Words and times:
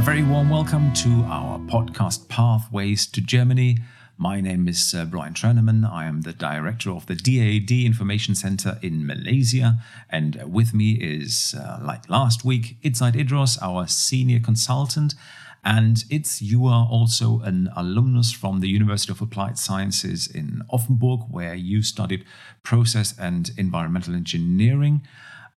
A 0.00 0.02
very 0.02 0.22
warm 0.22 0.48
welcome 0.48 0.94
to 0.94 1.10
our 1.28 1.58
podcast 1.58 2.26
Pathways 2.28 3.06
to 3.08 3.20
Germany. 3.20 3.76
My 4.16 4.40
name 4.40 4.66
is 4.66 4.94
uh, 4.94 5.04
Brian 5.04 5.34
Treneman. 5.34 5.86
I 5.86 6.06
am 6.06 6.22
the 6.22 6.32
director 6.32 6.90
of 6.90 7.04
the 7.04 7.14
DAAD 7.14 7.84
Information 7.84 8.34
Center 8.34 8.78
in 8.80 9.06
Malaysia. 9.06 9.78
And 10.08 10.42
with 10.50 10.72
me 10.72 10.92
is, 10.92 11.54
uh, 11.54 11.80
like 11.82 12.08
last 12.08 12.46
week, 12.46 12.78
Itzait 12.82 13.12
Idros, 13.12 13.58
our 13.60 13.86
senior 13.86 14.40
consultant. 14.40 15.14
And 15.62 16.02
it's 16.08 16.40
you 16.40 16.64
are 16.64 16.88
also 16.90 17.40
an 17.40 17.68
alumnus 17.76 18.32
from 18.32 18.60
the 18.60 18.68
University 18.70 19.12
of 19.12 19.20
Applied 19.20 19.58
Sciences 19.58 20.26
in 20.26 20.62
Offenburg, 20.72 21.30
where 21.30 21.54
you 21.54 21.82
studied 21.82 22.24
process 22.62 23.14
and 23.18 23.50
environmental 23.58 24.14
engineering. 24.14 25.06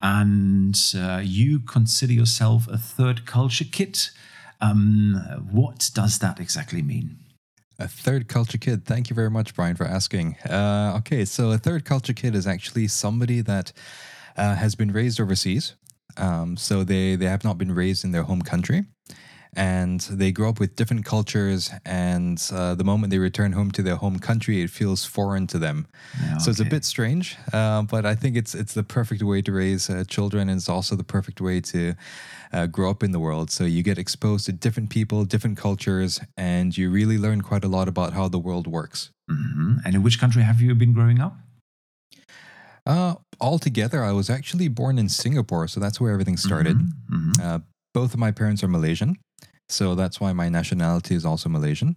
And 0.01 0.77
uh, 0.93 1.21
you 1.23 1.61
consider 1.61 2.11
yourself 2.11 2.67
a 2.67 2.77
third 2.77 3.25
culture 3.25 3.63
kid. 3.63 4.09
Um, 4.63 5.15
what 5.51 5.91
does 5.93 6.19
that 6.19 6.39
exactly 6.39 6.81
mean? 6.81 7.17
A 7.79 7.87
third 7.87 8.27
culture 8.27 8.57
kid. 8.57 8.85
Thank 8.85 9.09
you 9.09 9.15
very 9.15 9.29
much, 9.29 9.55
Brian, 9.55 9.75
for 9.75 9.85
asking. 9.85 10.37
Uh, 10.49 10.95
okay, 10.99 11.25
so 11.25 11.51
a 11.51 11.57
third 11.57 11.85
culture 11.85 12.13
kid 12.13 12.35
is 12.35 12.47
actually 12.47 12.87
somebody 12.87 13.41
that 13.41 13.73
uh, 14.37 14.55
has 14.55 14.75
been 14.75 14.91
raised 14.91 15.19
overseas. 15.19 15.75
Um, 16.15 16.55
so 16.55 16.83
they, 16.83 17.15
they 17.15 17.25
have 17.25 17.43
not 17.43 17.57
been 17.57 17.73
raised 17.73 18.03
in 18.05 18.11
their 18.11 18.23
home 18.23 18.41
country 18.41 18.85
and 19.55 20.01
they 20.01 20.31
grow 20.31 20.49
up 20.49 20.59
with 20.59 20.75
different 20.75 21.05
cultures 21.05 21.71
and 21.85 22.49
uh, 22.51 22.73
the 22.75 22.83
moment 22.83 23.11
they 23.11 23.19
return 23.19 23.51
home 23.51 23.71
to 23.71 23.83
their 23.83 23.95
home 23.95 24.19
country 24.19 24.61
it 24.61 24.69
feels 24.69 25.05
foreign 25.05 25.45
to 25.47 25.59
them 25.59 25.87
okay. 26.15 26.39
so 26.39 26.49
it's 26.49 26.59
a 26.59 26.65
bit 26.65 26.83
strange 26.83 27.37
uh, 27.53 27.81
but 27.83 28.05
i 28.05 28.15
think 28.15 28.35
it's 28.35 28.55
it's 28.55 28.73
the 28.73 28.83
perfect 28.83 29.21
way 29.21 29.41
to 29.41 29.51
raise 29.51 29.89
uh, 29.89 30.03
children 30.07 30.49
and 30.49 30.57
it's 30.57 30.69
also 30.69 30.95
the 30.95 31.03
perfect 31.03 31.39
way 31.39 31.61
to 31.61 31.93
uh, 32.53 32.67
grow 32.67 32.89
up 32.89 33.03
in 33.03 33.11
the 33.11 33.19
world 33.19 33.49
so 33.49 33.63
you 33.63 33.83
get 33.83 33.97
exposed 33.97 34.45
to 34.45 34.51
different 34.51 34.89
people 34.89 35.25
different 35.25 35.57
cultures 35.57 36.19
and 36.37 36.77
you 36.77 36.89
really 36.89 37.17
learn 37.17 37.41
quite 37.41 37.63
a 37.63 37.67
lot 37.67 37.87
about 37.87 38.13
how 38.13 38.27
the 38.27 38.39
world 38.39 38.67
works 38.67 39.09
mm-hmm. 39.29 39.77
and 39.85 39.95
in 39.95 40.03
which 40.03 40.19
country 40.19 40.43
have 40.43 40.61
you 40.61 40.73
been 40.75 40.93
growing 40.93 41.19
up 41.19 41.35
uh, 42.85 43.15
altogether, 43.39 44.03
I 44.03 44.11
was 44.11 44.29
actually 44.29 44.67
born 44.67 44.99
in 44.99 45.07
Singapore, 45.09 45.67
so 45.67 45.79
that's 45.79 46.01
where 46.01 46.11
everything 46.11 46.37
started. 46.37 46.77
Mm-hmm. 46.77 47.15
Mm-hmm. 47.15 47.41
Uh, 47.41 47.59
both 47.93 48.13
of 48.13 48.19
my 48.19 48.31
parents 48.31 48.63
are 48.63 48.67
Malaysian, 48.67 49.17
so 49.69 49.95
that's 49.95 50.19
why 50.19 50.33
my 50.33 50.49
nationality 50.49 51.15
is 51.15 51.25
also 51.25 51.49
Malaysian. 51.49 51.95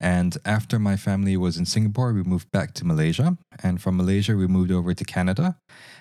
And 0.00 0.36
after 0.44 0.78
my 0.78 0.96
family 0.96 1.36
was 1.36 1.56
in 1.56 1.66
Singapore, 1.66 2.12
we 2.12 2.22
moved 2.22 2.50
back 2.50 2.74
to 2.74 2.84
Malaysia. 2.84 3.36
And 3.62 3.80
from 3.80 3.96
Malaysia, 3.96 4.36
we 4.36 4.46
moved 4.46 4.70
over 4.70 4.94
to 4.94 5.04
Canada. 5.04 5.56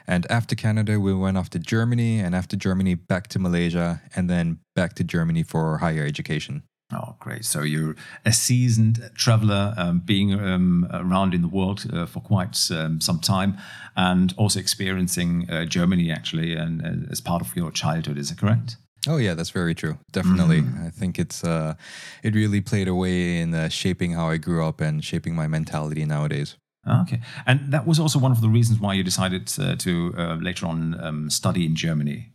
And 0.07 0.29
after 0.29 0.55
Canada, 0.55 0.99
we 0.99 1.13
went 1.13 1.37
off 1.37 1.49
to 1.51 1.59
Germany. 1.59 2.19
And 2.19 2.35
after 2.35 2.55
Germany, 2.55 2.95
back 2.95 3.27
to 3.29 3.39
Malaysia. 3.39 4.01
And 4.15 4.29
then 4.29 4.59
back 4.75 4.93
to 4.95 5.03
Germany 5.03 5.43
for 5.43 5.77
higher 5.77 6.05
education. 6.05 6.63
Oh, 6.93 7.15
great. 7.19 7.45
So 7.45 7.63
you're 7.63 7.95
a 8.25 8.31
seasoned 8.31 9.09
traveler, 9.15 9.73
um, 9.75 9.99
being 9.99 10.39
um, 10.39 10.87
around 10.93 11.33
in 11.33 11.41
the 11.41 11.47
world 11.47 11.85
uh, 11.91 12.05
for 12.05 12.19
quite 12.19 12.69
um, 12.71 13.01
some 13.01 13.19
time 13.19 13.57
and 13.95 14.33
also 14.37 14.59
experiencing 14.59 15.49
uh, 15.49 15.65
Germany 15.65 16.11
actually 16.11 16.53
and 16.53 16.85
uh, 16.85 17.11
as 17.11 17.21
part 17.21 17.41
of 17.41 17.55
your 17.55 17.71
childhood. 17.71 18.19
Is 18.19 18.29
it 18.29 18.37
correct? 18.37 18.77
Oh 19.07 19.17
yeah, 19.17 19.33
that's 19.33 19.51
very 19.51 19.75
true. 19.75 19.97
Definitely, 20.11 20.61
mm. 20.61 20.87
I 20.87 20.89
think 20.89 21.19
it's 21.19 21.43
uh, 21.43 21.75
it 22.23 22.35
really 22.35 22.61
played 22.61 22.87
a 22.87 22.95
way 22.95 23.39
in 23.39 23.53
uh, 23.53 23.69
shaping 23.69 24.13
how 24.13 24.29
I 24.29 24.37
grew 24.37 24.65
up 24.65 24.81
and 24.81 25.03
shaping 25.03 25.35
my 25.35 25.47
mentality 25.47 26.05
nowadays. 26.05 26.57
Okay, 26.87 27.21
and 27.45 27.71
that 27.71 27.87
was 27.87 27.99
also 27.99 28.19
one 28.19 28.31
of 28.31 28.41
the 28.41 28.49
reasons 28.49 28.79
why 28.79 28.93
you 28.93 29.03
decided 29.03 29.51
uh, 29.59 29.75
to 29.77 30.13
uh, 30.17 30.35
later 30.35 30.67
on 30.67 30.99
um, 31.03 31.29
study 31.29 31.65
in 31.65 31.75
Germany. 31.75 32.31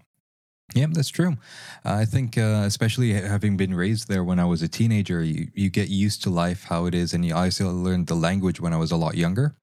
Yeah, 0.75 0.87
that's 0.91 1.09
true. 1.09 1.37
I 1.85 2.05
think, 2.05 2.39
uh, 2.39 2.63
especially 2.65 3.13
having 3.13 3.57
been 3.57 3.75
raised 3.75 4.09
there 4.09 4.23
when 4.23 4.39
I 4.39 4.45
was 4.45 4.63
a 4.63 4.69
teenager, 4.69 5.23
you, 5.23 5.49
you 5.53 5.69
get 5.69 5.89
used 5.89 6.23
to 6.23 6.31
life, 6.31 6.65
how 6.65 6.87
it 6.87 6.95
is, 6.95 7.13
and 7.13 7.25
you, 7.25 7.35
I 7.35 7.47
also 7.47 7.71
learned 7.73 8.07
the 8.07 8.15
language 8.15 8.61
when 8.61 8.73
I 8.73 8.77
was 8.77 8.93
a 8.93 8.97
lot 8.97 9.17
younger 9.17 9.57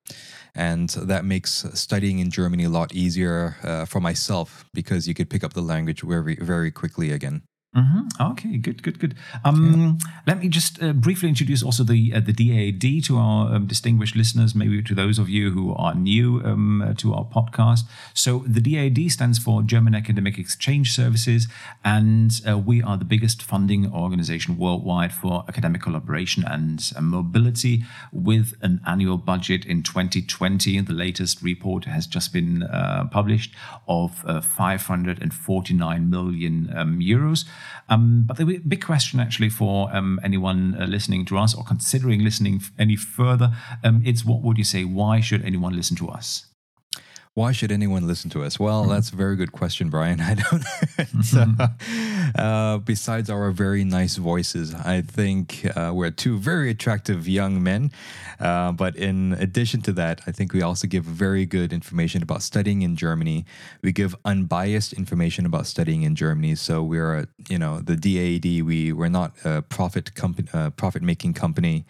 and 0.58 0.90
that 0.90 1.24
makes 1.24 1.66
studying 1.74 2.20
in 2.20 2.32
Germany 2.32 2.64
a 2.64 2.70
lot 2.70 2.94
easier 2.94 3.56
uh, 3.64 3.86
for 3.86 4.02
myself 4.02 4.66
because 4.74 5.08
you 5.08 5.14
could 5.14 5.30
pick 5.30 5.44
up 5.44 5.54
the 5.54 5.62
language 5.62 6.02
very 6.02 6.36
very 6.36 6.72
quickly 6.72 7.12
again. 7.12 7.44
Mm-hmm. 7.76 8.32
Okay, 8.32 8.58
good, 8.58 8.82
good, 8.82 8.98
good. 8.98 9.14
Um, 9.44 10.00
yeah. 10.02 10.12
Let 10.26 10.40
me 10.40 10.48
just 10.48 10.82
uh, 10.82 10.94
briefly 10.94 11.30
introduce 11.30 11.62
also 11.62 11.84
the 11.84 12.14
uh, 12.16 12.22
the 12.22 12.34
DAAD 12.34 13.06
to 13.06 13.18
our 13.18 13.54
um, 13.54 13.68
distinguished 13.68 14.16
listeners, 14.16 14.56
maybe 14.56 14.82
to 14.82 14.96
those 14.96 15.20
of 15.20 15.30
you 15.30 15.52
who 15.52 15.76
are 15.76 15.94
new 15.94 16.42
um, 16.44 16.82
uh, 16.82 16.94
to 16.96 17.14
our 17.14 17.26
podcast. 17.26 17.82
So 18.16 18.40
the 18.48 18.62
DAAD 18.62 19.12
stands 19.12 19.38
for 19.38 19.62
German 19.62 19.94
Academic 19.94 20.40
Exchange 20.40 20.94
Services, 20.94 21.48
and 21.84 22.32
uh, 22.48 22.58
we 22.58 22.82
are 22.82 22.98
the 22.98 23.06
biggest 23.06 23.44
funding 23.44 23.92
organization 23.94 24.58
worldwide 24.58 25.14
for 25.14 25.44
academic 25.48 25.82
collaboration 25.82 26.46
and 26.48 26.92
uh, 26.96 27.02
mobility, 27.02 27.84
with 28.12 28.56
an 28.62 28.82
annual 28.88 29.18
budget 29.18 29.66
in 29.66 29.84
2020. 29.84 30.80
The 30.82 30.94
latest 30.94 31.44
report 31.44 31.86
has 31.86 32.08
just 32.08 32.34
been 32.34 32.64
uh, 32.64 33.08
published 33.12 33.54
of 33.88 34.24
549 34.44 36.10
million 36.10 36.74
um, 36.76 37.00
euros. 37.00 37.46
Um, 37.90 38.24
but 38.26 38.38
the 38.38 38.60
big 38.60 38.84
question, 38.84 39.20
actually, 39.20 39.50
for 39.50 39.94
um, 39.96 40.20
anyone 40.24 40.76
uh, 40.80 40.86
listening 40.86 41.26
to 41.26 41.38
us 41.38 41.56
or 41.56 41.64
considering 41.64 42.24
listening 42.24 42.62
any 42.78 42.96
further, 42.96 43.54
um, 43.84 44.02
it's 44.06 44.26
what 44.26 44.42
would 44.42 44.58
you 44.58 44.64
say? 44.64 44.84
Why 44.84 45.20
should 45.20 45.44
anyone 45.44 45.76
listen 45.76 45.96
to 45.98 46.10
us? 46.10 46.46
Why 47.38 47.52
should 47.52 47.72
anyone 47.72 48.08
listen 48.08 48.32
to 48.32 48.44
us? 48.44 48.60
Well, 48.60 48.82
mm-hmm. 48.82 48.94
that's 48.94 49.12
a 49.12 49.16
very 49.16 49.36
good 49.36 49.52
question, 49.52 49.92
Brian. 49.92 50.20
I 50.32 50.34
don't. 50.34 51.24
so, 51.24 51.46
uh, 52.36 52.80
besides 52.80 53.30
our 53.30 53.52
very 53.52 53.84
nice 53.84 54.16
voices, 54.16 54.74
I 54.74 55.02
think 55.02 55.64
uh, 55.78 55.92
we're 55.94 56.10
two 56.10 56.40
very 56.40 56.72
attractive 56.72 57.28
young 57.28 57.62
men. 57.62 57.92
Uh, 58.40 58.72
but 58.72 58.96
in 58.96 59.34
addition 59.34 59.84
to 59.84 59.94
that, 59.94 60.22
I 60.26 60.32
think 60.32 60.52
we 60.52 60.64
also 60.64 60.88
give 60.88 61.04
very 61.04 61.46
good 61.46 61.74
information 61.74 62.24
about 62.24 62.42
studying 62.42 62.82
in 62.82 62.96
Germany. 62.96 63.46
We 63.84 63.92
give 63.92 64.16
unbiased 64.26 64.94
information 64.94 65.46
about 65.46 65.68
studying 65.68 66.02
in 66.02 66.16
Germany. 66.16 66.56
So 66.56 66.82
we're, 66.82 67.18
a, 67.20 67.28
you 67.50 67.60
know, 67.60 67.82
the 67.82 67.96
DAAD. 67.96 68.64
We 68.64 68.94
we're 68.94 69.10
not 69.10 69.34
a 69.46 69.62
profit 69.62 70.16
company, 70.16 70.50
uh, 70.54 70.72
profit 70.72 71.04
making 71.04 71.36
company. 71.36 71.86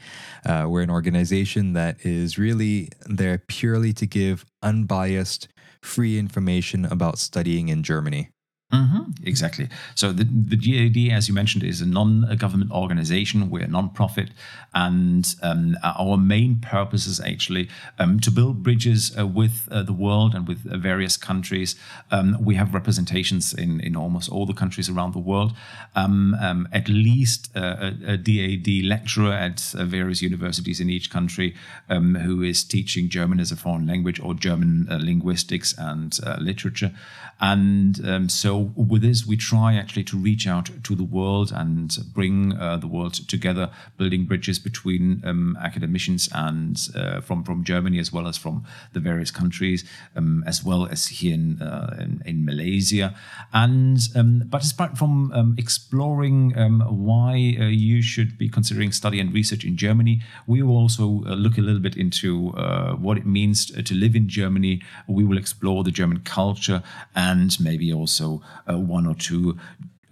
Uh, 0.46 0.66
we're 0.68 0.82
an 0.82 0.92
organization 0.92 1.72
that 1.72 2.06
is 2.06 2.38
really 2.38 2.90
there 3.06 3.38
purely 3.38 3.94
to 3.94 4.06
give 4.06 4.46
unbiased, 4.62 5.48
free 5.82 6.18
information 6.18 6.86
about 6.86 7.20
studying 7.20 7.70
in 7.70 7.84
Germany. 7.84 8.30
Mm-hmm, 8.74 9.26
exactly. 9.26 9.70
So 9.96 10.12
the, 10.12 10.26
the 10.26 10.58
DAAD, 10.58 11.10
as 11.10 11.30
you 11.30 11.34
mentioned, 11.34 11.64
is 11.64 11.80
a 11.80 11.86
non-government 11.86 12.70
organization. 12.72 13.50
We're 13.50 13.64
a 13.64 13.68
non-profit, 13.68 14.32
and 14.74 15.34
um, 15.42 15.78
our 15.84 16.18
main 16.18 16.60
purpose 16.60 17.08
is 17.08 17.22
actually 17.22 17.70
um, 17.98 18.20
to 18.20 18.30
build 18.30 18.64
bridges 18.64 19.18
uh, 19.18 19.26
with 19.26 19.70
uh, 19.72 19.84
the 19.84 19.94
world 19.94 20.36
and 20.36 20.50
with 20.50 20.68
uh, 20.70 20.78
various 20.78 21.16
countries. 21.16 21.78
Um, 22.12 22.38
we 22.44 22.56
have 22.56 22.74
representations 22.74 23.54
in, 23.54 23.80
in 23.80 23.96
almost 23.96 24.30
all 24.30 24.46
the 24.46 24.54
countries 24.54 24.90
around 24.90 25.14
the 25.14 25.20
world. 25.20 25.54
Um, 25.96 26.36
um, 26.42 26.68
at 26.74 26.90
least 26.90 27.50
uh, 27.56 27.94
a, 28.06 28.14
a, 28.14 28.18
DAAD 28.18 28.86
lecturer 28.86 29.32
at 29.32 29.74
uh, 29.78 29.86
various 29.86 30.22
universities 30.22 30.82
in 30.82 30.90
each 30.90 31.10
country 31.10 31.56
um, 31.90 32.16
who 32.16 32.44
is 32.44 32.66
teaching 32.66 33.08
German 33.08 33.40
as 33.40 33.50
a 33.50 33.56
foreign 33.56 33.88
language 33.88 34.20
or 34.20 34.34
German 34.34 34.88
uh, 34.92 34.98
linguistics 35.02 35.74
and 35.78 36.20
literature. 36.40 36.92
And 37.40 38.32
so 38.32 38.57
with 38.76 39.02
this, 39.02 39.26
we 39.26 39.38
try 39.38 39.76
actually 39.76 40.04
to 40.06 40.18
reach 40.18 40.48
out 40.48 40.70
to 40.84 40.96
the 40.96 41.04
world 41.04 41.52
and 41.56 41.96
bring 42.14 42.54
uh, 42.58 42.78
the 42.78 42.88
world 42.88 43.14
together, 43.28 43.70
building 43.98 44.26
bridges 44.26 44.60
between 44.60 45.22
um, 45.26 45.58
academicians 45.62 46.30
and 46.34 46.78
uh, 46.96 47.22
from 47.22 47.44
from 47.44 47.64
Germany 47.64 48.00
as 48.00 48.12
well 48.12 48.28
as 48.28 48.38
from 48.38 48.66
the 48.94 49.00
various 49.00 49.32
countries, 49.32 49.86
um, 50.16 50.44
as 50.46 50.64
well 50.64 50.88
as 50.88 51.08
here 51.08 51.34
in 51.34 51.62
uh, 51.62 51.96
in, 52.00 52.22
in, 52.26 52.46
Malaysia. 52.46 53.16
And 53.54 54.00
um, 54.16 54.44
but 54.46 54.70
apart 54.72 54.98
from 54.98 55.32
um, 55.34 55.56
exploring 55.58 56.58
um, 56.58 56.82
why 56.82 57.58
uh, 57.60 57.66
you 57.66 58.02
should 58.02 58.38
be 58.38 58.50
considering 58.50 58.92
study 58.92 59.20
and 59.20 59.34
research 59.34 59.64
in 59.64 59.78
Germany, 59.78 60.22
we 60.46 60.62
will 60.62 60.78
also 60.78 61.24
uh, 61.26 61.36
look 61.36 61.58
a 61.58 61.62
little 61.62 61.82
bit 61.82 61.98
into 61.98 62.52
uh, 62.58 62.94
what 62.94 63.18
it 63.18 63.26
means 63.26 63.66
to 63.66 63.94
live 63.94 64.16
in 64.16 64.28
Germany. 64.30 64.82
We 65.08 65.24
will 65.24 65.38
explore 65.38 65.84
the 65.84 65.92
German 65.92 66.22
culture 66.22 66.84
and 67.16 67.58
maybe 67.60 67.92
also 67.94 68.42
one 68.68 69.08
or 69.08 69.16
two 69.16 69.58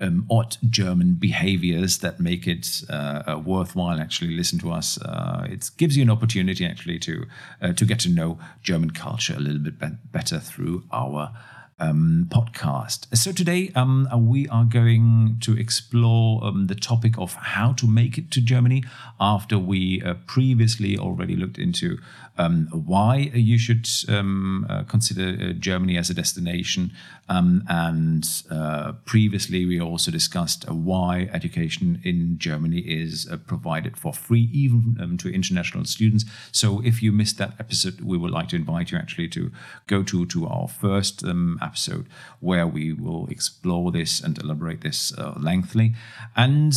um, 0.02 0.26
odd 0.30 0.58
German 0.70 1.14
behaviors 1.14 2.00
that 2.00 2.20
make 2.20 2.48
it 2.48 2.82
uh, 2.90 3.24
uh, 3.28 3.42
worthwhile 3.44 4.00
actually 4.00 4.36
listen 4.36 4.60
to 4.60 4.72
us. 4.72 5.02
Uh, 5.02 5.48
it 5.50 5.70
gives 5.78 5.96
you 5.96 6.04
an 6.04 6.10
opportunity 6.10 6.66
actually 6.66 7.00
to 7.00 7.26
uh, 7.62 7.74
to 7.74 7.86
get 7.86 8.00
to 8.00 8.10
know 8.10 8.38
German 8.62 8.92
culture 8.92 9.36
a 9.36 9.40
little 9.40 9.60
bit 9.60 9.80
be- 9.80 9.98
better 10.12 10.40
through 10.40 10.84
our 10.92 11.32
um, 11.80 12.28
podcast. 12.30 13.16
So 13.16 13.32
today 13.32 13.72
um, 13.76 14.08
we 14.30 14.48
are 14.48 14.64
going 14.64 15.38
to 15.42 15.58
explore 15.58 16.44
um, 16.44 16.68
the 16.68 16.76
topic 16.76 17.18
of 17.18 17.34
how 17.34 17.74
to 17.74 17.88
make 17.88 18.18
it 18.18 18.32
to 18.32 18.42
Germany 18.42 18.84
after 19.20 19.60
we 19.60 20.02
uh, 20.02 20.14
previously 20.26 20.98
already 20.98 21.36
looked 21.36 21.58
into 21.58 21.98
um, 22.38 22.68
why 22.72 23.32
you 23.34 23.58
should 23.58 23.88
um, 24.10 24.66
uh, 24.70 24.84
consider 24.84 25.38
uh, 25.42 25.54
Germany 25.54 25.98
as 25.98 26.10
a 26.10 26.14
destination. 26.14 26.92
Um, 27.28 27.64
and 27.68 28.28
uh, 28.52 28.94
previously, 29.06 29.66
we 29.66 29.82
also 29.82 30.12
discussed 30.12 30.70
why 30.70 31.30
education 31.34 32.00
in 32.04 32.38
Germany 32.38 32.80
is 32.80 33.28
uh, 33.32 33.38
provided 33.38 33.98
for 33.98 34.14
free, 34.14 34.50
even 34.54 34.98
um, 35.02 35.18
to 35.18 35.34
international 35.34 35.86
students. 35.86 36.26
So, 36.52 36.82
if 36.84 37.02
you 37.02 37.12
missed 37.12 37.38
that 37.40 37.54
episode, 37.60 38.02
we 38.02 38.18
would 38.18 38.32
like 38.32 38.50
to 38.50 38.56
invite 38.56 38.92
you 38.92 38.98
actually 38.98 39.30
to 39.30 39.52
go 39.88 40.04
to, 40.04 40.26
to 40.28 40.48
our 40.48 40.68
first 40.68 41.24
um, 41.24 41.58
episode 41.64 42.06
where 42.42 42.68
we 42.68 42.94
will 42.94 43.28
explore 43.28 43.92
this 43.92 44.22
and 44.22 44.38
elaborate 44.38 44.82
this 44.82 45.18
uh, 45.18 45.34
lengthily. 45.38 45.96
And 46.36 46.76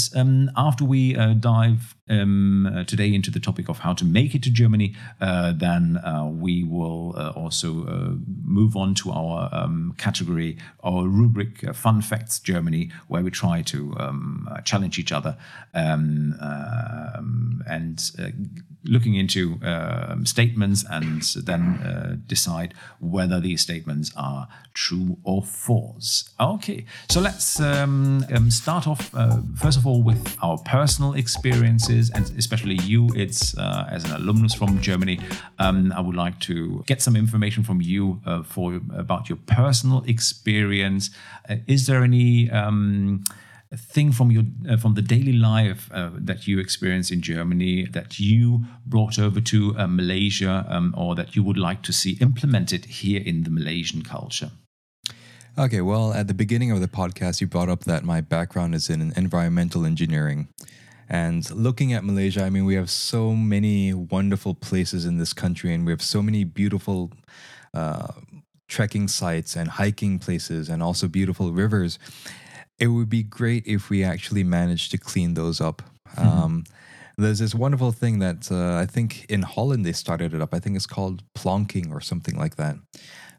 after 0.56 0.84
we 0.84 1.14
uh, 1.14 1.34
dive 1.34 1.94
um, 2.08 2.84
today 2.86 3.12
into 3.12 3.30
the 3.30 3.40
topic 3.40 3.68
of 3.68 3.78
how 3.80 3.92
to 3.94 4.04
make 4.04 4.34
it 4.34 4.42
to 4.44 4.50
Germany, 4.50 4.94
then 5.20 5.98
uh, 5.98 6.26
we 6.26 6.64
will 6.64 7.14
uh, 7.16 7.30
also 7.30 7.86
uh, 7.86 8.14
move 8.44 8.76
on 8.76 8.94
to 8.94 9.10
our 9.10 9.48
um, 9.52 9.94
category, 9.98 10.56
our 10.82 11.06
rubric 11.06 11.74
Fun 11.74 12.00
Facts 12.00 12.38
Germany, 12.38 12.90
where 13.08 13.22
we 13.22 13.30
try 13.30 13.62
to 13.62 13.94
um, 13.98 14.48
challenge 14.64 14.98
each 14.98 15.12
other 15.12 15.36
um, 15.74 16.34
um 16.40 17.62
and 17.68 18.12
looking 18.84 19.14
into 19.14 19.58
um, 19.62 20.24
statements 20.24 20.84
and 20.90 21.22
then 21.44 22.22
decide 22.26 22.72
whether 23.00 23.40
these 23.40 23.60
statements 23.60 24.10
are 24.16 24.48
true 24.72 25.18
or 25.24 25.42
false. 25.42 26.30
Okay, 26.40 26.86
so 27.10 27.20
let's 27.20 27.60
start 28.48 28.86
off 28.86 29.14
uh, 29.14 29.38
first 29.56 29.78
of 29.78 29.86
all 29.86 30.02
with 30.02 30.36
our 30.42 30.58
personal 30.58 31.14
experiences, 31.14 31.97
and 32.14 32.24
especially 32.38 32.78
you, 32.84 33.10
it's 33.14 33.56
uh, 33.58 33.88
as 33.90 34.04
an 34.04 34.12
alumnus 34.12 34.54
from 34.54 34.80
Germany 34.80 35.18
um, 35.58 35.92
I 35.92 36.00
would 36.00 36.16
like 36.16 36.38
to 36.40 36.82
get 36.86 37.02
some 37.02 37.16
information 37.16 37.62
from 37.64 37.80
you 37.80 38.20
uh, 38.24 38.42
for 38.42 38.80
about 38.94 39.28
your 39.28 39.38
personal 39.46 40.04
experience. 40.06 41.10
Uh, 41.48 41.56
is 41.66 41.86
there 41.86 42.02
any 42.04 42.50
um, 42.50 43.24
thing 43.74 44.12
from 44.12 44.30
your 44.30 44.44
uh, 44.68 44.76
from 44.76 44.94
the 44.94 45.02
daily 45.02 45.32
life 45.32 45.90
uh, 45.92 46.10
that 46.14 46.46
you 46.46 46.58
experience 46.58 47.10
in 47.10 47.20
Germany 47.20 47.86
that 47.86 48.18
you 48.18 48.64
brought 48.86 49.18
over 49.18 49.40
to 49.40 49.74
uh, 49.76 49.86
Malaysia 49.86 50.64
um, 50.68 50.94
or 50.96 51.14
that 51.14 51.36
you 51.36 51.42
would 51.42 51.58
like 51.58 51.82
to 51.82 51.92
see 51.92 52.16
implemented 52.20 52.84
here 52.86 53.22
in 53.24 53.42
the 53.42 53.50
Malaysian 53.50 54.02
culture? 54.02 54.50
Okay, 55.58 55.80
well, 55.80 56.12
at 56.12 56.28
the 56.28 56.34
beginning 56.34 56.70
of 56.70 56.80
the 56.80 56.86
podcast, 56.86 57.40
you 57.40 57.48
brought 57.48 57.68
up 57.68 57.82
that 57.82 58.04
my 58.04 58.20
background 58.20 58.76
is 58.76 58.88
in 58.88 59.12
environmental 59.16 59.84
engineering. 59.84 60.46
And 61.08 61.50
looking 61.50 61.92
at 61.92 62.04
Malaysia, 62.04 62.44
I 62.44 62.50
mean, 62.50 62.66
we 62.66 62.74
have 62.74 62.90
so 62.90 63.34
many 63.34 63.94
wonderful 63.94 64.54
places 64.54 65.06
in 65.06 65.18
this 65.18 65.32
country, 65.32 65.72
and 65.72 65.86
we 65.86 65.92
have 65.92 66.02
so 66.02 66.22
many 66.22 66.44
beautiful 66.44 67.10
uh, 67.72 68.08
trekking 68.68 69.08
sites 69.08 69.56
and 69.56 69.70
hiking 69.70 70.18
places, 70.18 70.68
and 70.68 70.82
also 70.82 71.08
beautiful 71.08 71.52
rivers. 71.52 71.98
It 72.78 72.88
would 72.88 73.08
be 73.08 73.22
great 73.22 73.66
if 73.66 73.88
we 73.88 74.04
actually 74.04 74.44
managed 74.44 74.90
to 74.90 74.98
clean 74.98 75.34
those 75.34 75.60
up. 75.60 75.82
Mm-hmm. 76.16 76.28
Um, 76.28 76.64
there's 77.16 77.40
this 77.40 77.54
wonderful 77.54 77.90
thing 77.90 78.20
that 78.20 78.52
uh, 78.52 78.76
I 78.76 78.86
think 78.86 79.26
in 79.28 79.42
Holland 79.42 79.84
they 79.84 79.92
started 79.92 80.34
it 80.34 80.42
up. 80.42 80.54
I 80.54 80.60
think 80.60 80.76
it's 80.76 80.86
called 80.86 81.24
plonking 81.34 81.90
or 81.90 82.00
something 82.00 82.36
like 82.36 82.56
that, 82.56 82.76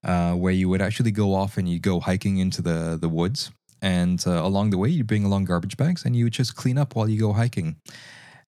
uh, 0.04 0.34
where 0.34 0.52
you 0.52 0.68
would 0.70 0.82
actually 0.82 1.12
go 1.12 1.34
off 1.34 1.58
and 1.58 1.70
you 1.70 1.80
go 1.80 2.00
hiking 2.00 2.38
into 2.38 2.62
the 2.62 2.98
the 3.00 3.08
woods 3.08 3.52
and 3.82 4.24
uh, 4.28 4.44
along 4.44 4.70
the 4.72 4.78
way, 4.78 4.90
you 4.90 5.04
bring 5.04 5.26
along 5.26 5.46
garbage 5.46 5.78
bags 5.78 6.06
and 6.06 6.16
you 6.16 6.30
just 6.30 6.56
clean 6.56 6.78
up 6.78 6.96
while 6.96 7.10
you 7.10 7.20
go 7.20 7.34
hiking. 7.34 7.78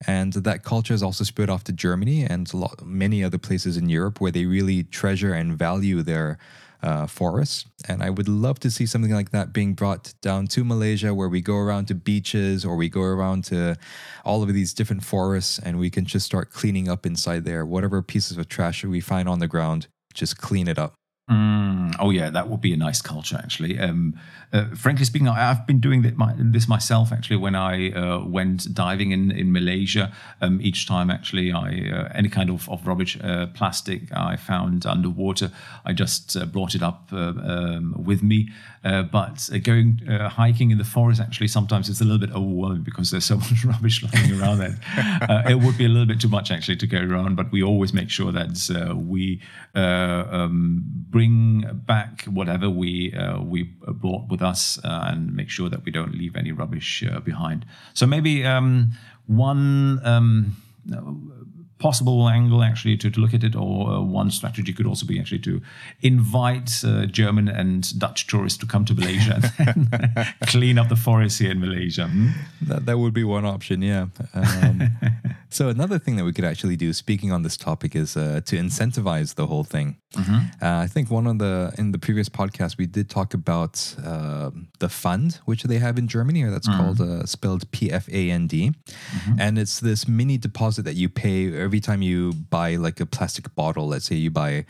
And 0.08 0.34
that 0.34 0.64
culture 0.64 0.94
has 0.94 1.04
also 1.04 1.24
spread 1.24 1.50
off 1.50 1.64
to 1.66 1.72
Germany 1.72 2.24
and 2.24 2.52
lot, 2.54 2.84
many 2.84 3.24
other 3.24 3.38
places 3.38 3.78
in 3.78 3.88
Europe 3.88 4.20
where 4.20 4.32
they 4.32 4.46
really 4.46 4.84
treasure 4.84 5.34
and 5.34 5.58
value 5.58 6.02
their 6.02 6.40
uh, 6.82 7.06
forests. 7.06 7.66
And 7.88 8.02
I 8.02 8.10
would 8.10 8.28
love 8.28 8.60
to 8.62 8.72
see 8.72 8.88
something 8.88 9.12
like 9.12 9.30
that 9.32 9.54
being 9.54 9.76
brought 9.76 10.14
down 10.22 10.48
to 10.48 10.64
Malaysia, 10.64 11.14
where 11.14 11.30
we 11.30 11.42
go 11.42 11.58
around 11.58 11.86
to 11.90 11.96
beaches 11.96 12.66
or 12.66 12.76
we 12.76 12.90
go 12.90 13.04
around 13.04 13.44
to 13.46 13.78
all 14.26 14.42
of 14.42 14.52
these 14.54 14.74
different 14.74 15.04
forests 15.04 15.60
and 15.60 15.78
we 15.78 15.90
can 15.90 16.06
just 16.06 16.26
start 16.26 16.52
cleaning 16.52 16.90
up 16.90 17.06
inside 17.06 17.46
there. 17.46 17.66
Whatever 17.66 18.02
pieces 18.02 18.38
of 18.38 18.50
trash 18.50 18.84
we 18.84 19.02
find 19.02 19.30
on 19.30 19.38
the 19.38 19.48
ground, 19.48 19.88
just 20.14 20.40
clean 20.40 20.68
it 20.68 20.80
up. 20.80 20.96
Mm, 21.30 21.96
oh 22.00 22.10
yeah, 22.10 22.30
that 22.30 22.50
would 22.50 22.62
be 22.62 22.74
a 22.74 22.78
nice 22.78 23.02
culture 23.02 23.40
actually. 23.42 23.80
Um, 23.80 24.20
uh, 24.52 24.66
frankly 24.76 25.06
speaking, 25.06 25.30
I've 25.30 25.66
been 25.66 25.80
doing 25.80 26.02
this 26.02 26.68
myself 26.68 27.14
actually 27.14 27.38
when 27.38 27.56
I 27.56 27.92
uh, 27.92 28.26
went 28.26 28.74
diving 28.74 29.12
in 29.12 29.32
in 29.32 29.52
Malaysia. 29.52 30.12
Um, 30.42 30.60
each 30.62 30.88
time 30.88 31.10
actually, 31.10 31.54
I 31.54 31.90
uh, 31.90 32.10
any 32.14 32.28
kind 32.28 32.50
of, 32.50 32.68
of 32.70 32.86
rubbish 32.86 33.18
uh, 33.24 33.48
plastic 33.54 34.14
I 34.14 34.36
found 34.36 34.86
underwater, 34.86 35.52
I 35.86 35.94
just 35.94 36.36
uh, 36.36 36.46
brought 36.46 36.76
it 36.76 36.84
up 36.84 37.10
uh, 37.14 37.18
um, 37.18 37.96
with 37.98 38.24
me. 38.24 38.50
but 38.84 39.50
going 39.64 40.02
hiking 40.08 40.72
in 40.72 40.78
the 40.78 40.84
forest 40.84 41.22
actually 41.22 41.48
sometimes 41.48 41.88
it's 41.88 42.02
a 42.02 42.04
little 42.04 42.20
bit 42.26 42.32
overwhelming 42.36 42.84
because 42.84 43.12
there's 43.12 43.26
so 43.26 43.38
much 43.46 43.64
rubbish 43.64 44.04
lying 44.04 44.34
around 44.38 44.58
that 44.58 45.46
it 45.50 45.60
would 45.60 45.78
be 45.78 45.86
a 45.86 45.90
little 45.90 46.08
bit 46.08 46.20
too 46.20 46.30
much 46.30 46.52
actually 46.52 46.76
to 46.76 46.88
go 46.88 47.00
around. 47.00 47.36
But 47.36 47.52
we 47.52 47.64
always 47.64 47.94
make 47.94 48.10
sure 48.10 48.32
that 48.34 48.52
we 48.98 49.40
um, 49.76 50.84
bring 51.22 51.82
back 51.86 52.24
whatever 52.26 52.68
we 52.70 53.14
we 53.54 53.64
brought 54.04 54.28
with 54.30 54.42
with 54.42 54.50
us 54.50 54.80
uh, 54.84 55.10
and 55.10 55.36
make 55.36 55.50
sure 55.50 55.70
that 55.70 55.86
we 55.86 55.92
don't 55.92 56.14
leave 56.14 56.36
any 56.36 56.52
rubbish 56.52 57.04
uh, 57.04 57.20
behind. 57.20 57.66
So 57.94 58.08
maybe 58.08 58.44
um, 58.44 58.92
one 59.28 60.00
um, 60.04 60.56
possible 61.82 62.30
angle 62.30 62.64
actually 62.64 62.96
to, 62.96 63.10
to 63.10 63.20
look 63.20 63.34
at 63.34 63.44
it, 63.44 63.56
or 63.56 63.90
uh, 63.90 64.00
one 64.00 64.30
strategy 64.30 64.72
could 64.72 64.86
also 64.86 65.06
be 65.06 65.20
actually 65.20 65.40
to 65.40 65.62
invite 66.02 66.72
uh, 66.86 67.06
German 67.08 67.48
and 67.50 68.00
Dutch 68.00 68.28
tourists 68.28 68.60
to 68.60 68.68
come 68.68 68.86
to 68.86 68.94
Malaysia 68.94 69.42
and 69.58 69.90
clean 70.48 70.78
up 70.78 70.90
the 70.90 70.96
forest 70.96 71.40
here 71.40 71.52
in 71.52 71.60
Malaysia. 71.60 72.08
Hmm? 72.08 72.30
That, 72.62 72.86
that 72.86 72.98
would 73.00 73.14
be 73.14 73.24
one 73.24 73.46
option, 73.46 73.82
yeah. 73.82 74.06
Um, 74.34 74.92
so 75.50 75.70
another 75.70 75.98
thing 75.98 76.16
that 76.18 76.26
we 76.26 76.34
could 76.34 76.46
actually 76.46 76.78
do, 76.78 76.94
speaking 76.94 77.32
on 77.32 77.42
this 77.42 77.58
topic, 77.58 77.96
is 77.96 78.16
uh, 78.16 78.42
to 78.46 78.56
incentivize 78.58 79.36
the 79.36 79.48
whole 79.48 79.64
thing. 79.64 79.98
Mm-hmm. 80.14 80.64
Uh, 80.64 80.82
I 80.84 80.88
think 80.88 81.10
one 81.10 81.26
of 81.26 81.40
the 81.40 81.74
in 81.78 81.94
the 81.94 81.98
previous 81.98 82.28
podcast 82.28 82.78
we 82.78 82.86
did 82.86 83.10
talk 83.10 83.34
about 83.34 83.96
uh, 84.06 84.52
the 84.80 84.88
Pfand 84.88 85.40
which 85.46 85.64
they 85.64 85.78
have 85.78 85.98
in 85.98 86.08
Germany, 86.08 86.44
or 86.44 86.52
that's 86.52 86.68
mm-hmm. 86.68 86.80
called 86.80 87.02
uh, 87.02 87.26
spelled 87.26 87.70
P 87.72 87.90
F 87.90 88.10
A 88.10 88.30
N 88.30 88.48
D, 88.48 88.72
mm-hmm. 88.72 89.40
and 89.40 89.58
it's 89.58 89.80
this 89.80 90.08
mini 90.08 90.38
deposit 90.38 90.84
that 90.84 90.96
you 90.96 91.08
pay 91.08 91.48
every 91.72 91.80
time 91.80 92.02
you 92.02 92.34
buy 92.50 92.76
like 92.76 93.00
a 93.00 93.06
plastic 93.06 93.56
bottle. 93.56 93.88
Let's 93.88 94.04
say 94.04 94.16
you 94.16 94.30
buy 94.30 94.66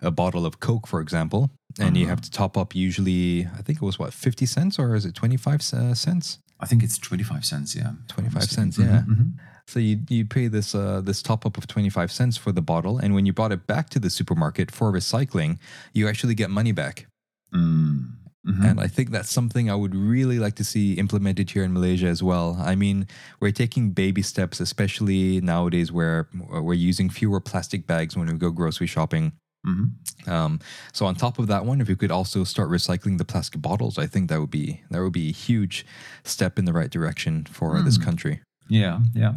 a 0.00 0.10
bottle 0.10 0.46
of 0.46 0.58
Coke, 0.58 0.86
for 0.86 1.02
example, 1.02 1.50
and 1.78 1.98
you 1.98 2.06
have 2.06 2.22
mm-hmm. 2.22 2.32
to 2.32 2.42
top 2.42 2.56
up 2.56 2.74
usually. 2.74 3.46
I 3.58 3.60
think 3.60 3.82
it 3.82 3.84
was 3.84 3.98
what 3.98 4.14
fifty 4.14 4.46
cents 4.46 4.78
or 4.78 4.94
is 4.94 5.04
it 5.04 5.14
twenty 5.14 5.36
five 5.36 5.60
uh, 5.74 5.92
cents? 5.92 6.38
I 6.58 6.64
think 6.64 6.82
it's 6.82 6.96
twenty 6.96 7.24
five 7.24 7.44
cents. 7.44 7.76
Yeah, 7.76 7.92
twenty 8.08 8.30
five 8.30 8.44
cents. 8.44 8.78
Yeah. 8.78 8.86
Mm-hmm. 8.86 9.12
Mm-hmm. 9.12 9.30
So 9.66 9.80
you 9.80 10.00
you 10.08 10.24
pay 10.24 10.48
this 10.48 10.74
uh, 10.74 11.02
this 11.04 11.20
top 11.20 11.44
up 11.44 11.58
of 11.58 11.66
twenty 11.66 11.90
five 11.90 12.10
cents 12.10 12.38
for 12.38 12.52
the 12.52 12.62
bottle, 12.62 12.96
and 12.96 13.14
when 13.14 13.26
you 13.26 13.34
brought 13.34 13.52
it 13.52 13.66
back 13.66 13.90
to 13.90 13.98
the 13.98 14.08
supermarket 14.08 14.70
for 14.70 14.90
recycling, 14.90 15.58
you 15.92 16.08
actually 16.08 16.34
get 16.34 16.48
money 16.48 16.72
back. 16.72 17.06
Mm. 17.52 18.12
Mm-hmm. 18.46 18.64
And 18.64 18.80
I 18.80 18.86
think 18.86 19.10
that's 19.10 19.30
something 19.30 19.68
I 19.68 19.74
would 19.74 19.94
really 19.94 20.38
like 20.38 20.54
to 20.56 20.64
see 20.64 20.94
implemented 20.94 21.50
here 21.50 21.64
in 21.64 21.72
Malaysia 21.72 22.06
as 22.06 22.22
well. 22.22 22.56
I 22.60 22.76
mean, 22.76 23.08
we're 23.40 23.50
taking 23.50 23.90
baby 23.90 24.22
steps, 24.22 24.60
especially 24.60 25.40
nowadays 25.40 25.90
where 25.90 26.28
we're 26.50 26.74
using 26.74 27.10
fewer 27.10 27.40
plastic 27.40 27.86
bags 27.86 28.16
when 28.16 28.28
we 28.28 28.34
go 28.34 28.50
grocery 28.50 28.86
shopping. 28.86 29.32
Mm-hmm. 29.66 30.30
Um, 30.30 30.60
so 30.92 31.06
on 31.06 31.16
top 31.16 31.40
of 31.40 31.48
that 31.48 31.64
one, 31.64 31.80
if 31.80 31.88
we 31.88 31.96
could 31.96 32.12
also 32.12 32.44
start 32.44 32.70
recycling 32.70 33.18
the 33.18 33.24
plastic 33.24 33.60
bottles, 33.60 33.98
I 33.98 34.06
think 34.06 34.28
that 34.30 34.38
would 34.38 34.50
be 34.50 34.82
that 34.90 35.02
would 35.02 35.12
be 35.12 35.30
a 35.30 35.32
huge 35.32 35.84
step 36.22 36.56
in 36.58 36.66
the 36.66 36.72
right 36.72 36.90
direction 36.90 37.46
for 37.46 37.74
mm. 37.74 37.84
this 37.84 37.98
country. 37.98 38.40
Yeah, 38.68 39.00
yeah. 39.14 39.34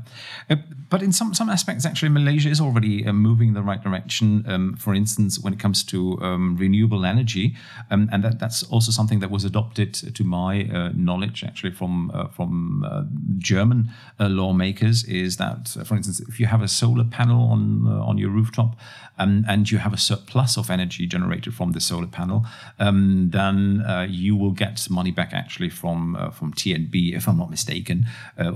Uh, 0.49 0.55
but 0.89 1.03
in 1.03 1.11
some, 1.11 1.35
some 1.35 1.49
aspects, 1.49 1.85
actually, 1.85 2.09
Malaysia 2.09 2.49
is 2.49 2.59
already 2.59 3.05
uh, 3.05 3.13
moving 3.13 3.49
in 3.49 3.53
the 3.53 3.61
right 3.61 3.81
direction. 3.81 4.43
Um, 4.47 4.75
for 4.75 4.95
instance, 4.95 5.39
when 5.39 5.53
it 5.53 5.59
comes 5.59 5.83
to 5.83 6.19
um, 6.21 6.57
renewable 6.57 7.05
energy, 7.05 7.55
um, 7.91 8.09
and 8.11 8.23
that, 8.23 8.39
that's 8.39 8.63
also 8.63 8.91
something 8.91 9.19
that 9.19 9.29
was 9.29 9.45
adopted 9.45 9.93
to 9.93 10.23
my 10.23 10.63
uh, 10.73 10.89
knowledge, 10.95 11.43
actually, 11.43 11.71
from 11.71 12.09
uh, 12.11 12.27
from 12.29 12.83
uh, 12.83 13.03
German 13.37 13.91
uh, 14.19 14.29
lawmakers, 14.29 15.03
is 15.03 15.37
that, 15.37 15.69
for 15.85 15.95
instance, 15.95 16.19
if 16.21 16.39
you 16.39 16.47
have 16.47 16.63
a 16.63 16.67
solar 16.67 17.03
panel 17.03 17.43
on 17.51 17.87
on 17.87 18.17
your 18.17 18.31
rooftop 18.31 18.75
um, 19.19 19.45
and 19.47 19.69
you 19.69 19.77
have 19.77 19.93
a 19.93 19.97
surplus 19.97 20.57
of 20.57 20.71
energy 20.71 21.05
generated 21.05 21.53
from 21.53 21.73
the 21.73 21.79
solar 21.79 22.07
panel, 22.07 22.45
um, 22.79 23.29
then 23.29 23.85
you 24.09 24.35
will 24.35 24.51
get 24.51 24.89
money 24.89 25.11
back 25.11 25.33
actually 25.33 25.69
from 25.69 26.17
from 26.33 26.51
TNB, 26.51 27.15
if 27.15 27.27
I'm 27.27 27.37
not 27.37 27.51
mistaken, 27.51 28.07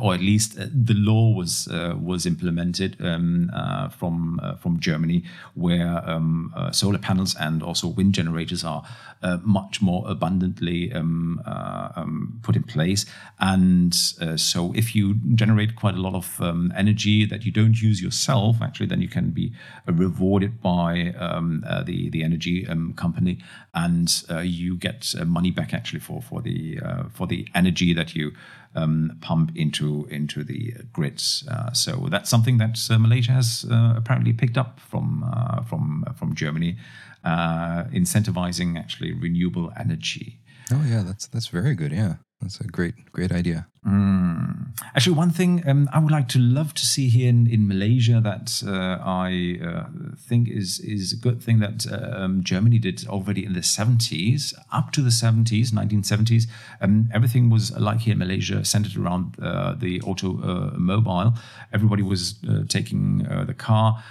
or 0.02 0.16
at 0.16 0.22
least 0.22 0.58
the 0.72 0.94
law 0.94 1.32
was 1.34 1.68
uh, 1.68 1.96
was 2.00 2.26
implemented 2.26 2.98
um, 3.02 3.52
uh, 3.54 3.90
from 3.90 4.40
uh, 4.42 4.56
from 4.56 4.80
Germany, 4.80 5.24
where 5.54 6.08
um, 6.10 6.54
solar 6.72 6.98
panels 6.98 7.36
and 7.40 7.64
also 7.64 7.88
wind 7.88 8.14
generators 8.14 8.64
are 8.64 8.84
much 9.44 9.82
more 9.82 10.04
abundantly 10.08 10.92
um, 10.92 11.42
um, 11.46 12.40
put 12.44 12.56
in 12.56 12.64
place. 12.64 13.06
And 13.40 13.96
so, 13.96 14.74
if 14.76 14.96
you 14.96 15.16
generate 15.36 15.76
quite 15.76 15.96
a 15.96 16.02
lot 16.02 16.14
of 16.14 16.42
um, 16.42 16.74
energy 16.76 17.26
that 17.26 17.46
you 17.46 17.52
don't 17.52 17.82
use 17.82 18.02
yourself, 18.02 18.62
actually, 18.62 18.88
then 18.88 19.02
you 19.02 19.08
can 19.08 19.30
be 19.30 19.54
rewarded 19.88 20.62
by 20.62 21.14
the 21.86 22.10
the 22.10 22.24
energy 22.24 22.66
company, 22.96 23.40
and 23.74 24.24
you 24.44 24.76
get 24.76 25.14
money 25.26 25.52
back 25.52 25.74
actually 25.74 26.00
for 26.02 26.22
for 26.22 26.42
the 26.42 26.80
for 27.14 27.28
the 27.28 27.48
energy 27.56 27.94
that 27.94 28.16
you 28.16 28.34
um, 28.76 29.18
pump 29.22 29.52
into 29.56 30.06
into 30.10 30.44
the 30.44 30.74
grids. 30.92 31.44
Uh, 31.50 31.72
so 31.74 32.08
that's 32.10 32.30
something 32.30 32.58
that 32.58 32.80
uh, 32.90 32.98
Malaysia 32.98 33.32
has 33.32 33.66
uh, 33.70 33.94
apparently 33.96 34.34
picked 34.34 34.58
up 34.58 34.80
from 34.80 35.24
from 35.68 36.06
from 36.16 36.36
Germany, 36.36 36.78
incentivizing 37.26 38.78
actually 38.78 39.14
renewable 39.14 39.72
energy. 39.80 40.40
Oh 40.72 40.84
yeah, 40.88 41.04
that's 41.04 41.28
that's 41.28 41.48
very 41.48 41.76
good. 41.76 41.92
Yeah. 41.92 42.16
That's 42.44 42.60
a 42.60 42.68
great, 42.68 43.12
great 43.14 43.32
idea. 43.32 43.68
Mm. 43.88 44.78
Actually, 44.96 45.16
one 45.16 45.30
thing 45.30 45.64
um, 45.66 45.90
I 45.94 46.00
would 46.00 46.12
like 46.12 46.28
to 46.30 46.40
love 46.40 46.74
to 46.74 46.86
see 46.86 47.08
here 47.08 47.30
in, 47.30 47.48
in 47.48 47.68
Malaysia 47.68 48.20
that 48.22 48.62
uh, 48.68 49.02
I 49.02 49.60
uh, 49.64 49.86
think 50.18 50.50
is 50.50 50.80
is 50.80 51.14
a 51.14 51.18
good 51.18 51.42
thing 51.42 51.60
that 51.60 51.86
uh, 51.90 52.24
um, 52.24 52.44
Germany 52.44 52.80
did 52.80 53.08
already 53.08 53.46
in 53.46 53.54
the 53.54 53.62
70s, 53.62 54.54
up 54.72 54.92
to 54.92 55.02
the 55.02 55.10
70s, 55.10 55.72
1970s. 55.72 56.48
Um, 56.82 57.10
everything 57.14 57.50
was 57.50 57.72
like 57.78 58.02
here 58.02 58.14
in 58.14 58.20
Malaysia, 58.20 58.66
centered 58.66 58.98
around 58.98 59.36
uh, 59.42 59.76
the 59.76 60.02
automobile. 60.02 61.34
Everybody 61.74 62.04
was 62.04 62.36
uh, 62.50 62.64
taking 62.68 63.26
uh, 63.28 63.46
the 63.46 63.54
car 63.54 64.04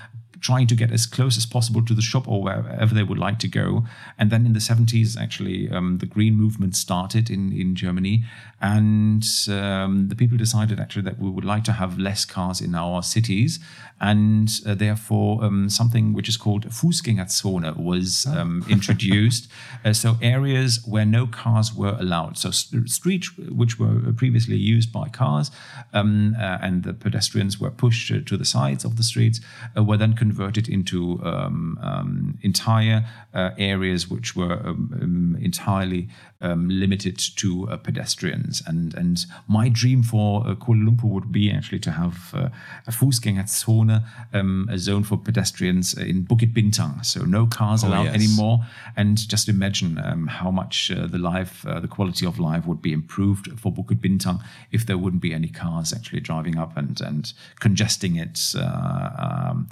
trying 0.42 0.66
to 0.66 0.74
get 0.74 0.90
as 0.90 1.06
close 1.06 1.36
as 1.38 1.46
possible 1.46 1.82
to 1.84 1.94
the 1.94 2.02
shop 2.02 2.26
or 2.28 2.42
wherever 2.42 2.94
they 2.94 3.04
would 3.04 3.18
like 3.18 3.38
to 3.38 3.48
go. 3.48 3.84
And 4.18 4.30
then 4.30 4.44
in 4.44 4.52
the 4.52 4.58
70s, 4.58 5.16
actually, 5.16 5.70
um, 5.70 5.98
the 5.98 6.06
green 6.06 6.34
movement 6.34 6.74
started 6.76 7.30
in, 7.30 7.52
in 7.52 7.74
Germany. 7.76 8.24
And 8.60 9.24
um, 9.48 10.08
the 10.08 10.16
people 10.16 10.36
decided 10.36 10.80
actually 10.80 11.02
that 11.02 11.18
we 11.18 11.30
would 11.30 11.44
like 11.44 11.64
to 11.64 11.72
have 11.72 11.98
less 11.98 12.24
cars 12.24 12.60
in 12.60 12.74
our 12.74 13.02
cities. 13.02 13.60
And 14.00 14.50
uh, 14.66 14.74
therefore, 14.74 15.44
um, 15.44 15.70
something 15.70 16.12
which 16.12 16.28
is 16.28 16.36
called 16.36 16.68
Fußgängerzone 16.68 17.76
was 17.76 18.26
oh. 18.28 18.38
um, 18.38 18.64
introduced. 18.68 19.48
uh, 19.84 19.92
so 19.92 20.16
areas 20.20 20.80
where 20.84 21.06
no 21.06 21.28
cars 21.28 21.72
were 21.72 21.96
allowed. 22.00 22.36
So 22.36 22.50
st- 22.50 22.90
streets 22.90 23.30
which 23.36 23.78
were 23.78 24.12
previously 24.12 24.56
used 24.56 24.92
by 24.92 25.08
cars 25.08 25.52
um, 25.92 26.34
uh, 26.36 26.58
and 26.60 26.82
the 26.82 26.94
pedestrians 26.94 27.60
were 27.60 27.70
pushed 27.70 28.08
to 28.08 28.36
the 28.36 28.44
sides 28.44 28.84
of 28.84 28.96
the 28.96 29.04
streets 29.04 29.40
uh, 29.76 29.84
were 29.84 29.96
then 29.96 30.14
converted 30.14 30.31
into 30.40 31.20
um, 31.24 31.78
um, 31.82 32.38
entire 32.42 33.04
uh, 33.34 33.50
areas 33.58 34.08
which 34.08 34.36
were 34.36 34.54
um, 34.64 35.36
entirely 35.40 36.08
um, 36.40 36.68
limited 36.68 37.18
to 37.36 37.68
uh, 37.68 37.76
pedestrians. 37.76 38.62
And 38.66 38.94
and 38.94 39.24
my 39.48 39.68
dream 39.68 40.02
for 40.02 40.46
uh, 40.46 40.54
Kuala 40.54 40.88
Lumpur 40.88 41.08
would 41.08 41.32
be 41.32 41.50
actually 41.50 41.78
to 41.80 41.92
have 41.92 42.34
uh, 42.34 42.48
a 42.86 42.90
Fußgängerzone, 42.90 44.04
um, 44.32 44.68
a 44.70 44.78
zone 44.78 45.04
for 45.04 45.16
pedestrians 45.16 45.94
in 45.94 46.24
Bukit 46.26 46.52
Bintang. 46.52 47.04
So 47.04 47.24
no 47.24 47.46
cars 47.46 47.84
oh, 47.84 47.88
allowed 47.88 48.04
yes. 48.04 48.14
anymore. 48.14 48.66
And 48.96 49.16
just 49.28 49.48
imagine 49.48 49.96
how 50.28 50.50
much 50.50 50.90
uh, 50.90 51.06
the 51.06 51.18
life, 51.18 51.64
uh, 51.66 51.80
the 51.80 51.88
quality 51.88 52.26
of 52.26 52.38
life 52.38 52.66
would 52.66 52.82
be 52.82 52.92
improved 52.92 53.58
for 53.58 53.72
Bukit 53.72 54.00
Bintang 54.00 54.42
if 54.70 54.84
there 54.84 54.98
wouldn't 54.98 55.22
be 55.22 55.32
any 55.32 55.48
cars 55.48 55.92
actually 55.92 56.20
driving 56.20 56.58
up 56.58 56.76
and 56.76 57.00
and 57.00 57.32
congesting 57.60 58.16
it. 58.16 58.54
Um, 58.56 59.68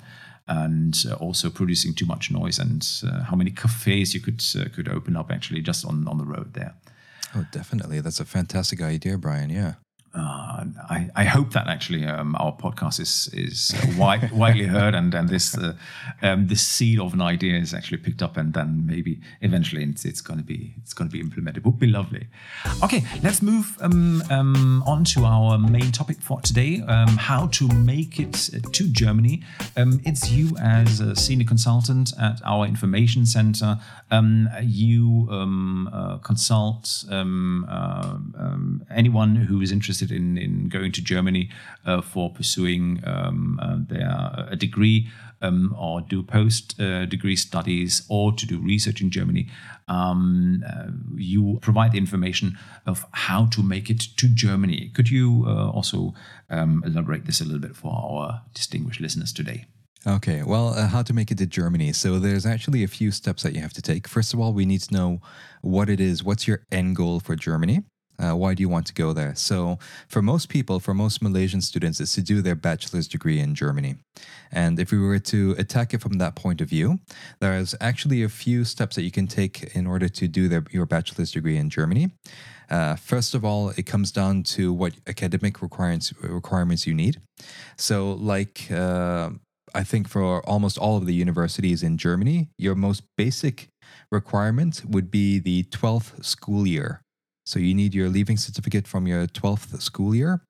and 0.50 1.04
uh, 1.08 1.14
also 1.14 1.48
producing 1.48 1.94
too 1.94 2.06
much 2.06 2.30
noise 2.30 2.58
and 2.58 2.86
uh, 3.06 3.22
how 3.22 3.36
many 3.36 3.50
cafes 3.50 4.12
you 4.12 4.20
could 4.20 4.42
uh, 4.58 4.68
could 4.74 4.88
open 4.88 5.16
up 5.16 5.30
actually 5.30 5.62
just 5.62 5.86
on 5.86 6.06
on 6.08 6.18
the 6.18 6.24
road 6.24 6.52
there. 6.54 6.74
Oh, 7.34 7.46
definitely. 7.52 8.00
That's 8.00 8.20
a 8.20 8.24
fantastic 8.24 8.82
idea, 8.82 9.16
Brian. 9.16 9.50
Yeah 9.50 9.74
uh, 10.12 10.64
I, 11.14 11.24
hope 11.24 11.52
that 11.52 11.68
actually 11.68 12.04
um, 12.04 12.34
our 12.40 12.52
podcast 12.52 12.98
is 12.98 13.30
is 13.32 13.72
wide, 13.96 14.32
widely 14.32 14.64
heard 14.64 14.92
and 14.92 15.14
and 15.14 15.28
this 15.28 15.56
uh, 15.56 15.74
um, 16.22 16.48
this 16.48 16.66
seed 16.66 16.98
of 16.98 17.14
an 17.14 17.20
idea 17.20 17.56
is 17.56 17.72
actually 17.72 17.98
picked 17.98 18.20
up 18.20 18.36
and 18.36 18.52
then 18.52 18.86
maybe 18.86 19.20
eventually 19.40 19.84
it's, 19.84 20.04
it's 20.04 20.20
going 20.20 20.38
to 20.38 20.44
be 20.44 20.74
it's 20.82 20.92
going 20.92 21.08
to 21.08 21.12
be 21.12 21.20
implemented. 21.20 21.64
Would 21.64 21.78
be 21.78 21.86
lovely. 21.86 22.26
Okay, 22.82 23.04
let's 23.22 23.40
move 23.40 23.76
um, 23.80 24.22
um, 24.30 24.82
on 24.84 25.04
to 25.04 25.24
our 25.24 25.56
main 25.58 25.92
topic 25.92 26.20
for 26.20 26.40
today: 26.40 26.82
um, 26.88 27.16
how 27.16 27.46
to 27.48 27.68
make 27.68 28.18
it 28.18 28.50
to 28.72 28.88
Germany. 28.88 29.42
Um, 29.76 30.00
it's 30.04 30.28
you 30.28 30.56
as 30.60 30.98
a 30.98 31.14
senior 31.14 31.46
consultant 31.46 32.12
at 32.20 32.40
our 32.44 32.66
information 32.66 33.26
center. 33.26 33.78
you 34.62 35.28
uh, 35.30 36.18
consult 36.18 37.04
uh, 37.10 38.16
anyone 38.90 39.36
who 39.36 39.60
is 39.60 39.70
interested 39.70 39.99
interested 40.00 40.14
in, 40.14 40.38
in 40.38 40.68
going 40.68 40.92
to 40.92 41.02
Germany 41.02 41.50
uh, 41.86 42.00
for 42.00 42.30
pursuing 42.30 43.00
um, 43.04 43.58
uh, 43.62 43.76
their 43.88 44.46
a 44.50 44.56
degree 44.56 45.08
um, 45.42 45.74
or 45.78 46.00
do 46.00 46.22
post 46.22 46.78
uh, 46.80 47.06
degree 47.06 47.36
studies 47.36 48.02
or 48.08 48.32
to 48.32 48.46
do 48.46 48.58
research 48.58 49.00
in 49.00 49.10
Germany, 49.10 49.48
um, 49.88 50.62
you 51.16 51.58
provide 51.62 51.92
the 51.92 51.98
information 51.98 52.58
of 52.86 53.06
how 53.12 53.46
to 53.46 53.62
make 53.62 53.90
it 53.90 54.00
to 54.16 54.28
Germany. 54.28 54.90
Could 54.94 55.10
you 55.10 55.46
also 55.48 56.14
um, 56.50 56.82
elaborate 56.84 57.24
this 57.24 57.40
a 57.40 57.44
little 57.44 57.60
bit 57.60 57.76
for 57.76 57.92
our 57.92 58.42
distinguished 58.54 59.00
listeners 59.00 59.32
today? 59.32 59.64
Okay, 60.06 60.42
well, 60.42 60.68
uh, 60.68 60.86
how 60.86 61.02
to 61.02 61.12
make 61.12 61.30
it 61.30 61.36
to 61.38 61.46
Germany. 61.46 61.92
So 61.92 62.18
there's 62.18 62.46
actually 62.46 62.82
a 62.84 62.88
few 62.88 63.10
steps 63.10 63.42
that 63.42 63.54
you 63.54 63.60
have 63.60 63.74
to 63.74 63.82
take. 63.82 64.08
First 64.08 64.32
of 64.32 64.40
all, 64.40 64.54
we 64.54 64.64
need 64.64 64.80
to 64.82 64.94
know 64.94 65.20
what 65.60 65.90
it 65.90 66.00
is. 66.00 66.24
What's 66.24 66.48
your 66.48 66.64
end 66.72 66.96
goal 66.96 67.20
for 67.20 67.36
Germany? 67.36 67.82
Uh, 68.20 68.34
why 68.36 68.54
do 68.54 68.62
you 68.62 68.68
want 68.68 68.86
to 68.86 68.94
go 68.94 69.12
there? 69.12 69.34
So, 69.34 69.78
for 70.08 70.20
most 70.20 70.48
people, 70.48 70.78
for 70.80 70.92
most 70.92 71.22
Malaysian 71.22 71.60
students, 71.60 72.00
it's 72.00 72.14
to 72.16 72.22
do 72.22 72.42
their 72.42 72.54
bachelor's 72.54 73.08
degree 73.08 73.40
in 73.40 73.54
Germany. 73.54 73.96
And 74.52 74.78
if 74.78 74.92
we 74.92 74.98
were 74.98 75.18
to 75.18 75.54
attack 75.58 75.94
it 75.94 76.00
from 76.02 76.18
that 76.18 76.34
point 76.34 76.60
of 76.60 76.68
view, 76.68 76.98
there's 77.40 77.74
actually 77.80 78.22
a 78.22 78.28
few 78.28 78.64
steps 78.64 78.96
that 78.96 79.02
you 79.02 79.10
can 79.10 79.26
take 79.26 79.74
in 79.74 79.86
order 79.86 80.08
to 80.08 80.28
do 80.28 80.48
their, 80.48 80.64
your 80.70 80.86
bachelor's 80.86 81.32
degree 81.32 81.56
in 81.56 81.70
Germany. 81.70 82.10
Uh, 82.68 82.94
first 82.96 83.34
of 83.34 83.44
all, 83.44 83.70
it 83.70 83.84
comes 83.84 84.12
down 84.12 84.42
to 84.42 84.72
what 84.72 84.94
academic 85.06 85.60
requirements 85.62 86.12
requirements 86.22 86.86
you 86.86 86.94
need. 86.94 87.20
So, 87.76 88.12
like 88.12 88.70
uh, 88.70 89.30
I 89.74 89.84
think 89.84 90.08
for 90.08 90.40
almost 90.48 90.78
all 90.78 90.96
of 90.96 91.06
the 91.06 91.14
universities 91.14 91.82
in 91.82 91.96
Germany, 91.96 92.48
your 92.58 92.74
most 92.74 93.02
basic 93.16 93.68
requirement 94.10 94.82
would 94.86 95.10
be 95.10 95.38
the 95.38 95.64
12th 95.64 96.24
school 96.24 96.66
year. 96.66 97.02
So 97.50 97.58
you 97.58 97.74
need 97.74 97.96
your 97.96 98.08
leaving 98.08 98.36
certificate 98.36 98.86
from 98.86 99.08
your 99.08 99.26
12th 99.26 99.82
school 99.82 100.14
year. 100.14 100.40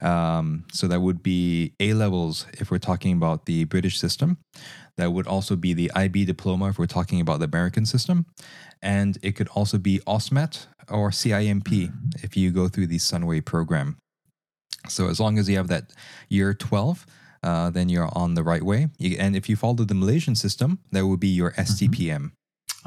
Um, 0.00 0.64
so 0.72 0.88
that 0.88 1.00
would 1.00 1.22
be 1.22 1.74
A 1.78 1.94
levels 1.94 2.46
if 2.54 2.72
we're 2.72 2.78
talking 2.78 3.12
about 3.16 3.46
the 3.46 3.62
British 3.64 4.00
system. 4.00 4.38
That 4.96 5.12
would 5.12 5.28
also 5.28 5.54
be 5.54 5.74
the 5.74 5.92
IB 5.94 6.24
diploma 6.24 6.70
if 6.70 6.78
we're 6.78 6.86
talking 6.86 7.20
about 7.20 7.38
the 7.38 7.44
American 7.44 7.86
system. 7.86 8.26
And 8.82 9.16
it 9.22 9.36
could 9.36 9.46
also 9.54 9.78
be 9.78 10.00
AUSMAT 10.08 10.66
or 10.90 11.12
CIMP 11.12 11.68
mm-hmm. 11.68 12.24
if 12.24 12.36
you 12.36 12.50
go 12.50 12.66
through 12.66 12.88
the 12.88 12.98
Sunway 12.98 13.44
program. 13.44 13.98
So 14.88 15.08
as 15.08 15.20
long 15.20 15.38
as 15.38 15.48
you 15.48 15.56
have 15.56 15.68
that 15.68 15.92
year 16.28 16.52
12, 16.52 17.06
uh, 17.44 17.70
then 17.70 17.88
you're 17.88 18.10
on 18.12 18.34
the 18.34 18.42
right 18.42 18.64
way. 18.64 18.88
And 19.20 19.36
if 19.36 19.48
you 19.48 19.54
follow 19.54 19.84
the 19.84 19.94
Malaysian 19.94 20.34
system, 20.34 20.80
that 20.90 21.06
would 21.06 21.20
be 21.20 21.28
your 21.28 21.52
STPM. 21.52 22.32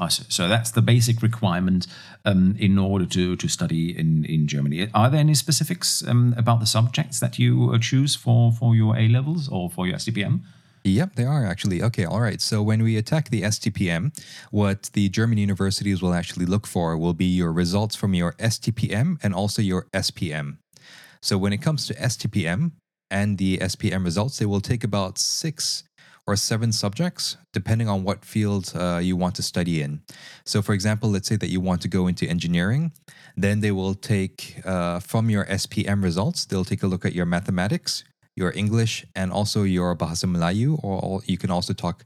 Mm-hmm. 0.00 0.30
So 0.30 0.48
that's 0.48 0.70
the 0.70 0.82
basic 0.82 1.22
requirement 1.22 1.86
um, 2.24 2.56
in 2.58 2.78
order 2.78 3.06
to, 3.06 3.36
to 3.36 3.48
study 3.48 3.98
in, 3.98 4.24
in 4.24 4.46
Germany. 4.46 4.88
Are 4.94 5.10
there 5.10 5.20
any 5.20 5.34
specifics 5.34 6.06
um, 6.06 6.34
about 6.36 6.60
the 6.60 6.66
subjects 6.66 7.20
that 7.20 7.38
you 7.38 7.72
uh, 7.72 7.78
choose 7.78 8.14
for, 8.14 8.52
for 8.52 8.74
your 8.74 8.96
A 8.96 9.08
levels 9.08 9.48
or 9.48 9.70
for 9.70 9.86
your 9.86 9.96
STPM? 9.96 10.40
Yep, 10.84 11.16
they 11.16 11.24
are 11.24 11.44
actually. 11.44 11.82
Okay, 11.82 12.04
all 12.04 12.20
right. 12.20 12.40
So 12.40 12.62
when 12.62 12.82
we 12.82 12.96
attack 12.96 13.30
the 13.30 13.42
STPM, 13.42 14.16
what 14.50 14.90
the 14.92 15.08
German 15.08 15.38
universities 15.38 16.00
will 16.00 16.14
actually 16.14 16.46
look 16.46 16.66
for 16.66 16.96
will 16.96 17.14
be 17.14 17.26
your 17.26 17.52
results 17.52 17.96
from 17.96 18.14
your 18.14 18.32
STPM 18.34 19.18
and 19.22 19.34
also 19.34 19.60
your 19.60 19.86
SPM. 19.92 20.58
So 21.20 21.36
when 21.36 21.52
it 21.52 21.58
comes 21.58 21.86
to 21.88 21.94
STPM 21.94 22.72
and 23.10 23.38
the 23.38 23.58
SPM 23.58 24.04
results, 24.04 24.38
they 24.38 24.46
will 24.46 24.60
take 24.60 24.84
about 24.84 25.18
six 25.18 25.82
or 26.28 26.36
seven 26.36 26.70
subjects, 26.72 27.38
depending 27.54 27.88
on 27.88 28.04
what 28.04 28.22
field 28.22 28.70
uh, 28.74 29.00
you 29.02 29.16
want 29.16 29.34
to 29.34 29.42
study 29.42 29.80
in. 29.80 30.02
So, 30.44 30.60
for 30.60 30.74
example, 30.74 31.08
let's 31.08 31.26
say 31.26 31.36
that 31.36 31.48
you 31.48 31.58
want 31.58 31.80
to 31.80 31.88
go 31.88 32.06
into 32.06 32.28
engineering, 32.28 32.92
then 33.34 33.60
they 33.60 33.72
will 33.72 33.94
take 33.94 34.60
uh, 34.66 35.00
from 35.00 35.30
your 35.30 35.46
SPM 35.46 36.04
results, 36.04 36.44
they'll 36.44 36.66
take 36.72 36.82
a 36.82 36.86
look 36.86 37.06
at 37.06 37.14
your 37.14 37.24
mathematics, 37.24 38.04
your 38.36 38.52
English, 38.54 39.06
and 39.16 39.32
also 39.32 39.62
your 39.62 39.96
Bahasa 39.96 40.26
Melayu, 40.26 40.78
or 40.84 41.22
you 41.24 41.38
can 41.38 41.50
also 41.50 41.72
talk. 41.72 42.04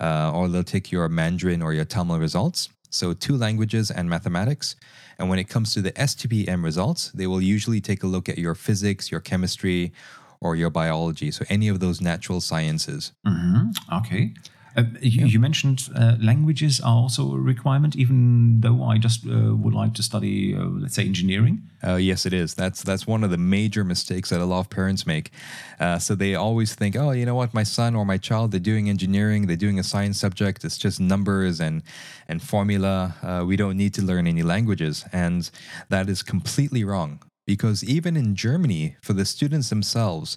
Uh, 0.00 0.30
or 0.32 0.48
they'll 0.48 0.62
take 0.62 0.92
your 0.92 1.08
Mandarin 1.08 1.60
or 1.60 1.74
your 1.74 1.84
Tamil 1.84 2.18
results. 2.20 2.68
so 2.90 3.12
two 3.12 3.36
languages 3.36 3.90
and 3.90 4.08
mathematics. 4.08 4.76
And 5.18 5.28
when 5.28 5.38
it 5.38 5.48
comes 5.48 5.74
to 5.74 5.82
the 5.82 5.92
STPM 5.92 6.62
results, 6.64 7.10
they 7.10 7.26
will 7.26 7.42
usually 7.42 7.80
take 7.80 8.02
a 8.02 8.06
look 8.06 8.28
at 8.28 8.38
your 8.38 8.54
physics, 8.54 9.10
your 9.10 9.20
chemistry, 9.20 9.92
or 10.40 10.56
your 10.56 10.70
biology. 10.70 11.30
So 11.30 11.44
any 11.48 11.68
of 11.68 11.80
those 11.80 12.00
natural 12.00 12.40
sciences. 12.40 13.12
hmm 13.24 13.70
Okay. 13.92 14.34
Uh, 14.76 14.84
you, 15.00 15.26
you 15.26 15.40
mentioned 15.40 15.88
uh, 15.96 16.14
languages 16.20 16.80
are 16.80 16.94
also 16.94 17.32
a 17.34 17.38
requirement, 17.38 17.96
even 17.96 18.60
though 18.60 18.84
I 18.84 18.98
just 18.98 19.26
uh, 19.26 19.56
would 19.56 19.74
like 19.74 19.94
to 19.94 20.04
study, 20.04 20.54
uh, 20.54 20.66
let's 20.66 20.94
say, 20.94 21.04
engineering. 21.04 21.62
Uh, 21.82 21.96
yes, 21.96 22.26
it 22.26 22.32
is. 22.32 22.54
That's 22.54 22.82
that's 22.84 23.04
one 23.04 23.24
of 23.24 23.30
the 23.30 23.38
major 23.38 23.82
mistakes 23.82 24.30
that 24.30 24.40
a 24.40 24.44
lot 24.44 24.60
of 24.60 24.70
parents 24.70 25.04
make. 25.04 25.32
Uh, 25.80 25.98
so 25.98 26.14
they 26.14 26.36
always 26.36 26.76
think, 26.76 26.94
oh, 26.96 27.10
you 27.10 27.26
know 27.26 27.34
what, 27.34 27.52
my 27.54 27.64
son 27.64 27.96
or 27.96 28.04
my 28.04 28.18
child, 28.18 28.52
they're 28.52 28.60
doing 28.60 28.88
engineering, 28.88 29.48
they're 29.48 29.56
doing 29.56 29.80
a 29.80 29.82
science 29.82 30.20
subject. 30.20 30.64
It's 30.64 30.78
just 30.78 31.00
numbers 31.00 31.60
and 31.60 31.82
and 32.28 32.40
formula. 32.40 33.16
Uh, 33.22 33.44
we 33.44 33.56
don't 33.56 33.76
need 33.76 33.94
to 33.94 34.02
learn 34.02 34.28
any 34.28 34.44
languages, 34.44 35.04
and 35.12 35.50
that 35.88 36.08
is 36.08 36.22
completely 36.22 36.84
wrong. 36.84 37.20
Because 37.48 37.82
even 37.82 38.14
in 38.14 38.34
Germany, 38.34 38.96
for 39.00 39.14
the 39.14 39.24
students 39.24 39.70
themselves, 39.70 40.36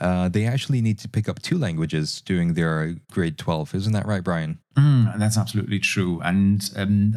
uh, 0.00 0.28
they 0.28 0.44
actually 0.44 0.80
need 0.80 0.98
to 0.98 1.08
pick 1.08 1.28
up 1.28 1.40
two 1.40 1.56
languages 1.56 2.20
during 2.20 2.54
their 2.54 2.96
grade 3.12 3.38
12. 3.38 3.76
Isn't 3.76 3.92
that 3.92 4.06
right, 4.06 4.24
Brian? 4.24 4.58
Mm, 4.78 5.18
that's 5.18 5.36
absolutely 5.36 5.80
true. 5.80 6.20
And 6.20 6.70
um, 6.76 7.12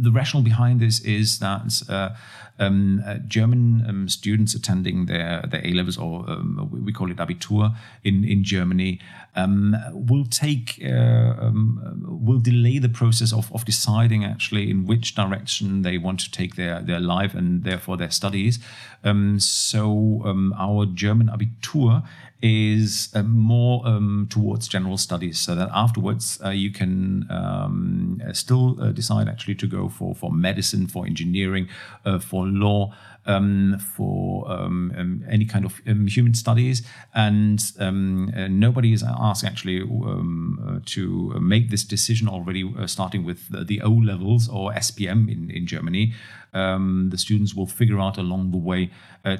the 0.00 0.12
rationale 0.12 0.44
behind 0.44 0.78
this 0.78 1.00
is 1.00 1.40
that 1.40 1.82
uh, 1.88 2.10
um, 2.60 3.02
uh, 3.04 3.14
German 3.26 3.84
um, 3.88 4.08
students 4.08 4.54
attending 4.54 5.06
their, 5.06 5.42
their 5.50 5.60
A 5.66 5.72
levels, 5.72 5.98
or 5.98 6.28
um, 6.30 6.68
we 6.70 6.92
call 6.92 7.10
it 7.10 7.16
Abitur 7.16 7.74
in, 8.04 8.22
in 8.22 8.44
Germany, 8.44 9.00
um, 9.34 9.74
will 9.92 10.24
take, 10.24 10.80
uh, 10.84 11.34
um, 11.40 12.20
will 12.24 12.38
delay 12.38 12.78
the 12.78 12.88
process 12.88 13.32
of, 13.32 13.52
of 13.52 13.64
deciding 13.64 14.24
actually 14.24 14.70
in 14.70 14.86
which 14.86 15.16
direction 15.16 15.82
they 15.82 15.98
want 15.98 16.20
to 16.20 16.30
take 16.30 16.54
their, 16.54 16.80
their 16.80 17.00
life 17.00 17.34
and 17.34 17.64
therefore 17.64 17.96
their 17.96 18.10
studies. 18.10 18.60
so 19.38 20.52
our 20.56 20.86
German 20.86 21.28
Abitur 21.28 22.04
is 22.42 23.10
uh, 23.14 23.22
more 23.22 23.86
um, 23.86 24.26
towards 24.30 24.66
general 24.66 24.96
studies 24.96 25.38
so 25.38 25.54
that 25.54 25.68
afterwards 25.74 26.40
uh, 26.44 26.48
you 26.48 26.72
can 26.72 27.26
um, 27.30 28.20
uh, 28.26 28.32
still 28.32 28.80
uh, 28.80 28.92
decide 28.92 29.28
actually 29.28 29.54
to 29.54 29.66
go 29.66 29.88
for, 29.88 30.14
for 30.14 30.32
medicine, 30.32 30.86
for 30.86 31.06
engineering, 31.06 31.68
uh, 32.04 32.18
for 32.18 32.46
law, 32.46 32.94
um, 33.26 33.78
for 33.78 34.50
um, 34.50 34.92
um, 34.96 35.24
any 35.28 35.44
kind 35.44 35.64
of 35.64 35.80
um, 35.86 36.06
human 36.06 36.34
studies. 36.34 36.82
And 37.14 37.60
uh, 37.78 37.90
nobody 38.48 38.92
is 38.92 39.02
asked 39.02 39.44
actually 39.44 39.80
to 39.80 41.40
make 41.40 41.70
this 41.70 41.84
decision 41.84 42.28
already 42.28 42.72
starting 42.86 43.24
with 43.24 43.66
the 43.66 43.82
O 43.82 43.90
levels 43.90 44.48
or 44.48 44.72
SPM 44.72 45.30
in, 45.30 45.50
in 45.50 45.66
Germany. 45.66 46.14
the 46.52 47.18
students 47.18 47.54
will 47.54 47.66
figure 47.66 48.00
out 48.00 48.16
along 48.16 48.50
the 48.50 48.56
way 48.56 48.90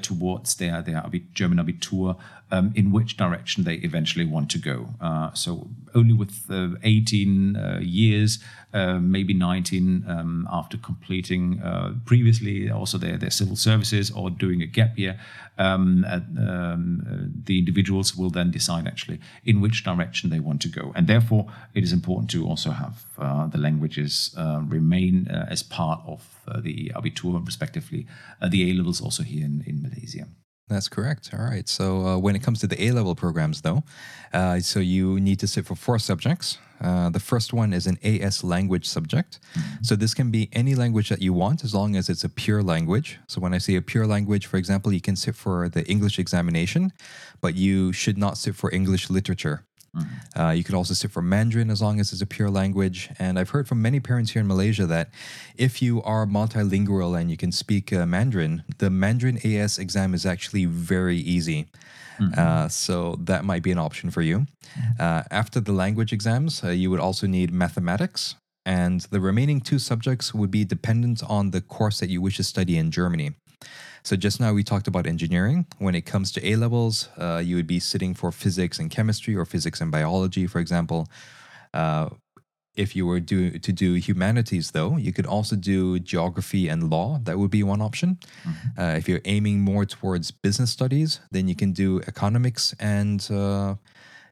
towards 0.01 0.55
their, 0.55 0.81
their 0.81 1.03
German 1.33 1.57
Abitur 1.57 2.17
um, 2.51 2.71
in 2.75 2.91
which 2.91 3.17
direction 3.17 3.63
they 3.63 3.75
eventually 3.75 4.25
want 4.25 4.51
to 4.51 4.57
go. 4.57 4.89
Uh, 4.99 5.33
so 5.33 5.69
only 5.95 6.13
with 6.13 6.45
uh, 6.49 6.69
18 6.83 7.55
uh, 7.55 7.79
years, 7.81 8.39
uh, 8.73 8.99
maybe 8.99 9.33
19 9.33 10.05
um, 10.07 10.47
after 10.51 10.77
completing 10.77 11.61
uh, 11.61 11.93
previously 12.05 12.69
also 12.69 12.97
their, 12.97 13.17
their 13.17 13.29
civil 13.29 13.55
services 13.55 14.11
or 14.11 14.29
doing 14.29 14.61
a 14.61 14.65
gap 14.65 14.97
year, 14.97 15.19
um, 15.57 16.05
um, 16.05 17.33
the 17.45 17.59
individuals 17.59 18.15
will 18.15 18.29
then 18.29 18.51
decide 18.51 18.87
actually 18.87 19.19
in 19.43 19.61
which 19.61 19.83
direction 19.83 20.29
they 20.29 20.39
want 20.39 20.61
to 20.61 20.69
go. 20.69 20.91
And 20.95 21.07
therefore, 21.07 21.47
it 21.73 21.83
is 21.83 21.93
important 21.93 22.29
to 22.31 22.45
also 22.47 22.71
have 22.71 23.05
the 23.51 23.57
languages 23.57 24.35
remain 24.67 25.27
as 25.27 25.61
part 25.61 26.01
of 26.07 26.25
the 26.63 26.91
Abitur, 26.95 27.45
respectively, 27.45 28.07
the 28.45 28.71
A 28.71 28.73
levels 28.73 29.01
also 29.01 29.23
here 29.23 29.45
in, 29.45 29.63
in 29.67 29.81
Malaysia. 29.81 30.27
That's 30.67 30.87
correct. 30.87 31.31
All 31.33 31.43
right. 31.43 31.67
So 31.67 32.05
uh, 32.05 32.17
when 32.17 32.35
it 32.35 32.43
comes 32.43 32.59
to 32.61 32.67
the 32.67 32.81
A 32.81 32.91
level 32.91 33.13
programs, 33.13 33.61
though, 33.61 33.83
uh, 34.33 34.59
so 34.59 34.79
you 34.79 35.19
need 35.19 35.39
to 35.39 35.47
sit 35.47 35.65
for 35.65 35.75
four 35.75 35.99
subjects. 35.99 36.57
Uh, 36.79 37.09
the 37.09 37.19
first 37.19 37.53
one 37.53 37.73
is 37.73 37.85
an 37.85 37.97
AS 38.03 38.43
language 38.43 38.87
subject. 38.87 39.39
Mm-hmm. 39.53 39.83
So 39.83 39.95
this 39.95 40.13
can 40.13 40.31
be 40.31 40.49
any 40.53 40.73
language 40.73 41.09
that 41.09 41.21
you 41.21 41.33
want 41.33 41.63
as 41.63 41.75
long 41.75 41.95
as 41.95 42.09
it's 42.09 42.23
a 42.23 42.29
pure 42.29 42.63
language. 42.63 43.19
So 43.27 43.39
when 43.39 43.53
I 43.53 43.59
say 43.59 43.75
a 43.75 43.81
pure 43.81 44.07
language, 44.07 44.47
for 44.47 44.57
example, 44.57 44.91
you 44.91 45.01
can 45.01 45.15
sit 45.15 45.35
for 45.35 45.69
the 45.69 45.85
English 45.87 46.17
examination, 46.17 46.91
but 47.39 47.55
you 47.55 47.93
should 47.93 48.17
not 48.17 48.37
sit 48.37 48.55
for 48.55 48.73
English 48.73 49.09
literature. 49.09 49.65
Mm-hmm. 49.95 50.39
Uh, 50.39 50.51
you 50.51 50.63
could 50.63 50.75
also 50.75 50.93
sit 50.93 51.11
for 51.11 51.21
Mandarin 51.21 51.69
as 51.69 51.81
long 51.81 51.99
as 51.99 52.13
it's 52.13 52.21
a 52.21 52.25
pure 52.25 52.49
language. 52.49 53.09
And 53.19 53.37
I've 53.37 53.49
heard 53.49 53.67
from 53.67 53.81
many 53.81 53.99
parents 53.99 54.31
here 54.31 54.39
in 54.39 54.47
Malaysia 54.47 54.85
that 54.85 55.09
if 55.57 55.81
you 55.81 56.01
are 56.03 56.25
multilingual 56.25 57.19
and 57.19 57.29
you 57.29 57.37
can 57.37 57.51
speak 57.51 57.91
uh, 57.91 58.05
Mandarin, 58.05 58.63
the 58.77 58.89
Mandarin 58.89 59.37
AS 59.45 59.77
exam 59.77 60.13
is 60.13 60.25
actually 60.25 60.65
very 60.65 61.17
easy. 61.17 61.67
Mm-hmm. 62.19 62.39
Uh, 62.39 62.69
so 62.69 63.17
that 63.19 63.43
might 63.43 63.63
be 63.63 63.71
an 63.71 63.79
option 63.79 64.11
for 64.11 64.21
you. 64.21 64.39
Mm-hmm. 64.39 65.01
Uh, 65.01 65.23
after 65.31 65.59
the 65.59 65.73
language 65.73 66.13
exams, 66.13 66.63
uh, 66.63 66.69
you 66.69 66.89
would 66.89 66.99
also 66.99 67.27
need 67.27 67.51
mathematics. 67.51 68.35
And 68.65 69.01
the 69.09 69.19
remaining 69.19 69.59
two 69.59 69.79
subjects 69.79 70.33
would 70.33 70.51
be 70.51 70.63
dependent 70.63 71.23
on 71.27 71.49
the 71.49 71.61
course 71.61 71.99
that 71.99 72.09
you 72.09 72.21
wish 72.21 72.37
to 72.37 72.43
study 72.43 72.77
in 72.77 72.91
Germany. 72.91 73.31
So 74.03 74.15
just 74.15 74.39
now 74.39 74.53
we 74.53 74.63
talked 74.63 74.87
about 74.87 75.05
engineering. 75.07 75.65
When 75.77 75.95
it 75.95 76.05
comes 76.05 76.31
to 76.33 76.47
A 76.47 76.55
levels, 76.55 77.09
uh, 77.17 77.41
you 77.43 77.55
would 77.55 77.67
be 77.67 77.79
sitting 77.79 78.13
for 78.13 78.31
physics 78.31 78.79
and 78.79 78.89
chemistry 78.89 79.35
or 79.35 79.45
physics 79.45 79.81
and 79.81 79.91
biology, 79.91 80.47
for 80.47 80.59
example. 80.59 81.07
Uh, 81.73 82.09
if 82.75 82.95
you 82.95 83.05
were 83.05 83.19
do, 83.19 83.59
to 83.59 83.71
do 83.71 83.95
humanities, 83.95 84.71
though, 84.71 84.97
you 84.97 85.11
could 85.11 85.25
also 85.25 85.55
do 85.55 85.99
geography 85.99 86.69
and 86.69 86.89
law. 86.89 87.19
That 87.23 87.37
would 87.37 87.51
be 87.51 87.63
one 87.63 87.81
option. 87.81 88.17
Mm-hmm. 88.43 88.81
Uh, 88.81 88.95
if 88.95 89.09
you're 89.09 89.21
aiming 89.25 89.61
more 89.61 89.85
towards 89.85 90.31
business 90.31 90.71
studies, 90.71 91.19
then 91.31 91.47
you 91.47 91.55
can 91.55 91.73
do 91.73 91.99
economics 92.07 92.73
and 92.79 93.29
uh, 93.29 93.75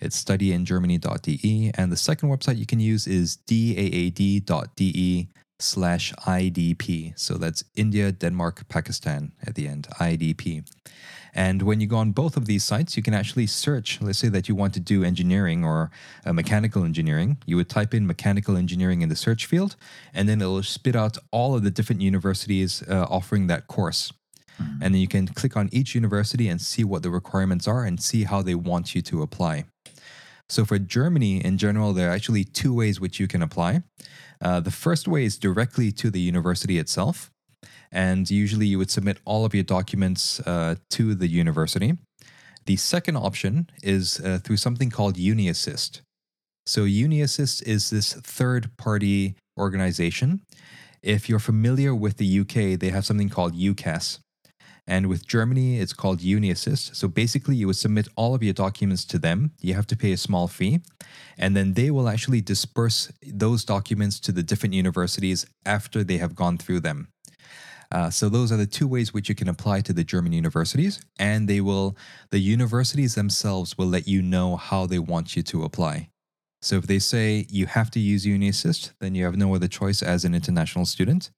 It's 0.00 0.22
studyingermany.de. 0.22 1.72
And 1.74 1.90
the 1.90 1.96
second 1.96 2.28
website 2.28 2.58
you 2.58 2.66
can 2.66 2.80
use 2.80 3.06
is 3.06 3.36
daad.de 3.36 5.28
slash 5.60 6.12
IDP. 6.12 7.18
So 7.18 7.34
that's 7.34 7.64
India, 7.74 8.12
Denmark, 8.12 8.68
Pakistan 8.68 9.32
at 9.44 9.54
the 9.54 9.66
end, 9.66 9.88
IDP. 9.98 10.68
And 11.38 11.62
when 11.62 11.80
you 11.80 11.86
go 11.86 11.98
on 11.98 12.10
both 12.10 12.36
of 12.36 12.46
these 12.46 12.64
sites, 12.64 12.96
you 12.96 13.02
can 13.04 13.14
actually 13.14 13.46
search. 13.46 14.00
Let's 14.00 14.18
say 14.18 14.28
that 14.28 14.48
you 14.48 14.56
want 14.56 14.74
to 14.74 14.80
do 14.80 15.04
engineering 15.04 15.64
or 15.64 15.88
uh, 16.26 16.32
mechanical 16.32 16.82
engineering. 16.82 17.38
You 17.46 17.54
would 17.58 17.68
type 17.68 17.94
in 17.94 18.08
mechanical 18.08 18.56
engineering 18.56 19.02
in 19.02 19.08
the 19.08 19.14
search 19.14 19.46
field, 19.46 19.76
and 20.12 20.28
then 20.28 20.40
it'll 20.40 20.64
spit 20.64 20.96
out 20.96 21.16
all 21.30 21.54
of 21.54 21.62
the 21.62 21.70
different 21.70 22.02
universities 22.02 22.82
uh, 22.88 23.06
offering 23.08 23.46
that 23.46 23.68
course. 23.68 24.12
Mm-hmm. 24.60 24.82
And 24.82 24.94
then 24.94 25.00
you 25.00 25.06
can 25.06 25.28
click 25.28 25.56
on 25.56 25.68
each 25.70 25.94
university 25.94 26.48
and 26.48 26.60
see 26.60 26.82
what 26.82 27.04
the 27.04 27.10
requirements 27.10 27.68
are 27.68 27.84
and 27.84 28.02
see 28.02 28.24
how 28.24 28.42
they 28.42 28.56
want 28.56 28.96
you 28.96 29.02
to 29.02 29.22
apply. 29.22 29.66
So 30.48 30.64
for 30.64 30.80
Germany 30.80 31.44
in 31.44 31.56
general, 31.56 31.92
there 31.92 32.10
are 32.10 32.12
actually 32.12 32.42
two 32.42 32.74
ways 32.74 32.98
which 32.98 33.20
you 33.20 33.28
can 33.28 33.42
apply. 33.42 33.84
Uh, 34.42 34.58
the 34.58 34.72
first 34.72 35.06
way 35.06 35.24
is 35.24 35.38
directly 35.38 35.92
to 35.92 36.10
the 36.10 36.20
university 36.20 36.78
itself. 36.78 37.30
And 37.90 38.30
usually 38.30 38.66
you 38.66 38.78
would 38.78 38.90
submit 38.90 39.18
all 39.24 39.44
of 39.44 39.54
your 39.54 39.64
documents 39.64 40.40
uh, 40.40 40.76
to 40.90 41.14
the 41.14 41.28
university. 41.28 41.94
The 42.66 42.76
second 42.76 43.16
option 43.16 43.70
is 43.82 44.20
uh, 44.20 44.38
through 44.42 44.58
something 44.58 44.90
called 44.90 45.16
UniAssist. 45.16 46.02
So, 46.66 46.82
UniAssist 46.82 47.62
is 47.62 47.88
this 47.88 48.12
third 48.12 48.76
party 48.76 49.36
organization. 49.58 50.42
If 51.02 51.28
you're 51.28 51.38
familiar 51.38 51.94
with 51.94 52.18
the 52.18 52.40
UK, 52.40 52.78
they 52.78 52.90
have 52.90 53.06
something 53.06 53.30
called 53.30 53.54
UCAS. 53.54 54.18
And 54.88 55.06
with 55.06 55.26
Germany, 55.26 55.78
it's 55.78 55.92
called 55.92 56.20
UniAssist. 56.20 56.96
So 56.96 57.08
basically, 57.08 57.56
you 57.56 57.66
would 57.66 57.76
submit 57.76 58.08
all 58.16 58.34
of 58.34 58.42
your 58.42 58.54
documents 58.54 59.04
to 59.06 59.18
them. 59.18 59.52
You 59.60 59.74
have 59.74 59.86
to 59.88 59.96
pay 59.96 60.12
a 60.12 60.16
small 60.16 60.48
fee. 60.48 60.80
And 61.36 61.54
then 61.54 61.74
they 61.74 61.90
will 61.90 62.08
actually 62.08 62.40
disperse 62.40 63.12
those 63.22 63.66
documents 63.66 64.18
to 64.20 64.32
the 64.32 64.42
different 64.42 64.74
universities 64.74 65.44
after 65.66 66.02
they 66.02 66.16
have 66.16 66.34
gone 66.34 66.56
through 66.56 66.80
them. 66.80 67.08
Uh, 67.90 68.10
so 68.10 68.28
those 68.28 68.52
are 68.52 68.56
the 68.56 68.66
two 68.66 68.86
ways 68.86 69.14
which 69.14 69.28
you 69.28 69.34
can 69.34 69.48
apply 69.48 69.80
to 69.80 69.92
the 69.92 70.04
German 70.04 70.32
universities, 70.32 71.00
and 71.18 71.48
they 71.48 71.60
will 71.60 71.96
the 72.30 72.38
universities 72.38 73.14
themselves 73.14 73.78
will 73.78 73.86
let 73.86 74.06
you 74.06 74.20
know 74.20 74.56
how 74.56 74.86
they 74.86 74.98
want 74.98 75.36
you 75.36 75.42
to 75.44 75.64
apply. 75.64 76.10
So 76.60 76.76
if 76.76 76.86
they 76.88 76.98
say 76.98 77.46
you 77.48 77.66
have 77.66 77.90
to 77.92 78.00
use 78.00 78.26
UniAssist, 78.26 78.92
then 78.98 79.14
you 79.14 79.24
have 79.24 79.36
no 79.36 79.54
other 79.54 79.68
choice 79.68 80.02
as 80.02 80.24
an 80.24 80.34
international 80.34 80.86
student. 80.86 81.30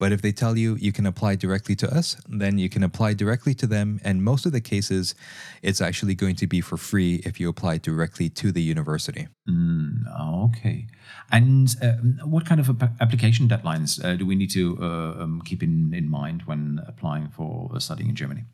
But 0.00 0.10
if 0.10 0.20
they 0.20 0.32
tell 0.32 0.58
you 0.58 0.74
you 0.76 0.92
can 0.92 1.06
apply 1.06 1.36
directly 1.36 1.76
to 1.76 1.88
us, 1.94 2.16
then 2.28 2.58
you 2.58 2.68
can 2.68 2.82
apply 2.82 3.14
directly 3.14 3.54
to 3.54 3.66
them. 3.66 4.00
And 4.02 4.24
most 4.24 4.46
of 4.46 4.52
the 4.52 4.60
cases, 4.60 5.14
it's 5.62 5.80
actually 5.80 6.16
going 6.16 6.34
to 6.36 6.46
be 6.48 6.60
for 6.60 6.76
free 6.76 7.22
if 7.24 7.38
you 7.38 7.48
apply 7.48 7.78
directly 7.78 8.28
to 8.30 8.50
the 8.50 8.62
university. 8.62 9.28
Mm, 9.48 10.48
okay. 10.48 10.86
And 11.30 11.74
uh, 11.80 11.92
what 12.24 12.44
kind 12.44 12.60
of 12.60 12.82
application 13.00 13.48
deadlines 13.48 14.04
uh, 14.04 14.16
do 14.16 14.26
we 14.26 14.34
need 14.34 14.50
to 14.50 14.76
uh, 14.80 15.22
um, 15.22 15.40
keep 15.44 15.62
in, 15.62 15.94
in 15.94 16.08
mind 16.08 16.42
when 16.46 16.80
applying 16.86 17.28
for 17.28 17.70
studying 17.78 18.10
in 18.10 18.16
Germany? 18.16 18.44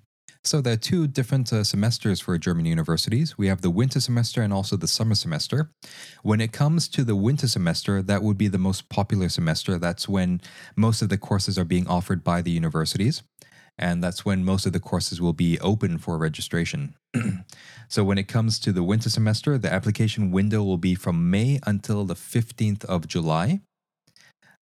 So 0.43 0.63
there 0.63 0.73
are 0.73 0.79
two 0.79 1.07
different 1.07 1.53
uh, 1.53 1.65
semesters 1.65 2.19
for 2.21 2.37
German 2.39 2.65
universities. 2.65 3.37
We 3.37 3.49
have 3.49 3.61
the 3.61 3.69
winter 3.69 4.01
semester 4.01 4.41
and 4.41 4.55
also 4.55 4.77
the 4.77 4.89
summer 4.89 5.15
semester. 5.15 5.71
When 6.23 6.41
it 6.41 6.51
comes 6.51 6.89
to 6.89 7.05
the 7.05 7.15
winter 7.15 7.47
semester, 7.47 8.01
that 8.03 8.23
would 8.23 8.39
be 8.39 8.49
the 8.49 8.59
most 8.59 8.89
popular 8.89 9.29
semester. 9.29 9.79
That's 9.79 10.09
when 10.09 10.41
most 10.77 11.03
of 11.03 11.11
the 11.11 11.19
courses 11.19 11.59
are 11.59 11.67
being 11.67 11.87
offered 11.87 12.25
by 12.25 12.41
the 12.41 12.51
universities. 12.51 13.23
And 13.79 14.03
that's 14.03 14.25
when 14.25 14.45
most 14.45 14.65
of 14.65 14.73
the 14.73 14.81
courses 14.81 15.21
will 15.21 15.35
be 15.35 15.59
open 15.61 15.99
for 15.99 16.17
registration. 16.17 16.95
so, 17.89 18.05
when 18.05 18.19
it 18.19 18.29
comes 18.29 18.59
to 18.61 18.73
the 18.73 18.83
winter 18.83 19.09
semester, 19.09 19.57
the 19.57 19.73
application 19.73 20.31
window 20.31 20.63
will 20.63 20.77
be 20.77 20.95
from 20.95 21.31
May 21.31 21.61
until 21.67 22.05
the 22.05 22.15
15th 22.15 22.85
of 22.85 23.09
July. 23.09 23.61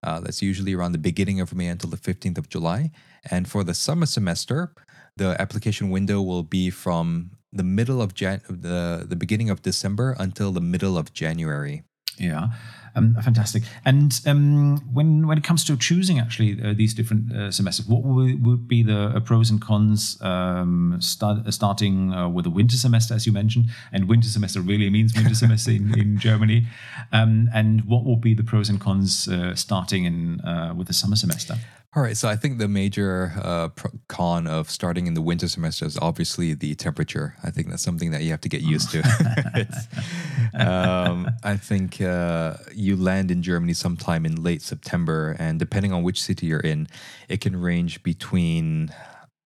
Uh, 0.03 0.21
that's 0.21 0.43
usually 0.43 0.75
around 0.75 0.93
the 0.93 0.99
beginning 0.99 1.41
of 1.41 1.55
May 1.55 1.67
until 1.67 1.91
the 1.91 1.97
15th 1.97 2.38
of 2.38 2.49
July. 2.49 2.93
And 3.29 3.49
for 3.49 3.64
the 3.64 3.75
summer 3.75 4.07
semester, 4.07 4.73
the 5.18 5.37
application 5.40 5.90
window 5.90 6.22
will 6.22 6.42
be 6.42 6.70
from 6.70 7.31
the 7.52 7.62
middle 7.62 8.00
of 8.00 8.14
Jan- 8.14 8.42
the 8.48 9.04
the 9.09 9.16
beginning 9.16 9.50
of 9.50 9.62
December 9.62 10.16
until 10.18 10.52
the 10.52 10.61
middle 10.61 10.96
of 10.96 11.12
January. 11.12 11.83
Yeah, 12.18 12.48
um, 12.94 13.16
fantastic. 13.22 13.62
And 13.85 14.20
um, 14.26 14.78
when 14.92 15.26
when 15.26 15.38
it 15.38 15.44
comes 15.44 15.64
to 15.64 15.76
choosing 15.76 16.18
actually 16.18 16.61
uh, 16.62 16.74
these 16.76 16.94
different 16.94 17.33
uh, 17.33 17.50
semesters, 17.50 17.87
what 17.87 18.02
would, 18.02 18.44
would 18.44 18.68
be 18.68 18.83
the 18.83 19.12
uh, 19.16 19.20
pros 19.20 19.50
and 19.50 19.61
cons? 19.61 20.18
Um, 20.20 20.96
start, 21.00 21.46
uh, 21.46 21.50
starting 21.50 22.12
uh, 22.12 22.28
with 22.28 22.44
the 22.44 22.50
winter 22.50 22.76
semester, 22.76 23.14
as 23.14 23.26
you 23.26 23.33
mentioned, 23.33 23.66
and 23.92 24.09
winter 24.09 24.28
semester 24.28 24.61
really 24.61 24.90
means 24.90 25.14
winter 25.14 25.35
semester 25.44 25.70
in, 25.70 25.98
in 25.98 26.18
Germany. 26.18 26.66
Um, 27.12 27.48
and 27.54 27.85
what 27.85 28.04
will 28.04 28.16
be 28.16 28.35
the 28.35 28.44
pros 28.44 28.68
and 28.68 28.81
cons 28.81 29.28
uh, 29.28 29.54
starting 29.54 30.04
in 30.04 30.40
with 30.76 30.87
the 30.88 30.94
summer 30.94 31.16
semester? 31.16 31.57
All 31.99 32.05
right, 32.05 32.17
so 32.17 32.29
I 32.29 32.37
think 32.37 32.59
the 32.59 32.69
major 32.69 33.33
uh, 33.43 33.71
con 34.07 34.47
of 34.47 34.71
starting 34.71 35.09
in 35.09 35.15
the 35.15 35.21
winter 35.21 35.49
semester 35.49 35.85
is 35.85 35.99
obviously 35.99 36.55
the 36.55 36.77
temperature. 36.77 37.35
I 37.43 37.51
think 37.51 37.69
that's 37.69 37.83
something 37.83 38.13
that 38.13 38.23
you 38.23 38.31
have 38.31 38.41
to 38.43 38.49
get 38.49 38.61
used 38.61 38.93
to. 38.93 39.01
um, 40.55 41.29
I 41.43 41.57
think 41.57 42.01
uh, 42.01 42.55
you 42.73 42.95
land 42.95 43.33
in 43.33 43.43
Germany 43.43 43.73
sometime 43.73 44.25
in 44.25 44.45
late 44.45 44.63
September, 44.63 45.35
and 45.41 45.59
depending 45.59 45.93
on 45.93 46.05
which 46.05 46.23
city 46.23 46.47
you're 46.47 46.61
in, 46.61 46.87
it 47.29 47.41
can 47.41 47.61
range 47.61 48.05
between 48.05 48.95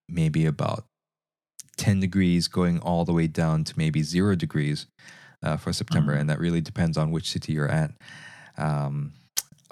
maybe 0.07 0.45
about 0.45 0.85
10 1.79 2.01
degrees 2.01 2.49
going 2.49 2.79
all 2.81 3.07
the 3.07 3.15
way 3.15 3.29
down 3.29 3.65
to 3.65 3.73
maybe 3.79 4.03
zero 4.03 4.35
degrees 4.35 4.88
uh, 5.43 5.57
for 5.57 5.73
September, 5.73 6.12
mm-hmm. 6.12 6.21
and 6.21 6.29
that 6.29 6.38
really 6.38 6.61
depends 6.61 6.99
on 6.99 7.12
which 7.12 7.31
city 7.31 7.55
you're 7.55 7.71
at. 7.71 7.93
Um, 8.59 9.15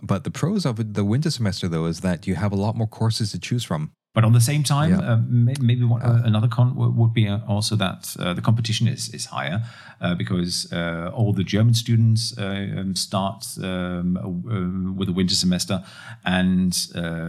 but 0.02 0.24
the 0.24 0.30
pros 0.30 0.64
of 0.66 0.94
the 0.94 1.04
winter 1.04 1.30
semester, 1.30 1.68
though, 1.68 1.86
is 1.86 2.00
that 2.00 2.26
you 2.26 2.34
have 2.34 2.52
a 2.52 2.56
lot 2.56 2.76
more 2.76 2.88
courses 2.88 3.32
to 3.32 3.38
choose 3.38 3.64
from. 3.64 3.92
But 4.12 4.24
on 4.24 4.32
the 4.32 4.40
same 4.40 4.64
time, 4.64 4.90
yeah. 4.90 5.12
uh, 5.12 5.18
maybe 5.28 5.84
one, 5.84 6.02
uh, 6.02 6.22
another 6.24 6.48
con 6.48 6.74
would 6.74 7.14
be 7.14 7.28
uh, 7.28 7.38
also 7.46 7.76
that 7.76 8.16
uh, 8.18 8.34
the 8.34 8.42
competition 8.42 8.88
is 8.88 9.08
is 9.14 9.26
higher 9.26 9.62
uh, 10.00 10.16
because 10.16 10.72
uh, 10.72 11.12
all 11.14 11.32
the 11.32 11.44
German 11.44 11.74
students 11.74 12.34
um, 12.36 12.96
start 12.96 13.46
um, 13.62 14.96
with 14.96 15.06
the 15.06 15.12
winter 15.14 15.36
semester, 15.36 15.84
and 16.24 16.74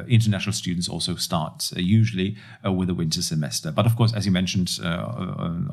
international 0.08 0.54
students 0.54 0.89
also 0.89 1.15
start 1.15 1.72
usually 1.76 2.36
with 2.63 2.88
the 2.88 2.96
winter 2.96 3.22
semester. 3.22 3.72
But 3.72 3.86
of 3.86 3.96
course, 3.96 4.15
as 4.15 4.26
you 4.26 4.32
mentioned, 4.32 4.80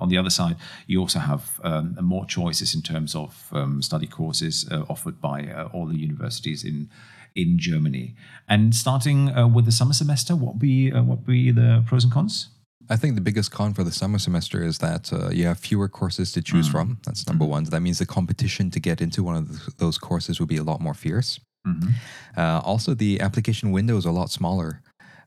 on 0.01 0.09
the 0.11 0.19
other 0.19 0.31
side, 0.31 0.57
you 0.87 1.01
also 1.01 1.21
have 1.21 1.59
um, 1.65 1.97
more 2.03 2.27
choices 2.27 2.75
in 2.75 2.83
terms 2.83 3.15
of 3.15 3.49
um, 3.53 3.81
study 3.81 4.07
courses 4.07 4.69
offered 4.91 5.23
by 5.23 5.51
all 5.73 5.87
the 5.87 5.97
universities 5.97 6.65
in 6.65 6.91
in 7.39 7.59
Germany. 7.59 8.15
And 8.49 8.75
starting 8.75 9.29
uh, 9.31 9.47
with 9.47 9.65
the 9.65 9.73
summer 9.73 9.95
semester, 9.95 10.35
what 10.35 10.59
be 10.59 10.93
uh, 10.93 11.03
what 11.03 11.25
be 11.25 11.53
the 11.53 11.85
pros 11.87 12.05
and 12.05 12.13
cons? 12.13 12.49
I 12.91 12.97
think 12.97 13.15
the 13.15 13.21
biggest 13.21 13.51
con 13.53 13.75
for 13.75 13.85
the 13.85 13.93
summer 13.93 14.19
semester 14.19 14.65
is 14.65 14.79
that 14.79 15.13
uh, 15.13 15.29
you 15.31 15.45
have 15.47 15.59
fewer 15.59 15.89
courses 15.89 16.33
to 16.33 16.43
choose 16.43 16.69
mm. 16.69 16.73
from. 16.73 16.99
That's 17.05 17.27
number 17.27 17.45
mm. 17.45 17.51
one. 17.51 17.65
That 17.65 17.81
means 17.81 17.99
the 17.99 18.07
competition 18.07 18.71
to 18.71 18.81
get 18.81 19.01
into 19.01 19.23
one 19.23 19.37
of 19.37 19.47
the, 19.49 19.73
those 19.77 19.99
courses 19.99 20.41
will 20.41 20.47
be 20.47 20.57
a 20.57 20.63
lot 20.63 20.81
more 20.81 20.95
fierce. 20.95 21.39
Mm-hmm. 21.67 21.91
Uh, 22.41 22.61
also, 22.61 22.95
the 22.95 23.21
application 23.21 23.73
window 23.73 23.97
is 23.99 24.07
a 24.07 24.11
lot 24.11 24.31
smaller. 24.31 24.81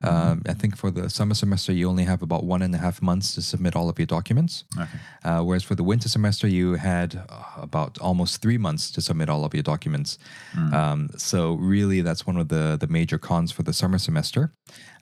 Um, 0.04 0.42
I 0.48 0.54
think 0.54 0.78
for 0.78 0.92
the 0.92 1.10
summer 1.10 1.34
semester, 1.34 1.72
you 1.72 1.90
only 1.90 2.04
have 2.04 2.22
about 2.22 2.44
one 2.44 2.62
and 2.62 2.74
a 2.74 2.78
half 2.78 3.02
months 3.02 3.36
to 3.36 3.42
submit 3.42 3.76
all 3.76 3.90
of 3.90 4.00
your 4.00 4.06
documents. 4.06 4.64
Okay. 4.78 5.00
Uh, 5.24 5.42
whereas 5.44 5.64
for 5.64 5.76
the 5.76 5.84
winter 5.84 6.10
semester, 6.10 6.48
you 6.48 6.74
had 6.74 7.24
uh, 7.30 7.44
about 7.58 7.98
almost 8.00 8.42
three 8.42 8.58
months 8.58 8.92
to 8.92 9.02
submit 9.02 9.30
all 9.30 9.46
of 9.46 9.54
your 9.54 9.64
documents. 9.64 10.18
Mm. 10.54 10.74
Um, 10.74 11.10
so 11.18 11.54
really, 11.54 12.02
that's 12.02 12.26
one 12.26 12.38
of 12.38 12.48
the 12.48 12.78
the 12.80 12.88
major 12.88 13.18
cons 13.18 13.52
for 13.52 13.64
the 13.64 13.74
summer 13.74 13.98
semester. 13.98 14.54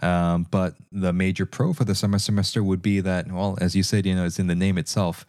Um, 0.02 0.48
but 0.50 0.76
the 0.92 1.12
major 1.12 1.46
pro 1.46 1.74
for 1.74 1.84
the 1.84 1.96
summer 1.96 2.20
semester 2.20 2.64
would 2.64 2.82
be 2.82 3.02
that, 3.02 3.32
well, 3.32 3.58
as 3.60 3.76
you 3.76 3.84
said, 3.84 4.06
you 4.06 4.16
know, 4.16 4.26
it's 4.26 4.40
in 4.40 4.48
the 4.48 4.56
name 4.56 4.78
itself. 4.78 5.26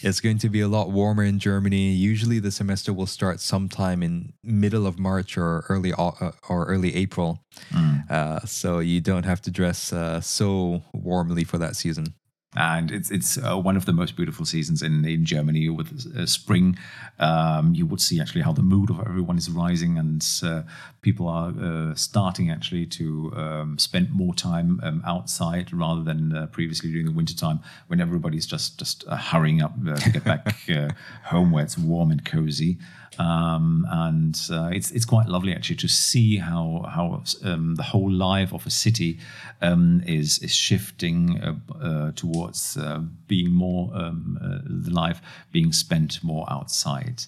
It's 0.00 0.20
going 0.20 0.38
to 0.38 0.48
be 0.48 0.60
a 0.60 0.68
lot 0.68 0.90
warmer 0.90 1.24
in 1.24 1.38
Germany. 1.38 1.90
Usually, 1.90 2.38
the 2.38 2.50
semester 2.50 2.92
will 2.92 3.06
start 3.06 3.40
sometime 3.40 4.02
in 4.02 4.32
middle 4.42 4.86
of 4.86 4.98
March 4.98 5.36
or 5.36 5.64
early 5.68 5.92
uh, 5.92 6.32
or 6.48 6.66
early 6.66 6.94
April, 6.94 7.44
mm. 7.70 8.08
uh, 8.10 8.40
so 8.40 8.78
you 8.78 9.00
don't 9.00 9.24
have 9.24 9.40
to 9.42 9.50
dress 9.50 9.92
uh, 9.92 10.20
so 10.20 10.82
warmly 10.92 11.44
for 11.44 11.58
that 11.58 11.74
season 11.74 12.14
and 12.56 12.90
it's 12.90 13.10
it's 13.10 13.36
uh, 13.36 13.56
one 13.58 13.76
of 13.76 13.84
the 13.84 13.92
most 13.92 14.16
beautiful 14.16 14.46
seasons 14.46 14.82
in 14.82 15.04
in 15.04 15.24
Germany 15.24 15.68
with 15.68 16.16
uh, 16.16 16.24
spring. 16.24 16.78
Um, 17.18 17.74
you 17.74 17.84
would 17.84 18.00
see 18.00 18.20
actually 18.20 18.40
how 18.42 18.52
the 18.52 18.62
mood 18.62 18.88
of 18.90 19.00
everyone 19.00 19.36
is 19.36 19.50
rising, 19.50 19.98
and 19.98 20.26
uh, 20.42 20.62
people 21.02 21.28
are 21.28 21.52
uh, 21.60 21.94
starting 21.94 22.50
actually 22.50 22.86
to 22.86 23.32
um, 23.36 23.78
spend 23.78 24.10
more 24.10 24.34
time 24.34 24.80
um, 24.82 25.02
outside 25.06 25.72
rather 25.74 26.02
than 26.02 26.34
uh, 26.34 26.46
previously 26.46 26.90
during 26.90 27.06
the 27.06 27.12
winter 27.12 27.36
time 27.36 27.60
when 27.88 28.00
everybody's 28.00 28.46
just 28.46 28.78
just 28.78 29.04
uh, 29.08 29.16
hurrying 29.16 29.60
up 29.60 29.74
to 29.84 30.10
get 30.10 30.24
back 30.24 30.56
home 31.24 31.50
where 31.50 31.64
it's 31.64 31.76
warm 31.76 32.10
and 32.10 32.24
cozy. 32.24 32.78
Um, 33.18 33.84
and 33.90 34.40
uh, 34.50 34.70
it's 34.72 34.90
it's 34.92 35.04
quite 35.04 35.28
lovely 35.28 35.52
actually 35.52 35.76
to 35.76 35.88
see 35.88 36.36
how 36.36 36.84
how 36.88 37.22
um, 37.44 37.74
the 37.74 37.82
whole 37.82 38.10
life 38.10 38.52
of 38.52 38.66
a 38.66 38.70
city 38.70 39.18
um, 39.60 40.02
is 40.06 40.38
is 40.38 40.54
shifting 40.54 41.40
uh, 41.40 41.54
uh, 41.84 42.12
towards 42.12 42.76
uh, 42.76 43.00
being 43.26 43.50
more 43.50 43.90
um, 43.94 44.38
uh, 44.40 44.58
the 44.64 44.90
life 44.90 45.20
being 45.52 45.72
spent 45.72 46.22
more 46.22 46.46
outside. 46.48 47.24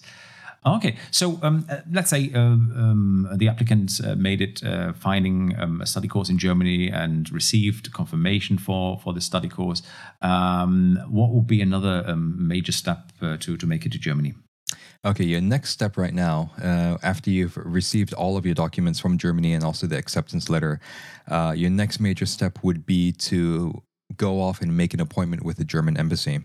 Okay, 0.63 0.95
so 1.09 1.39
um, 1.41 1.65
uh, 1.69 1.77
let's 1.91 2.11
say 2.11 2.31
uh, 2.35 2.39
um, 2.39 3.27
the 3.35 3.47
applicant 3.47 3.99
uh, 4.05 4.15
made 4.15 4.41
it 4.41 4.63
uh, 4.63 4.93
finding 4.93 5.59
um, 5.59 5.81
a 5.81 5.87
study 5.87 6.07
course 6.07 6.29
in 6.29 6.37
Germany 6.37 6.87
and 6.87 7.31
received 7.31 7.91
confirmation 7.91 8.59
for 8.59 8.99
for 8.99 9.11
the 9.11 9.21
study 9.21 9.49
course. 9.49 9.81
Um, 10.21 10.99
what 11.09 11.31
would 11.31 11.47
be 11.47 11.61
another 11.61 12.03
um, 12.05 12.47
major 12.47 12.71
step 12.71 13.11
to 13.19 13.57
to 13.57 13.65
make 13.65 13.87
it 13.87 13.91
to 13.93 13.97
Germany? 13.97 14.35
Okay, 15.03 15.23
your 15.23 15.41
next 15.41 15.71
step 15.71 15.97
right 15.97 16.13
now, 16.13 16.51
uh, 16.61 16.97
after 17.01 17.31
you've 17.31 17.57
received 17.57 18.13
all 18.13 18.37
of 18.37 18.45
your 18.45 18.53
documents 18.53 18.99
from 18.99 19.17
Germany 19.17 19.53
and 19.53 19.63
also 19.63 19.87
the 19.87 19.97
acceptance 19.97 20.47
letter, 20.47 20.79
uh, 21.27 21.53
your 21.55 21.71
next 21.71 21.99
major 21.99 22.27
step 22.27 22.59
would 22.61 22.85
be 22.85 23.11
to 23.13 23.81
go 24.15 24.39
off 24.39 24.61
and 24.61 24.77
make 24.77 24.93
an 24.93 24.99
appointment 24.99 25.43
with 25.43 25.57
the 25.57 25.65
German 25.65 25.97
embassy. 25.97 26.41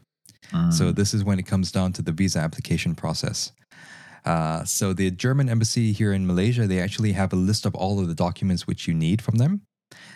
Mm. 0.53 0.73
So, 0.73 0.90
this 0.90 1.12
is 1.12 1.23
when 1.23 1.38
it 1.38 1.47
comes 1.47 1.71
down 1.71 1.92
to 1.95 2.03
the 2.03 2.12
visa 2.12 2.38
application 2.38 2.95
process. 2.95 3.53
Uh, 4.25 4.64
so, 4.64 4.95
the 4.95 5.11
German 5.11 5.51
embassy 5.51 5.92
here 5.92 6.14
in 6.14 6.27
Malaysia, 6.27 6.66
they 6.66 6.81
actually 6.81 7.12
have 7.12 7.35
a 7.35 7.37
list 7.37 7.66
of 7.66 7.75
all 7.75 8.01
of 8.01 8.09
the 8.09 8.14
documents 8.14 8.66
which 8.66 8.88
you 8.88 8.95
need 8.95 9.21
from 9.21 9.37
them. 9.37 9.62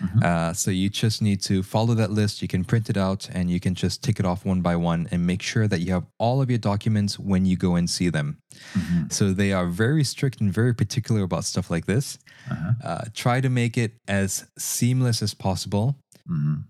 Mm-hmm. 0.02 0.18
Uh, 0.22 0.52
so 0.52 0.70
you 0.70 0.88
just 0.88 1.22
need 1.22 1.42
to 1.42 1.62
follow 1.62 1.94
that 1.94 2.11
list. 2.11 2.42
You 2.42 2.48
can 2.48 2.64
print 2.64 2.90
it 2.90 2.96
out 2.96 3.28
and 3.33 3.50
you 3.50 3.61
can 3.61 3.74
just 3.74 4.02
tick 4.02 4.18
it 4.18 4.26
off 4.26 4.44
one 4.44 4.62
by 4.62 4.76
one 4.76 5.09
and 5.11 5.26
make 5.26 5.42
sure 5.42 5.68
that 5.68 5.80
you 5.80 5.92
have 5.92 6.06
all 6.18 6.40
of 6.40 6.50
your 6.50 6.59
documents 6.59 7.18
when 7.18 7.44
you 7.44 7.56
go 7.56 7.76
and 7.76 7.88
see 7.88 8.09
them. 8.09 8.38
Mm-hmm. 8.74 9.09
So 9.11 9.33
they 9.33 9.52
are 9.52 9.66
very 9.66 10.04
strict 10.04 10.40
and 10.40 10.52
very 10.52 10.74
particular 10.74 11.22
about 11.22 11.44
stuff 11.44 11.70
like 11.70 11.87
this. 11.87 12.18
Uh-huh. 12.50 12.72
Uh, 12.83 13.04
try 13.14 13.40
to 13.40 13.48
make 13.48 13.76
it 13.76 13.92
as 14.09 14.46
seamless 14.59 15.22
as 15.22 15.35
possible. 15.35 15.96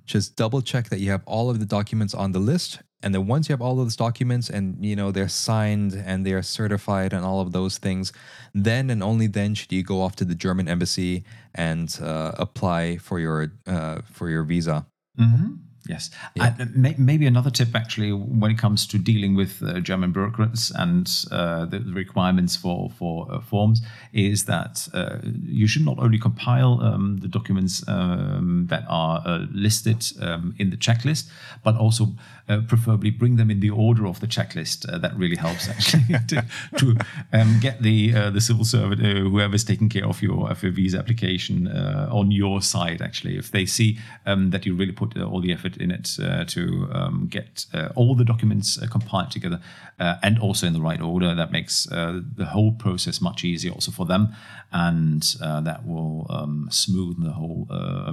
Just 0.07 0.37
double 0.37 0.63
check 0.63 0.89
that 0.89 1.01
you 1.01 1.11
have 1.11 1.23
all 1.27 1.51
of 1.51 1.61
the 1.61 1.67
documents 1.67 2.15
on 2.15 2.33
the 2.33 2.39
list. 2.39 2.81
And 3.03 3.15
then 3.15 3.27
once 3.27 3.49
you 3.49 3.53
have 3.55 3.63
all 3.63 3.73
of 3.73 3.87
those 3.87 3.97
documents 3.97 4.51
and 4.51 4.85
you 4.85 4.95
know 4.95 5.11
they're 5.11 5.29
signed 5.29 5.95
and 5.95 6.27
they're 6.27 6.43
certified 6.43 7.13
and 7.13 7.25
all 7.25 7.41
of 7.41 7.53
those 7.53 7.79
things, 7.79 8.13
then 8.55 8.91
and 8.91 9.03
only 9.03 9.27
then 9.27 9.55
should 9.55 9.73
you 9.73 9.83
go 9.83 10.03
off 10.03 10.17
to 10.17 10.25
the 10.25 10.35
German 10.35 10.69
embassy 10.69 11.25
and 11.55 11.99
uh, 12.03 12.33
apply 12.39 12.99
for 12.99 13.19
your 13.19 13.53
uh, 13.67 14.01
for 14.05 14.29
your 14.29 14.45
visa. 14.45 14.87
Mm-hmm. 15.19 15.55
Yes. 15.89 16.11
Yeah. 16.37 16.55
May, 16.75 16.95
maybe 16.99 17.27
another 17.27 17.51
tip, 17.51 17.75
actually, 17.75 18.13
when 18.13 18.51
it 18.51 18.59
comes 18.59 18.87
to 18.87 18.99
dealing 18.99 19.35
with 19.35 19.63
uh, 19.63 19.81
German 19.81 20.13
bureaucrats 20.13 20.71
and 20.71 21.11
uh, 21.33 21.65
the 21.65 21.81
requirements 21.81 22.55
for, 22.55 22.91
for 22.91 23.27
uh, 23.31 23.41
forms, 23.41 23.81
is 24.13 24.45
that 24.45 24.89
uh, 24.93 25.19
you 25.43 25.67
should 25.67 25.85
not 25.85 25.99
only 25.99 26.19
compile 26.19 26.81
um, 26.83 27.17
the 27.19 27.29
documents 27.29 27.83
um, 27.89 28.67
that 28.69 28.85
are 28.89 29.23
uh, 29.25 29.47
listed 29.53 30.05
um, 30.21 30.55
in 30.59 30.71
the 30.71 30.77
checklist, 30.77 31.29
but 31.65 31.77
also 31.77 32.09
uh, 32.51 32.61
preferably 32.67 33.11
bring 33.11 33.37
them 33.37 33.51
in 33.51 33.61
the 33.61 33.71
order 33.71 34.07
of 34.07 34.21
the 34.21 34.27
checklist. 34.27 34.81
that 35.01 35.17
really 35.17 35.37
helps, 35.37 35.69
actually, 35.69 36.03
to, 36.29 36.45
to 36.77 36.97
um, 37.33 37.59
get 37.61 37.83
the 37.83 38.11
the 38.31 38.41
civil 38.41 38.65
servant, 38.65 39.01
whoever's 39.01 39.65
taking 39.65 39.89
care 39.89 40.07
of 40.07 40.23
your, 40.23 40.53
visa 40.55 40.99
application, 40.99 41.69
on 41.69 42.31
your 42.31 42.61
side, 42.61 43.01
actually. 43.01 43.37
If 43.37 43.51
they 43.51 43.67
see 43.67 43.99
um, 44.27 44.51
that 44.51 44.67
you 44.67 44.75
really 44.75 44.93
put 44.93 45.17
all 45.19 45.41
the 45.41 45.53
effort 45.53 45.77
in 45.77 45.91
it 45.91 46.19
uh, 46.23 46.45
to 46.45 46.89
um, 46.93 47.27
get 47.29 47.67
uh, 47.73 47.89
all 47.95 48.15
the 48.15 48.25
documents 48.25 48.81
uh, 48.81 48.87
compiled 48.87 49.31
together 49.31 49.61
uh, 49.99 50.17
and 50.23 50.39
also 50.39 50.67
in 50.67 50.73
the 50.73 50.81
right 50.81 51.01
order. 51.01 51.35
That 51.35 51.53
makes 51.53 51.91
uh, 51.91 52.21
the 52.37 52.47
whole 52.47 52.73
process 52.73 53.21
much 53.21 53.45
easier 53.45 53.73
also 53.73 53.91
for 53.91 54.07
them, 54.07 54.35
and 54.73 55.25
uh, 55.43 55.61
that 55.63 55.87
will 55.87 56.27
um, 56.31 56.69
smoothen 56.71 57.25
the 57.25 57.33
whole 57.33 57.67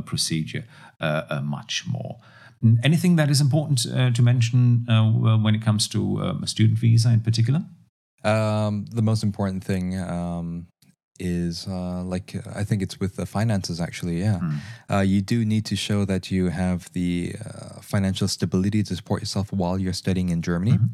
procedure 0.06 0.66
much 1.42 1.86
more. 1.88 2.18
Anything 2.84 3.16
that 3.18 3.30
is 3.30 3.42
important 3.42 3.80
to 4.16 4.22
mention 4.22 4.86
when 5.44 5.56
it 5.56 5.62
comes 5.62 5.88
to 5.90 6.22
um, 6.22 6.44
a 6.44 6.48
student 6.48 6.80
visa 6.80 7.10
in 7.10 7.22
particular? 7.22 7.66
Um, 8.24 8.86
the 8.92 9.02
most 9.02 9.24
important 9.24 9.64
thing 9.64 9.98
um, 10.00 10.68
is 11.20 11.68
uh, 11.68 12.04
like 12.04 12.36
I 12.56 12.64
think 12.64 12.82
it's 12.82 13.00
with 13.00 13.16
the 13.16 13.26
finances 13.26 13.80
actually. 13.80 14.20
Yeah, 14.20 14.40
mm. 14.42 14.60
uh, 14.92 15.00
you 15.00 15.22
do 15.22 15.46
need 15.46 15.66
to 15.66 15.76
show 15.76 16.06
that 16.06 16.32
you 16.32 16.48
have 16.50 16.92
the 16.94 17.36
uh, 17.44 17.82
financial 17.82 18.28
stability 18.28 18.84
to 18.84 18.96
support 18.96 19.22
yourself 19.22 19.52
while 19.52 19.80
you're 19.80 19.94
studying 19.94 20.30
in 20.30 20.42
Germany. 20.42 20.74
Mm-hmm. 20.74 20.86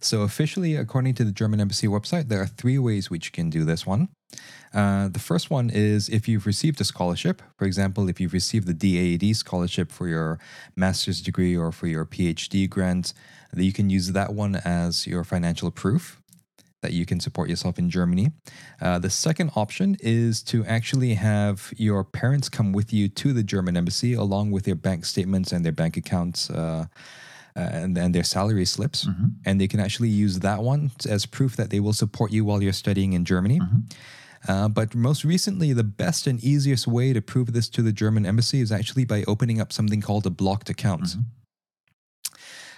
So 0.00 0.22
officially, 0.22 0.76
according 0.76 1.14
to 1.14 1.24
the 1.24 1.32
German 1.32 1.60
embassy 1.60 1.86
website, 1.86 2.28
there 2.28 2.40
are 2.40 2.46
three 2.46 2.78
ways 2.78 3.10
which 3.10 3.26
you 3.26 3.32
can 3.32 3.50
do 3.50 3.64
this 3.64 3.86
one. 3.86 4.08
Uh, 4.74 5.08
the 5.08 5.20
first 5.20 5.50
one 5.50 5.70
is 5.70 6.08
if 6.08 6.28
you've 6.28 6.46
received 6.46 6.80
a 6.80 6.84
scholarship. 6.84 7.40
For 7.56 7.64
example, 7.64 8.08
if 8.08 8.20
you've 8.20 8.32
received 8.32 8.66
the 8.66 8.74
DAAD 8.74 9.36
scholarship 9.36 9.92
for 9.92 10.08
your 10.08 10.40
master's 10.74 11.22
degree 11.22 11.56
or 11.56 11.70
for 11.70 11.86
your 11.86 12.04
PhD 12.04 12.68
grant, 12.68 13.14
that 13.52 13.64
you 13.64 13.72
can 13.72 13.88
use 13.88 14.12
that 14.12 14.34
one 14.34 14.56
as 14.56 15.06
your 15.06 15.22
financial 15.22 15.70
proof 15.70 16.20
that 16.84 16.92
you 16.92 17.04
can 17.04 17.18
support 17.18 17.48
yourself 17.48 17.78
in 17.78 17.88
Germany. 17.88 18.26
Uh, 18.80 18.98
the 18.98 19.10
second 19.10 19.50
option 19.56 19.96
is 20.00 20.42
to 20.42 20.64
actually 20.66 21.14
have 21.14 21.72
your 21.76 22.04
parents 22.04 22.48
come 22.48 22.72
with 22.72 22.92
you 22.92 23.08
to 23.08 23.32
the 23.32 23.42
German 23.42 23.74
embassy 23.76 24.12
along 24.12 24.52
with 24.52 24.64
their 24.64 24.74
bank 24.74 25.04
statements 25.04 25.50
and 25.52 25.64
their 25.64 25.72
bank 25.72 25.96
accounts. 25.96 26.50
Uh, 26.50 26.86
and, 27.56 27.96
and 27.96 28.12
their 28.12 28.24
salary 28.24 28.64
slips, 28.64 29.04
mm-hmm. 29.04 29.26
and 29.44 29.60
they 29.60 29.68
can 29.68 29.78
actually 29.78 30.08
use 30.08 30.40
that 30.40 30.60
one 30.60 30.90
as 31.08 31.24
proof 31.24 31.54
that 31.54 31.70
they 31.70 31.78
will 31.78 31.92
support 31.92 32.32
you 32.32 32.44
while 32.44 32.60
you're 32.60 32.72
studying 32.72 33.12
in 33.12 33.24
Germany. 33.24 33.60
Mm-hmm. 33.60 34.50
Uh, 34.50 34.68
but 34.68 34.94
most 34.94 35.24
recently, 35.24 35.72
the 35.72 35.84
best 35.84 36.26
and 36.26 36.42
easiest 36.42 36.88
way 36.88 37.12
to 37.12 37.22
prove 37.22 37.52
this 37.52 37.68
to 37.68 37.80
the 37.80 37.92
German 37.92 38.26
embassy 38.26 38.60
is 38.60 38.72
actually 38.72 39.04
by 39.04 39.22
opening 39.28 39.60
up 39.60 39.72
something 39.72 40.00
called 40.00 40.26
a 40.26 40.30
blocked 40.30 40.68
account. 40.68 41.04
Mm-hmm. 41.04 41.20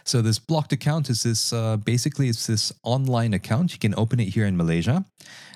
So 0.06 0.22
this 0.22 0.38
blocked 0.38 0.72
account 0.72 1.10
is 1.10 1.24
this 1.24 1.52
uh, 1.52 1.76
basically 1.78 2.28
it's 2.28 2.46
this 2.46 2.72
online 2.84 3.34
account. 3.34 3.72
You 3.72 3.80
can 3.80 3.92
open 3.96 4.20
it 4.20 4.28
here 4.28 4.46
in 4.46 4.56
Malaysia, 4.56 5.04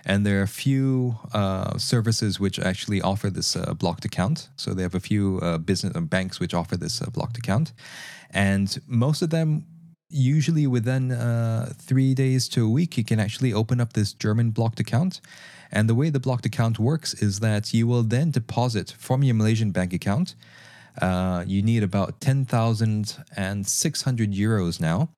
and 0.05 0.27
there 0.27 0.41
are 0.41 0.43
a 0.43 0.49
few 0.49 1.21
uh, 1.33 1.79
services 1.79 2.41
which 2.41 2.59
actually 2.59 3.01
offer 3.01 3.31
this 3.31 3.55
uh, 3.55 3.75
blocked 3.75 4.05
account. 4.05 4.49
So 4.57 4.75
they 4.75 4.83
have 4.83 4.97
a 4.97 5.01
few 5.01 5.39
uh, 5.39 5.59
business 5.59 5.95
uh, 5.95 6.01
banks 6.01 6.41
which 6.41 6.53
offer 6.53 6.77
this 6.77 7.01
uh, 7.01 7.11
blocked 7.11 7.39
account, 7.39 7.73
and 8.31 8.77
most 8.89 9.23
of 9.23 9.31
them 9.31 9.67
usually 10.13 10.67
within 10.67 11.11
three 11.79 12.15
days 12.15 12.49
to 12.49 12.67
a 12.67 12.69
week 12.69 12.99
you 12.99 13.05
can 13.05 13.21
actually 13.21 13.53
open 13.53 13.81
up 13.81 13.93
this 13.93 14.13
German 14.13 14.51
blocked 14.51 14.81
account. 14.81 15.21
And 15.71 15.89
the 15.89 15.95
way 15.95 16.11
the 16.11 16.19
blocked 16.19 16.45
account 16.45 16.81
works 16.81 17.15
is 17.15 17.39
that 17.39 17.73
you 17.73 17.87
will 17.87 18.03
then 18.03 18.33
deposit 18.33 18.97
from 18.99 19.23
your 19.23 19.37
Malaysian 19.37 19.71
bank 19.71 19.93
account 19.93 20.35
uh, 21.00 21.44
you 21.46 21.62
need 21.62 21.83
about 21.83 22.20
10,600 22.20 24.33
euros 24.33 24.81
now. 24.81 25.11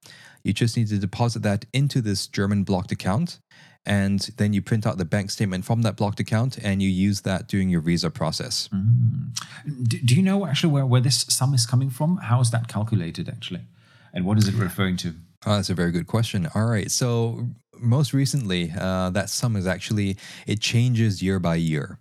You 0.42 0.52
just 0.52 0.76
need 0.76 0.88
to 0.88 0.98
deposit 0.98 1.42
that 1.42 1.66
into 1.72 2.00
this 2.00 2.26
German 2.26 2.64
blocked 2.64 2.92
account. 2.92 3.38
And 3.84 4.20
then 4.36 4.52
you 4.52 4.62
print 4.62 4.86
out 4.86 4.98
the 4.98 5.04
bank 5.04 5.30
statement 5.30 5.64
from 5.64 5.82
that 5.82 5.96
blocked 5.96 6.20
account 6.20 6.56
and 6.58 6.80
you 6.80 6.88
use 6.88 7.22
that 7.22 7.48
during 7.48 7.68
your 7.68 7.80
visa 7.80 8.10
process. 8.10 8.68
Mm. 8.72 9.88
Do, 9.88 9.98
do, 9.98 10.14
you 10.14 10.22
know 10.22 10.46
actually 10.46 10.72
where, 10.72 10.86
where 10.86 11.00
this 11.00 11.26
sum 11.28 11.52
is 11.52 11.66
coming 11.66 11.90
from? 11.90 12.18
How 12.18 12.40
is 12.40 12.52
that 12.52 12.68
calculated 12.68 13.28
actually? 13.28 13.62
And 14.14 14.24
what 14.24 14.38
is 14.38 14.46
it 14.46 14.54
referring 14.54 14.96
to? 14.98 15.14
Oh, 15.46 15.56
that's 15.56 15.70
a 15.70 15.74
very 15.74 15.90
good 15.90 16.06
question. 16.06 16.48
All 16.54 16.66
right. 16.66 16.90
So, 16.90 17.48
most 17.76 18.12
recently, 18.12 18.72
uh, 18.78 19.10
that 19.10 19.28
sum 19.28 19.56
is 19.56 19.66
actually, 19.66 20.16
it 20.46 20.60
changes 20.60 21.20
year 21.20 21.40
by 21.40 21.56
year. 21.56 21.98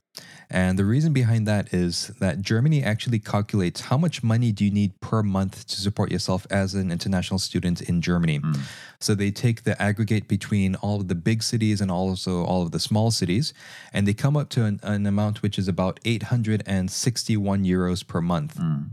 And 0.49 0.77
the 0.77 0.83
reason 0.83 1.13
behind 1.13 1.47
that 1.47 1.73
is 1.73 2.07
that 2.19 2.41
Germany 2.41 2.83
actually 2.83 3.19
calculates 3.19 3.81
how 3.81 3.97
much 3.97 4.21
money 4.21 4.51
do 4.51 4.65
you 4.65 4.71
need 4.71 4.99
per 4.99 5.23
month 5.23 5.65
to 5.67 5.79
support 5.79 6.11
yourself 6.11 6.45
as 6.51 6.73
an 6.73 6.91
international 6.91 7.39
student 7.39 7.81
in 7.81 8.01
Germany. 8.01 8.39
Mm. 8.39 8.59
So 8.99 9.15
they 9.15 9.31
take 9.31 9.63
the 9.63 9.81
aggregate 9.81 10.27
between 10.27 10.75
all 10.75 10.99
of 10.99 11.07
the 11.07 11.15
big 11.15 11.41
cities 11.41 11.79
and 11.79 11.89
also 11.89 12.43
all 12.43 12.63
of 12.63 12.71
the 12.71 12.81
small 12.81 13.11
cities, 13.11 13.53
and 13.93 14.05
they 14.05 14.13
come 14.13 14.35
up 14.35 14.49
to 14.49 14.65
an, 14.65 14.81
an 14.83 15.05
amount 15.05 15.41
which 15.41 15.57
is 15.57 15.69
about 15.69 16.01
861 16.03 17.63
euros 17.63 18.05
per 18.05 18.19
month. 18.19 18.55
Mm. 18.55 18.89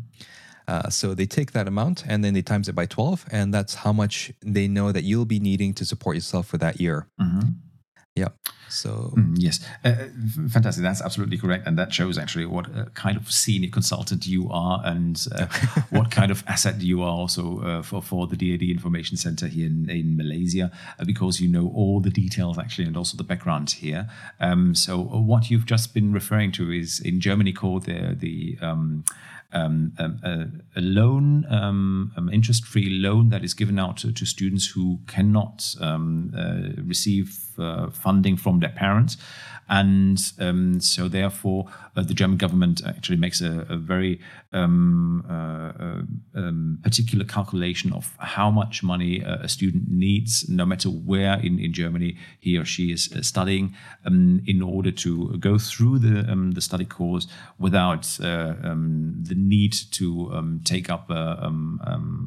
Uh, 0.69 0.91
so 0.91 1.15
they 1.15 1.27
take 1.27 1.53
that 1.53 1.67
amount 1.67 2.05
and 2.07 2.23
then 2.23 2.35
they 2.35 2.43
times 2.43 2.69
it 2.69 2.75
by 2.75 2.87
12, 2.87 3.27
and 3.33 3.53
that's 3.53 3.75
how 3.75 3.93
much 3.93 4.33
they 4.43 4.69
know 4.69 4.93
that 4.93 5.03
you'll 5.03 5.25
be 5.25 5.41
needing 5.41 5.75
to 5.75 5.85
support 5.85 6.15
yourself 6.15 6.47
for 6.47 6.59
that 6.59 6.81
year. 6.81 7.09
Mm-hmm. 7.21 7.49
Yeah. 8.19 8.29
So 8.69 9.13
mm, 9.17 9.35
yes, 9.39 9.65
uh, 9.85 9.89
uh 9.89 10.49
fantastic. 10.49 10.83
That's 10.83 11.01
absolutely 11.01 11.39
correct, 11.39 11.67
and 11.67 11.79
that 11.79 11.93
shows 11.93 12.19
actually 12.19 12.47
what 12.47 12.67
uh, 12.77 12.85
kind 12.95 13.17
of 13.17 13.31
senior 13.33 13.71
consultant 13.71 14.27
you 14.27 14.49
are, 14.51 14.83
and 14.85 15.17
uh, 15.35 15.47
what 15.91 16.11
kind 16.11 16.31
of 16.31 16.45
asset 16.47 16.81
you 16.81 17.03
are 17.03 17.11
also 17.11 17.61
uh, 17.61 17.83
for 17.83 18.03
for 18.03 18.27
the 18.27 18.37
DAAD 18.37 18.71
Information 18.71 19.17
Center 19.17 19.47
here 19.47 19.67
in, 19.67 19.89
in 19.89 20.17
Malaysia, 20.17 20.71
uh, 20.99 21.05
because 21.05 21.41
you 21.41 21.49
know 21.49 21.73
all 21.75 22.01
the 22.01 22.11
details 22.11 22.59
actually, 22.59 22.87
and 22.87 22.97
also 22.97 23.17
the 23.17 23.25
background 23.25 23.71
here. 23.71 24.09
Um, 24.41 24.75
so 24.75 24.99
what 24.99 25.51
you've 25.51 25.67
just 25.67 25.95
been 25.95 26.13
referring 26.13 26.53
to 26.53 26.71
is 26.71 27.01
in 27.01 27.21
Germany 27.21 27.53
called 27.53 27.85
the 27.87 28.15
the 28.19 28.59
um, 28.61 29.05
um, 29.53 29.93
a, 29.99 30.79
a, 30.79 30.81
loan, 30.81 31.47
um, 31.49 32.13
um, 32.17 32.29
interest-free 32.29 32.91
loan 32.91 33.31
that 33.31 33.43
is 33.43 33.55
given 33.55 33.79
out 33.79 33.97
to, 33.99 34.13
to 34.13 34.27
students 34.27 34.67
who 34.67 35.01
cannot 35.07 35.75
um, 35.81 36.33
uh, 36.37 36.83
receive 36.83 37.39
uh, 37.59 37.91
funding 37.91 38.37
from 38.37 38.61
their 38.61 38.71
parents, 38.71 39.17
and 39.69 40.33
um, 40.39 40.81
so 40.81 41.09
therefore 41.09 41.67
uh, 41.97 42.03
the 42.03 42.15
German 42.15 42.37
government 42.37 42.83
actually 42.87 43.17
makes 43.17 43.41
a, 43.41 43.67
a 43.69 43.77
very 43.77 44.21
um, 44.53 45.25
uh, 45.29 45.73
uh 45.83 46.03
um, 46.35 46.79
particular 46.83 47.25
calculation 47.25 47.93
of 47.93 48.15
how 48.19 48.51
much 48.51 48.83
money 48.83 49.25
uh, 49.25 49.39
a 49.43 49.49
student 49.49 49.91
needs, 49.91 50.49
no 50.49 50.65
matter 50.65 50.89
where 50.89 51.39
in, 51.41 51.59
in 51.59 51.73
Germany 51.73 52.17
he 52.39 52.57
or 52.57 52.65
she 52.65 52.93
is 52.93 53.13
uh, 53.13 53.23
studying, 53.23 53.75
um, 54.05 54.41
in 54.47 54.63
order 54.63 54.91
to 54.91 55.37
go 55.39 55.59
through 55.59 55.99
the 55.99 56.31
um, 56.31 56.53
the 56.53 56.61
study 56.61 56.85
course 56.85 57.27
without 57.59 58.19
um, 58.21 59.15
the 59.21 59.35
need 59.35 59.75
to 59.91 60.61
take 60.65 60.89
up 60.91 61.11
a, 61.11 61.53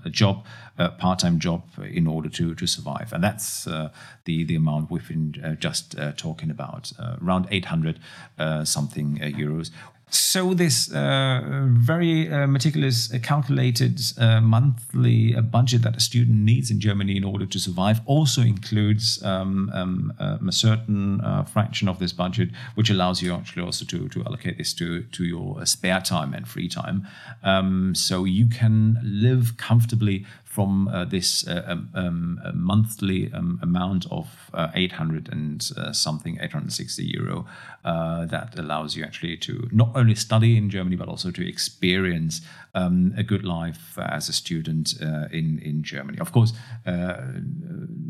a 0.05 0.10
job, 0.10 0.45
a 0.77 0.89
part-time 0.89 1.39
job, 1.39 1.63
in 1.84 2.07
order 2.07 2.29
to 2.29 2.53
to 2.55 2.67
survive, 2.67 3.13
and 3.13 3.23
that's 3.23 3.63
the 3.63 4.43
the 4.43 4.55
amount 4.55 4.91
we've 4.91 5.07
been 5.07 5.57
just 5.60 5.95
talking 6.17 6.51
about 6.51 6.91
around 7.21 7.47
800 7.49 7.99
uh, 8.38 8.65
something 8.65 9.19
uh, 9.21 9.25
euros. 9.25 9.71
So 10.13 10.54
this 10.54 10.91
uh, 10.91 11.67
very 11.69 12.30
uh, 12.30 12.45
meticulous, 12.45 13.13
uh, 13.13 13.19
calculated 13.19 14.02
uh, 14.17 14.41
monthly 14.41 15.34
budget 15.39 15.84
that 15.84 15.95
a 15.95 16.02
student 16.02 16.38
needs 16.38 16.69
in 16.69 16.82
Germany 16.82 17.15
in 17.15 17.24
order 17.24 17.45
to 17.45 17.60
survive 17.60 18.02
also 18.06 18.41
includes 18.41 19.24
um, 19.24 19.71
um, 19.74 20.13
a 20.19 20.52
certain 20.52 21.21
fraction 21.45 21.88
of 21.88 22.00
this 22.00 22.12
budget, 22.12 22.50
which 22.76 22.89
allows 22.89 23.21
you 23.21 23.34
actually 23.34 23.63
also 23.63 23.86
to, 23.86 24.10
to 24.10 24.21
allocate 24.26 24.58
this 24.58 24.74
to, 24.74 25.04
to 25.04 25.24
your 25.24 25.65
spare 25.65 26.02
time 26.02 26.34
and 26.34 26.45
free 26.45 26.67
time. 26.67 27.08
Um, 27.43 27.95
so 27.95 28.26
you 28.26 28.47
can 28.50 29.00
live 29.04 29.56
comfortably 29.56 30.26
from 30.51 30.89
uh, 30.89 31.05
this 31.05 31.47
uh, 31.47 31.63
um, 31.65 31.89
um, 31.95 32.41
monthly 32.53 33.31
um, 33.33 33.57
amount 33.63 34.05
of 34.11 34.27
uh, 34.53 34.67
800 34.75 35.29
and 35.31 35.71
uh, 35.77 35.93
something 35.93 36.37
860 36.41 37.05
euro 37.05 37.45
uh, 37.85 38.25
that 38.25 38.59
allows 38.59 38.97
you 38.97 39.05
actually 39.05 39.37
to 39.37 39.69
not 39.71 39.91
only 39.95 40.13
study 40.13 40.57
in 40.57 40.69
Germany 40.69 40.97
but 40.97 41.07
also 41.07 41.31
to 41.31 41.47
experience 41.47 42.41
um, 42.73 43.13
a 43.17 43.23
good 43.23 43.43
life 43.43 43.97
as 43.97 44.29
a 44.29 44.34
student 44.34 44.93
uh, 45.01 45.27
in 45.31 45.60
in 45.60 45.84
Germany. 45.84 46.19
Of 46.19 46.31
course, 46.31 46.53
uh, 46.86 47.17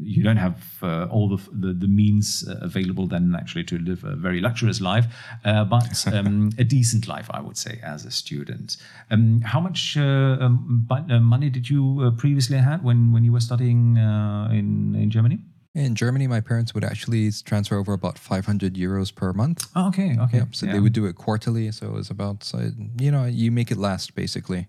you 0.01 0.23
don't 0.23 0.37
have 0.37 0.63
uh, 0.83 1.05
all 1.05 1.29
the, 1.29 1.41
the, 1.51 1.73
the 1.73 1.87
means 1.87 2.47
uh, 2.47 2.57
available 2.61 3.07
then 3.07 3.35
actually 3.35 3.63
to 3.65 3.77
live 3.77 4.03
a 4.03 4.15
very 4.15 4.41
luxurious 4.41 4.81
life, 4.81 5.05
but 5.43 6.07
um, 6.13 6.51
a 6.57 6.63
decent 6.63 7.07
life, 7.07 7.29
I 7.31 7.41
would 7.41 7.57
say, 7.57 7.79
as 7.83 8.05
a 8.05 8.11
student. 8.11 8.77
Um, 9.09 9.41
how 9.41 9.59
much 9.59 9.97
um, 9.97 10.87
money 11.21 11.49
did 11.49 11.69
you 11.69 12.13
previously 12.17 12.57
had 12.57 12.83
when 12.83 13.11
when 13.11 13.23
you 13.23 13.31
were 13.31 13.41
studying 13.41 13.97
in 13.97 14.95
in 14.95 15.09
Germany? 15.09 15.39
In 15.73 15.95
Germany, 15.95 16.27
my 16.27 16.41
parents 16.41 16.73
would 16.73 16.83
actually 16.83 17.31
transfer 17.45 17.77
over 17.77 17.93
about 17.93 18.17
500 18.17 18.73
euros 18.73 19.13
per 19.13 19.31
month. 19.31 19.67
Oh, 19.75 19.87
okay, 19.87 20.17
okay. 20.19 20.39
Yep. 20.39 20.55
So 20.55 20.65
yeah. 20.65 20.73
they 20.73 20.79
would 20.79 20.91
do 20.91 21.05
it 21.05 21.15
quarterly. 21.15 21.71
So 21.71 21.87
it 21.87 21.93
was 21.93 22.09
about, 22.09 22.51
uh, 22.53 22.71
you 22.99 23.09
know, 23.09 23.25
you 23.25 23.51
make 23.51 23.71
it 23.71 23.77
last 23.77 24.13
basically. 24.13 24.67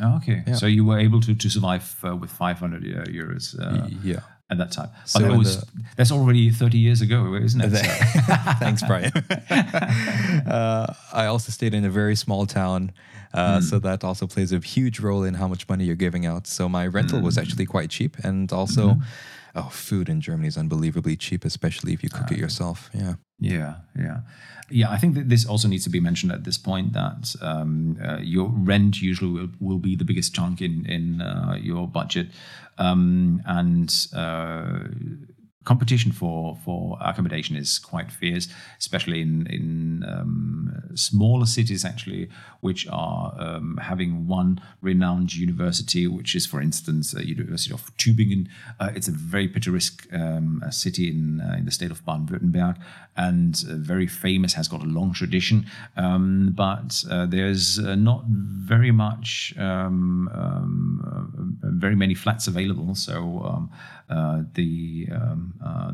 Oh, 0.00 0.16
okay. 0.16 0.44
Yeah. 0.46 0.54
So 0.54 0.66
you 0.66 0.84
were 0.84 0.98
able 0.98 1.20
to, 1.22 1.34
to 1.34 1.50
survive 1.50 1.96
uh, 2.04 2.16
with 2.16 2.30
500 2.30 2.82
uh, 2.84 3.04
euros. 3.10 3.58
Uh, 3.58 3.88
yeah. 4.02 4.20
At 4.50 4.58
that 4.58 4.72
time, 4.72 4.90
but 4.92 5.08
so 5.08 5.18
that 5.20 5.38
was, 5.38 5.62
the, 5.62 5.66
that's 5.96 6.12
already 6.12 6.50
30 6.50 6.76
years 6.76 7.00
ago, 7.00 7.34
isn't 7.34 7.62
it? 7.64 7.70
Thanks, 8.58 8.82
Brian. 8.82 9.10
Uh, 10.46 10.92
I 11.14 11.24
also 11.26 11.50
stayed 11.50 11.72
in 11.72 11.86
a 11.86 11.90
very 11.90 12.14
small 12.14 12.44
town, 12.44 12.92
uh, 13.34 13.58
mm. 13.58 13.62
so 13.62 13.78
that 13.80 14.02
also 14.04 14.26
plays 14.26 14.52
a 14.52 14.58
huge 14.58 15.00
role 15.00 15.24
in 15.24 15.34
how 15.34 15.48
much 15.48 15.68
money 15.68 15.84
you're 15.84 15.96
giving 15.96 16.24
out. 16.24 16.46
So 16.46 16.68
my 16.68 16.86
rental 16.86 17.20
mm. 17.20 17.24
was 17.24 17.36
actually 17.36 17.66
quite 17.66 17.90
cheap, 17.90 18.16
and 18.24 18.52
also. 18.52 18.90
Mm-hmm 18.90 19.02
oh, 19.54 19.68
food 19.70 20.08
in 20.08 20.20
Germany 20.20 20.48
is 20.48 20.56
unbelievably 20.56 21.16
cheap, 21.16 21.44
especially 21.44 21.92
if 21.92 22.02
you 22.02 22.08
cook 22.08 22.30
uh, 22.30 22.34
it 22.34 22.38
yourself. 22.38 22.90
Yeah. 22.92 23.14
Yeah, 23.40 23.74
yeah, 23.98 24.20
yeah. 24.70 24.90
I 24.90 24.96
think 24.96 25.14
that 25.16 25.28
this 25.28 25.44
also 25.44 25.68
needs 25.68 25.84
to 25.84 25.90
be 25.90 26.00
mentioned 26.00 26.32
at 26.32 26.44
this 26.44 26.56
point 26.56 26.92
that 26.92 27.34
um, 27.40 27.98
uh, 28.02 28.18
your 28.18 28.48
rent 28.48 29.02
usually 29.02 29.30
will, 29.32 29.48
will, 29.60 29.78
be 29.78 29.96
the 29.96 30.04
biggest 30.04 30.34
chunk 30.34 30.62
in 30.62 30.86
in 30.86 31.20
uh, 31.20 31.58
your 31.60 31.88
budget, 31.88 32.28
um, 32.78 33.42
and 33.44 33.92
uh, 34.14 34.84
competition 35.64 36.12
for 36.12 36.56
for 36.64 36.98
accommodation 37.00 37.56
is 37.56 37.78
quite 37.78 38.10
fierce, 38.10 38.48
especially 38.78 39.20
in 39.20 39.46
in 39.46 40.04
um, 40.06 40.82
smaller 40.94 41.46
cities 41.46 41.84
actually, 41.84 42.28
which 42.60 42.86
are 42.90 43.34
um, 43.38 43.78
having 43.82 44.26
one 44.26 44.60
renowned 44.80 45.34
university, 45.34 46.06
which 46.06 46.34
is, 46.34 46.46
for 46.46 46.60
instance, 46.60 47.14
a 47.14 47.26
University 47.26 47.72
of 47.74 47.96
Tübingen. 47.96 48.48
Uh, 48.80 48.90
it's 48.94 49.08
a 49.08 49.12
very 49.12 49.48
picturesque 49.48 50.06
um, 50.12 50.62
city 50.70 51.08
in 51.08 51.40
uh, 51.40 51.56
in 51.58 51.64
the 51.64 51.70
state 51.70 51.90
of 51.90 52.04
Baden-Württemberg, 52.04 52.76
and 53.16 53.64
uh, 53.68 53.74
very 53.76 54.06
famous, 54.06 54.54
has 54.54 54.68
got 54.68 54.82
a 54.82 54.86
long 54.86 55.12
tradition. 55.12 55.66
Um, 55.96 56.52
but 56.54 57.04
uh, 57.10 57.26
there's 57.26 57.78
uh, 57.78 57.94
not 57.94 58.24
very 58.26 58.90
much, 58.90 59.54
um, 59.58 60.28
um, 60.34 61.58
uh, 61.62 61.68
very 61.70 61.96
many 61.96 62.14
flats 62.14 62.46
available. 62.46 62.94
So 62.94 63.68
the 64.08 65.06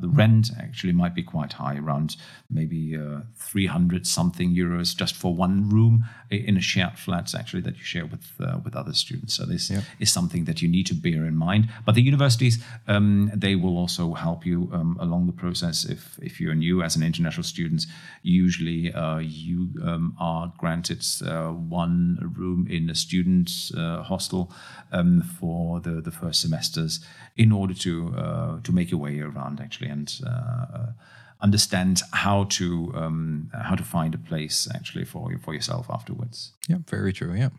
the 0.00 0.08
rent 0.08 0.50
actually 0.58 0.92
might 0.92 1.14
be 1.14 1.22
quite 1.22 1.54
high, 1.54 1.76
around 1.76 2.16
maybe 2.48 2.98
300 3.36 4.06
something 4.06 4.54
euros 4.54 4.96
just 4.96 5.14
for 5.14 5.34
one 5.34 5.68
room 5.68 6.04
in 6.30 6.56
a 6.56 6.60
shared 6.60 6.98
flat, 6.98 7.34
actually 7.34 7.62
that 7.62 7.76
you 7.76 7.84
share 7.84 8.06
with 8.06 8.32
with 8.64 8.74
other 8.76 8.92
students. 8.92 9.34
So 9.34 9.44
this 9.44 9.70
yep. 9.70 9.84
is 9.98 10.12
something 10.12 10.44
that 10.44 10.62
you 10.62 10.68
need 10.68 10.86
to 10.86 10.94
bear 10.94 11.24
in 11.26 11.36
mind. 11.36 11.68
But 11.84 11.94
the 11.94 12.02
universities, 12.02 12.62
um, 12.88 13.30
they 13.34 13.54
will 13.56 13.76
also 13.76 14.14
help 14.14 14.46
you 14.46 14.70
um, 14.72 14.96
along 15.00 15.26
the 15.26 15.32
process 15.32 15.84
if 15.84 16.18
if 16.22 16.40
you're 16.40 16.54
new 16.54 16.82
as 16.82 16.96
an 16.96 17.02
international 17.02 17.44
student. 17.44 17.86
usually 18.22 18.92
uh, 18.92 19.18
you 19.18 19.68
um, 19.84 20.14
are 20.18 20.52
granted 20.58 21.04
uh, 21.24 21.48
one 21.48 22.18
room 22.36 22.66
in 22.68 22.90
a 22.90 22.94
student 22.94 23.50
uh, 23.76 24.02
hostel 24.02 24.52
um, 24.92 25.22
for 25.22 25.80
the, 25.80 26.00
the 26.00 26.10
first 26.10 26.42
semesters 26.42 27.00
in 27.44 27.52
order 27.52 27.74
to 27.74 27.92
to 28.66 28.72
make 28.72 28.90
your 28.90 29.00
way 29.00 29.20
around 29.20 29.60
actually 29.60 29.90
and 29.96 30.08
understand 31.42 32.02
how 32.12 32.44
to 32.44 32.92
um, 32.94 33.50
how 33.52 33.74
to 33.74 33.82
find 33.82 34.14
a 34.14 34.18
place 34.18 34.68
actually 34.74 35.04
for 35.04 35.38
for 35.38 35.54
yourself 35.54 35.86
afterwards. 35.90 36.52
Yeah, 36.68 36.78
very 36.86 37.12
true. 37.12 37.34
Yeah. 37.34 37.50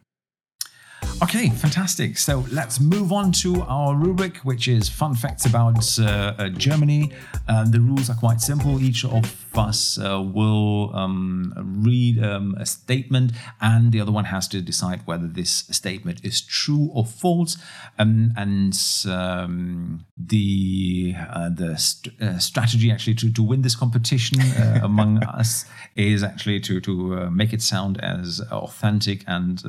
Okay, 1.24 1.50
fantastic. 1.50 2.18
So 2.18 2.46
let's 2.52 2.80
move 2.80 3.14
on 3.14 3.32
to 3.44 3.62
our 3.62 3.96
rubric, 3.96 4.38
which 4.38 4.68
is 4.68 4.90
fun 4.90 5.14
facts 5.14 5.46
about 5.46 6.00
uh, 6.00 6.34
uh, 6.38 6.50
Germany. 6.50 7.12
Uh, 7.48 7.64
the 7.70 7.80
rules 7.80 8.10
are 8.10 8.16
quite 8.16 8.42
simple. 8.42 8.82
Each 8.82 9.06
of 9.06 9.36
us 9.56 10.00
uh, 10.00 10.20
will 10.20 10.96
um, 10.96 11.54
read 11.84 12.24
um, 12.24 12.56
a 12.60 12.66
statement, 12.66 13.34
and 13.62 13.92
the 13.92 14.02
other 14.02 14.12
one 14.12 14.26
has 14.26 14.48
to 14.48 14.62
decide 14.62 15.06
whether 15.06 15.28
this 15.28 15.66
statement 15.70 16.26
is 16.26 16.42
true 16.42 16.90
or 16.92 17.06
false. 17.06 17.56
Um, 18.00 18.34
and 18.36 18.74
um, 19.08 20.06
the 20.18 21.16
uh, 21.30 21.50
the 21.50 21.78
st- 21.78 22.20
uh, 22.20 22.40
strategy 22.40 22.92
actually 22.92 23.16
to, 23.16 23.32
to 23.32 23.44
win 23.44 23.62
this 23.62 23.76
competition 23.76 24.40
among 24.82 25.24
us 25.24 25.66
is 25.96 26.24
actually 26.24 26.60
to 26.62 26.82
to 26.82 27.30
make 27.30 27.54
it 27.54 27.62
sound 27.62 28.00
as 28.02 28.42
authentic 28.52 29.24
and 29.28 29.64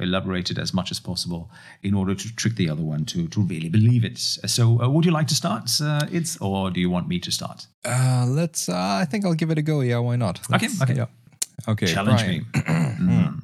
elaborated 0.00 0.58
as 0.62 0.72
much 0.72 0.90
as 0.90 1.00
possible 1.00 1.50
in 1.82 1.94
order 1.94 2.14
to 2.14 2.36
trick 2.36 2.54
the 2.56 2.70
other 2.70 2.82
one 2.82 3.04
to, 3.06 3.28
to 3.28 3.40
really 3.42 3.68
believe 3.68 4.04
it. 4.04 4.18
So, 4.18 4.80
uh, 4.80 4.88
would 4.88 5.04
you 5.04 5.10
like 5.10 5.26
to 5.28 5.34
start, 5.34 5.70
uh, 5.80 6.06
it's, 6.10 6.38
or 6.40 6.70
do 6.70 6.80
you 6.80 6.88
want 6.88 7.08
me 7.08 7.18
to 7.20 7.30
start? 7.30 7.66
Uh, 7.84 8.24
let's. 8.28 8.68
Uh, 8.68 8.98
I 9.02 9.04
think 9.04 9.24
I'll 9.24 9.34
give 9.34 9.50
it 9.50 9.58
a 9.58 9.62
go. 9.62 9.80
Yeah, 9.80 9.98
why 9.98 10.16
not? 10.16 10.40
Let's, 10.48 10.80
okay. 10.80 10.84
Okay. 10.84 10.94
Yeah. 11.00 11.06
Okay. 11.68 11.86
Challenge 11.86 12.22
Brian. 12.22 12.46
me. 12.54 12.60
mm. 13.02 13.42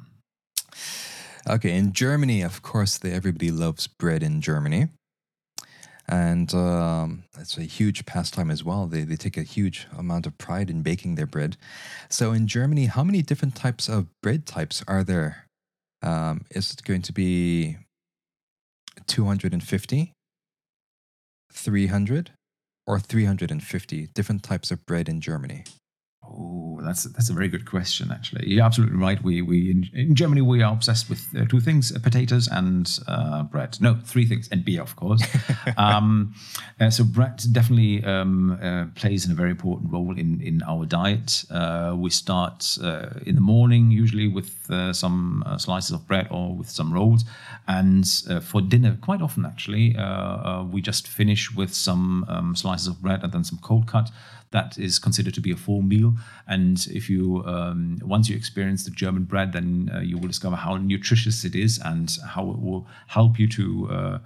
Okay, 1.49 1.75
in 1.75 1.93
Germany, 1.93 2.41
of 2.41 2.61
course, 2.61 2.97
they, 2.97 3.11
everybody 3.11 3.49
loves 3.49 3.87
bread 3.87 4.21
in 4.21 4.39
Germany. 4.41 4.89
And 6.07 6.53
um, 6.55 7.23
it's 7.37 7.57
a 7.57 7.63
huge 7.63 8.05
pastime 8.05 8.49
as 8.49 8.63
well. 8.63 8.87
They, 8.87 9.03
they 9.03 9.15
take 9.15 9.37
a 9.37 9.43
huge 9.43 9.87
amount 9.95 10.25
of 10.25 10.37
pride 10.39 10.69
in 10.69 10.81
baking 10.81 11.15
their 11.15 11.27
bread. 11.27 11.55
So, 12.09 12.31
in 12.31 12.47
Germany, 12.47 12.85
how 12.87 13.03
many 13.03 13.21
different 13.21 13.55
types 13.55 13.87
of 13.87 14.07
bread 14.21 14.47
types 14.47 14.83
are 14.87 15.03
there? 15.03 15.45
Um, 16.01 16.45
is 16.51 16.71
it 16.71 16.83
going 16.83 17.01
to 17.03 17.13
be 17.13 17.77
250, 19.07 20.13
300, 21.51 22.31
or 22.87 22.99
350 22.99 24.07
different 24.13 24.43
types 24.43 24.71
of 24.71 24.85
bread 24.85 25.09
in 25.09 25.21
Germany? 25.21 25.63
Oh, 26.31 26.79
that's 26.83 27.03
that's 27.03 27.29
a 27.29 27.33
very 27.33 27.47
good 27.47 27.65
question. 27.65 28.11
Actually, 28.11 28.47
you're 28.47 28.63
absolutely 28.63 28.97
right. 28.97 29.21
We 29.23 29.41
we 29.41 29.71
in, 29.71 29.89
in 29.93 30.15
Germany 30.15 30.41
we 30.41 30.61
are 30.61 30.71
obsessed 30.71 31.09
with 31.09 31.27
uh, 31.35 31.45
two 31.45 31.59
things: 31.59 31.95
uh, 31.95 31.99
potatoes 31.99 32.47
and 32.47 32.89
uh, 33.07 33.43
bread. 33.43 33.77
No, 33.81 33.97
three 34.03 34.25
things, 34.25 34.47
and 34.51 34.63
beer, 34.63 34.81
of 34.81 34.95
course. 34.95 35.23
um, 35.77 36.35
uh, 36.79 36.89
so 36.89 37.03
bread 37.03 37.41
definitely 37.51 38.03
um, 38.03 38.59
uh, 38.61 38.85
plays 38.95 39.25
in 39.25 39.31
a 39.31 39.35
very 39.35 39.51
important 39.51 39.91
role 39.91 40.17
in 40.17 40.41
in 40.41 40.61
our 40.63 40.85
diet. 40.85 41.45
Uh, 41.49 41.95
we 41.97 42.09
start 42.09 42.77
in 43.25 43.35
the 43.35 43.41
morning 43.41 43.91
usually 43.91 44.27
with 44.27 44.51
some 44.91 45.43
slices 45.57 45.91
of 45.91 46.07
bread 46.07 46.27
or 46.29 46.55
with 46.55 46.69
some 46.69 46.93
rolls, 46.93 47.25
and 47.67 48.07
for 48.43 48.61
dinner, 48.61 48.97
quite 49.01 49.21
often 49.21 49.45
actually, 49.45 49.95
we 50.71 50.81
just 50.81 51.07
finish 51.07 51.51
with 51.55 51.73
some 51.73 52.25
um, 52.27 52.55
slices 52.55 52.87
of 52.87 53.01
bread 53.01 53.23
and 53.23 53.31
then 53.31 53.43
some 53.43 53.59
cold 53.61 53.87
cut 53.87 54.11
that 54.51 54.77
is 54.77 54.99
considered 54.99 55.33
to 55.33 55.41
be 55.41 55.51
a 55.51 55.55
full 55.55 55.81
meal. 55.81 56.13
And 56.47 56.85
if 56.91 57.09
you 57.09 57.43
um, 57.45 57.99
once 58.01 58.29
you 58.29 58.35
experience 58.35 58.85
the 58.85 58.91
German 58.91 59.23
bread, 59.23 59.53
then 59.53 59.91
uh, 59.93 59.99
you 59.99 60.17
will 60.17 60.27
discover 60.27 60.55
how 60.55 60.77
nutritious 60.77 61.43
it 61.45 61.55
is 61.55 61.79
and 61.83 62.15
how 62.27 62.49
it 62.51 62.59
will 62.59 62.87
help 63.07 63.39
you 63.39 63.47
to. 63.49 63.89
Uh, 63.91 64.19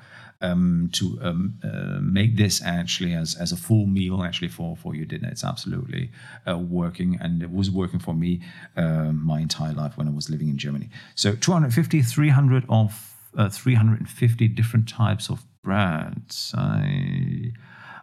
um, 0.44 0.90
to 0.92 1.18
um, 1.22 1.58
uh, 1.64 2.00
make 2.02 2.36
this 2.36 2.62
actually 2.62 3.14
as, 3.14 3.34
as 3.36 3.54
a 3.54 3.58
full 3.58 3.88
meal 3.88 4.24
actually 4.24 4.50
for, 4.50 4.76
for 4.76 4.94
your 4.94 5.06
dinner. 5.06 5.30
It's 5.30 5.44
absolutely 5.44 6.12
uh, 6.46 6.58
working 6.58 7.18
and 7.22 7.42
it 7.42 7.50
was 7.52 7.72
working 7.72 8.00
for 8.00 8.14
me 8.14 8.42
uh, 8.76 9.14
my 9.14 9.40
entire 9.40 9.74
life 9.74 9.98
when 9.98 10.08
I 10.08 10.12
was 10.12 10.30
living 10.30 10.50
in 10.50 10.58
Germany. 10.58 10.90
So 11.16 11.34
250, 11.34 12.02
300 12.02 12.66
of 12.68 13.16
uh, 13.38 13.50
350 13.50 14.48
different 14.50 14.88
types 14.90 15.30
of 15.30 15.46
breads. 15.64 16.54
I, 16.58 17.54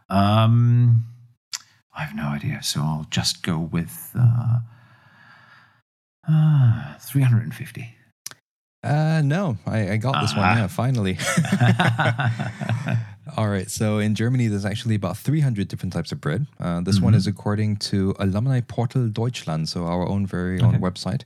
um, 0.09 1.05
I 1.95 2.03
have 2.05 2.15
no 2.15 2.29
idea. 2.29 2.63
So 2.63 2.81
I'll 2.81 3.07
just 3.11 3.43
go 3.43 3.59
with 3.59 4.13
uh, 4.19 4.59
uh, 6.29 6.99
350. 6.99 7.97
Uh, 8.83 9.21
no, 9.23 9.59
I, 9.67 9.91
I 9.91 9.97
got 9.99 10.23
this 10.23 10.35
one. 10.35 10.45
Ah. 10.47 10.57
Yeah, 10.57 10.67
finally. 10.67 11.19
All 13.37 13.49
right. 13.49 13.71
So 13.71 13.99
in 13.99 14.15
Germany, 14.15 14.49
there's 14.49 14.65
actually 14.65 14.95
about 14.95 15.19
300 15.19 15.69
different 15.69 15.93
types 15.93 16.13
of 16.13 16.21
bread. 16.21 16.47
Uh, 16.59 16.81
this 16.81 16.99
one 16.99 17.15
is 17.15 17.27
according 17.27 17.77
to 17.77 18.15
Alumni 18.19 18.61
Portal 18.63 19.09
Deutschland, 19.09 19.69
so 19.69 19.85
our 19.85 20.09
own 20.09 20.27
very 20.27 20.61
own 20.61 20.81
website. 20.81 21.23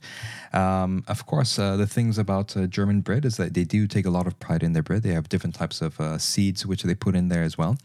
Um, 0.53 1.03
of 1.07 1.25
course, 1.25 1.57
uh, 1.57 1.77
the 1.77 1.87
things 1.87 2.17
about 2.17 2.55
uh, 2.57 2.67
German 2.67 3.01
bread 3.01 3.23
is 3.25 3.37
that 3.37 3.53
they 3.53 3.63
do 3.63 3.87
take 3.87 4.05
a 4.05 4.09
lot 4.09 4.27
of 4.27 4.37
pride 4.39 4.61
in 4.61 4.73
their 4.73 4.83
bread. 4.83 5.03
They 5.03 5.13
have 5.13 5.29
different 5.29 5.55
types 5.55 5.81
of 5.81 5.99
uh, 5.99 6.17
seeds 6.17 6.65
which 6.65 6.83
they 6.83 6.93
put 6.93 7.15
in 7.15 7.29
there 7.29 7.43
as 7.43 7.57
well. 7.57 7.77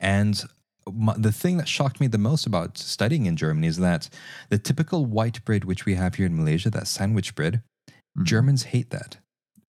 And 0.00 0.42
my, 0.90 1.14
the 1.16 1.32
thing 1.32 1.56
that 1.58 1.68
shocked 1.68 2.00
me 2.00 2.06
the 2.06 2.18
most 2.18 2.46
about 2.46 2.78
studying 2.78 3.26
in 3.26 3.36
Germany 3.36 3.66
is 3.66 3.78
that 3.78 4.08
the 4.48 4.58
typical 4.58 5.06
white 5.06 5.44
bread 5.44 5.64
which 5.64 5.84
we 5.86 5.94
have 5.94 6.14
here 6.14 6.26
in 6.26 6.36
Malaysia, 6.36 6.70
that 6.70 6.86
sandwich 6.86 7.34
bread, 7.34 7.62
mm-hmm. 7.88 8.24
Germans 8.24 8.64
hate 8.64 8.90
that. 8.90 9.18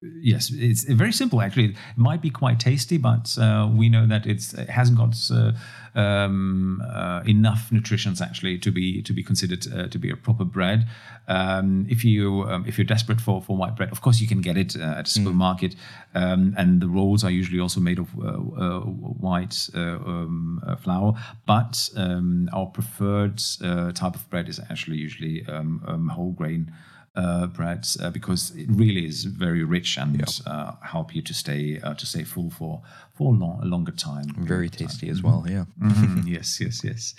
Yes, 0.03 0.51
it's 0.51 0.83
very 0.85 1.11
simple. 1.11 1.41
Actually, 1.41 1.65
it 1.65 1.75
might 1.95 2.23
be 2.23 2.31
quite 2.31 2.59
tasty, 2.59 2.97
but 2.97 3.37
uh, 3.37 3.69
we 3.71 3.87
know 3.87 4.07
that 4.07 4.25
it's, 4.25 4.51
it 4.55 4.67
hasn't 4.67 4.97
got 4.97 5.15
uh, 5.31 5.51
um, 5.93 6.81
uh, 6.91 7.21
enough 7.27 7.71
nutrients 7.71 8.19
actually 8.19 8.57
to 8.57 8.71
be 8.71 9.03
to 9.03 9.13
be 9.13 9.23
considered 9.23 9.67
uh, 9.71 9.87
to 9.89 9.99
be 9.99 10.09
a 10.09 10.15
proper 10.15 10.43
bread. 10.43 10.87
Um, 11.27 11.85
if 11.87 12.03
you 12.03 12.45
um, 12.49 12.65
if 12.67 12.79
you're 12.79 12.85
desperate 12.85 13.21
for, 13.21 13.43
for 13.43 13.55
white 13.55 13.75
bread, 13.75 13.91
of 13.91 14.01
course 14.01 14.19
you 14.19 14.27
can 14.27 14.41
get 14.41 14.57
it 14.57 14.75
uh, 14.75 14.95
at 14.97 15.07
a 15.07 15.11
supermarket, 15.11 15.75
um, 16.15 16.55
and 16.57 16.81
the 16.81 16.87
rolls 16.87 17.23
are 17.23 17.29
usually 17.29 17.59
also 17.59 17.79
made 17.79 17.99
of 17.99 18.09
uh, 18.19 18.27
uh, 18.27 18.79
white 18.79 19.69
uh, 19.75 19.79
um, 19.79 20.63
uh, 20.65 20.77
flour. 20.77 21.13
But 21.45 21.89
um, 21.95 22.49
our 22.53 22.65
preferred 22.65 23.39
uh, 23.63 23.91
type 23.91 24.15
of 24.15 24.27
bread 24.31 24.49
is 24.49 24.59
actually 24.59 24.97
usually 24.97 25.45
um, 25.47 25.83
um, 25.85 26.07
whole 26.07 26.31
grain 26.31 26.73
uh, 27.16 27.45
breads 27.47 27.97
uh, 28.01 28.09
because 28.09 28.51
it 28.55 28.68
really 28.70 29.05
is 29.05 29.26
very 29.26 29.64
rich 29.64 29.97
and 29.97 30.24
uh, 30.47 30.74
help 30.82 31.14
you 31.14 31.22
to 31.22 31.34
stay 31.34 31.80
uh, 31.82 31.93
to 31.95 32.05
stay 32.05 32.24
full 32.24 32.49
for 32.49 32.82
for 33.14 33.34
a, 33.34 33.38
long, 33.38 33.59
a 33.62 33.66
longer 33.66 33.91
time. 33.91 34.28
Very 34.38 34.70
tasty 34.70 35.09
as 35.09 35.22
well. 35.22 35.45
Yeah. 35.47 35.66
Mhm, 35.80 36.26
yes, 36.28 36.59
yes, 36.62 36.84
yes. 36.84 37.14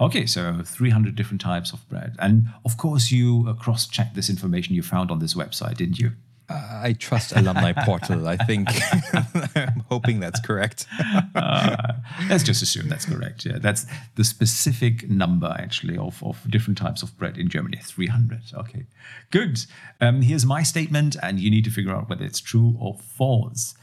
Okay, 0.00 0.26
so 0.26 0.62
300 0.64 1.14
different 1.14 1.40
types 1.40 1.72
of 1.72 1.86
bread. 1.88 2.16
And 2.18 2.48
of 2.64 2.76
course, 2.76 3.10
you 3.12 3.44
uh, 3.48 3.52
cross 3.52 3.86
checked 3.86 4.14
this 4.14 4.28
information 4.30 4.74
you 4.74 4.82
found 4.82 5.10
on 5.10 5.18
this 5.18 5.34
website, 5.34 5.76
didn't 5.76 5.98
you? 5.98 6.12
Uh, 6.48 6.80
I 6.82 6.92
trust 6.92 7.32
Alumni 7.34 7.72
Portal. 7.84 8.28
I 8.28 8.36
think 8.36 8.68
I'm 9.56 9.84
hoping 9.88 10.20
that's 10.20 10.40
correct. 10.40 10.86
Uh, 11.34 11.94
let's 12.28 12.44
just 12.44 12.62
assume 12.62 12.88
that's 12.88 13.06
correct. 13.06 13.46
Yeah, 13.46 13.58
that's 13.58 13.86
the 14.16 14.24
specific 14.24 15.08
number 15.08 15.54
actually 15.58 15.96
of, 15.96 16.22
of 16.22 16.48
different 16.50 16.76
types 16.76 17.02
of 17.02 17.16
bread 17.16 17.38
in 17.38 17.48
Germany 17.48 17.78
300. 17.82 18.40
Okay, 18.54 18.86
good. 19.30 19.64
Um, 20.00 20.22
here's 20.22 20.44
my 20.44 20.62
statement, 20.62 21.16
and 21.22 21.40
you 21.40 21.50
need 21.50 21.64
to 21.64 21.70
figure 21.70 21.94
out 21.94 22.08
whether 22.08 22.24
it's 22.24 22.40
true 22.40 22.76
or 22.78 22.98
false. 22.98 23.74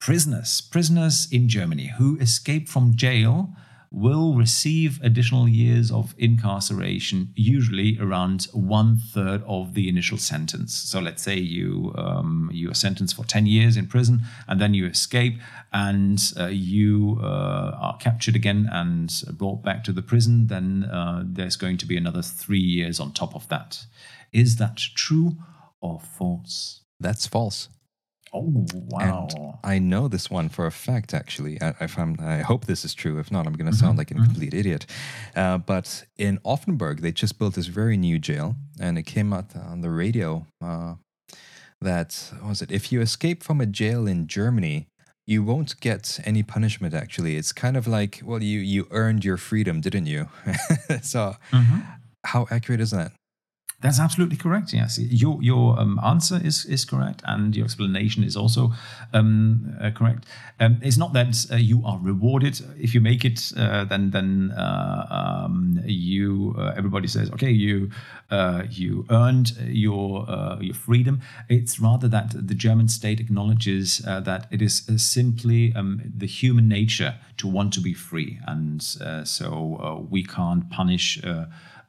Prisoners, 0.00 0.62
prisoners 0.62 1.28
in 1.30 1.48
Germany 1.48 1.92
who 1.98 2.16
escape 2.18 2.68
from 2.70 2.96
jail 2.96 3.50
will 3.92 4.34
receive 4.34 5.00
additional 5.02 5.48
years 5.48 5.90
of 5.90 6.14
incarceration, 6.16 7.32
usually 7.34 7.98
around 8.00 8.46
one 8.52 8.96
third 8.96 9.42
of 9.46 9.74
the 9.74 9.88
initial 9.88 10.16
sentence. 10.16 10.74
So 10.74 11.00
let's 11.00 11.22
say 11.22 11.36
you 11.36 11.92
um, 11.96 12.48
you 12.52 12.70
are 12.70 12.74
sentenced 12.74 13.16
for 13.16 13.24
ten 13.24 13.46
years 13.46 13.76
in 13.76 13.86
prison, 13.86 14.22
and 14.46 14.60
then 14.60 14.74
you 14.74 14.86
escape, 14.86 15.40
and 15.72 16.20
uh, 16.38 16.46
you 16.46 17.18
uh, 17.20 17.76
are 17.80 17.96
captured 17.98 18.36
again 18.36 18.68
and 18.70 19.12
brought 19.32 19.62
back 19.64 19.82
to 19.84 19.92
the 19.92 20.02
prison. 20.02 20.46
Then 20.46 20.84
uh, 20.84 21.24
there's 21.26 21.56
going 21.56 21.78
to 21.78 21.86
be 21.86 21.96
another 21.96 22.22
three 22.22 22.60
years 22.60 23.00
on 23.00 23.12
top 23.12 23.34
of 23.34 23.48
that. 23.48 23.86
Is 24.32 24.56
that 24.56 24.76
true 24.76 25.36
or 25.80 25.98
false? 25.98 26.82
That's 27.00 27.26
false. 27.26 27.68
Oh 28.32 28.66
wow! 28.88 29.28
And 29.30 29.54
I 29.64 29.78
know 29.78 30.06
this 30.06 30.30
one 30.30 30.48
for 30.48 30.66
a 30.66 30.70
fact, 30.70 31.14
actually. 31.14 31.60
I, 31.60 31.74
if 31.80 31.98
I'm, 31.98 32.16
I 32.20 32.38
hope 32.38 32.66
this 32.66 32.84
is 32.84 32.94
true. 32.94 33.18
If 33.18 33.32
not, 33.32 33.46
I'm 33.46 33.54
going 33.54 33.70
to 33.70 33.76
sound 33.76 33.98
like 33.98 34.10
a 34.10 34.14
complete 34.14 34.54
idiot. 34.54 34.86
Uh, 35.34 35.58
but 35.58 36.04
in 36.16 36.38
Offenburg, 36.44 37.00
they 37.00 37.12
just 37.12 37.38
built 37.38 37.54
this 37.54 37.66
very 37.66 37.96
new 37.96 38.18
jail, 38.18 38.56
and 38.78 38.98
it 38.98 39.02
came 39.02 39.32
out 39.32 39.56
on 39.56 39.80
the 39.80 39.90
radio 39.90 40.46
uh, 40.62 40.94
that 41.80 42.32
what 42.40 42.50
was 42.50 42.62
it? 42.62 42.70
If 42.70 42.92
you 42.92 43.00
escape 43.00 43.42
from 43.42 43.60
a 43.60 43.66
jail 43.66 44.06
in 44.06 44.28
Germany, 44.28 44.86
you 45.26 45.42
won't 45.42 45.80
get 45.80 46.20
any 46.24 46.42
punishment. 46.42 46.94
Actually, 46.94 47.36
it's 47.36 47.52
kind 47.52 47.76
of 47.76 47.86
like, 47.86 48.20
well, 48.24 48.42
you 48.42 48.60
you 48.60 48.86
earned 48.90 49.24
your 49.24 49.36
freedom, 49.38 49.80
didn't 49.80 50.06
you? 50.06 50.28
so, 51.02 51.34
how 52.24 52.46
accurate 52.50 52.80
is 52.80 52.90
that? 52.92 53.12
That's 53.82 53.98
absolutely 53.98 54.36
correct. 54.36 54.74
Yes, 54.74 54.98
your 54.98 55.42
your 55.42 55.80
um, 55.80 55.98
answer 56.04 56.38
is 56.44 56.66
is 56.66 56.84
correct, 56.84 57.22
and 57.24 57.56
your 57.56 57.64
explanation 57.64 58.22
is 58.22 58.36
also 58.36 58.72
um, 59.14 59.74
uh, 59.80 59.90
correct. 59.90 60.26
Um, 60.58 60.78
it's 60.82 60.98
not 60.98 61.14
that 61.14 61.46
uh, 61.50 61.56
you 61.56 61.82
are 61.86 61.98
rewarded 61.98 62.60
if 62.78 62.94
you 62.94 63.00
make 63.00 63.24
it. 63.24 63.52
Uh, 63.56 63.86
then 63.86 64.10
then 64.10 64.52
uh, 64.54 65.06
um, 65.46 65.80
you 65.86 66.54
uh, 66.58 66.74
everybody 66.76 67.08
says, 67.08 67.30
okay, 67.30 67.50
you 67.50 67.90
uh, 68.30 68.64
you 68.68 69.06
earned 69.08 69.56
your 69.66 70.26
your 70.60 70.74
freedom. 70.74 71.20
It's 71.48 71.80
rather 71.80 72.08
that 72.08 72.32
the 72.34 72.54
German 72.54 72.88
state 72.88 73.18
acknowledges 73.18 73.98
that 74.04 74.46
it 74.50 74.60
is 74.60 74.84
simply 74.98 75.72
um, 75.74 76.02
the 76.18 76.26
human 76.26 76.68
nature 76.68 77.14
to 77.38 77.48
want 77.48 77.72
to 77.72 77.80
be 77.80 77.94
free, 77.94 78.40
and 78.46 78.82
so 79.24 80.06
we 80.10 80.22
can't 80.22 80.68
punish 80.68 81.18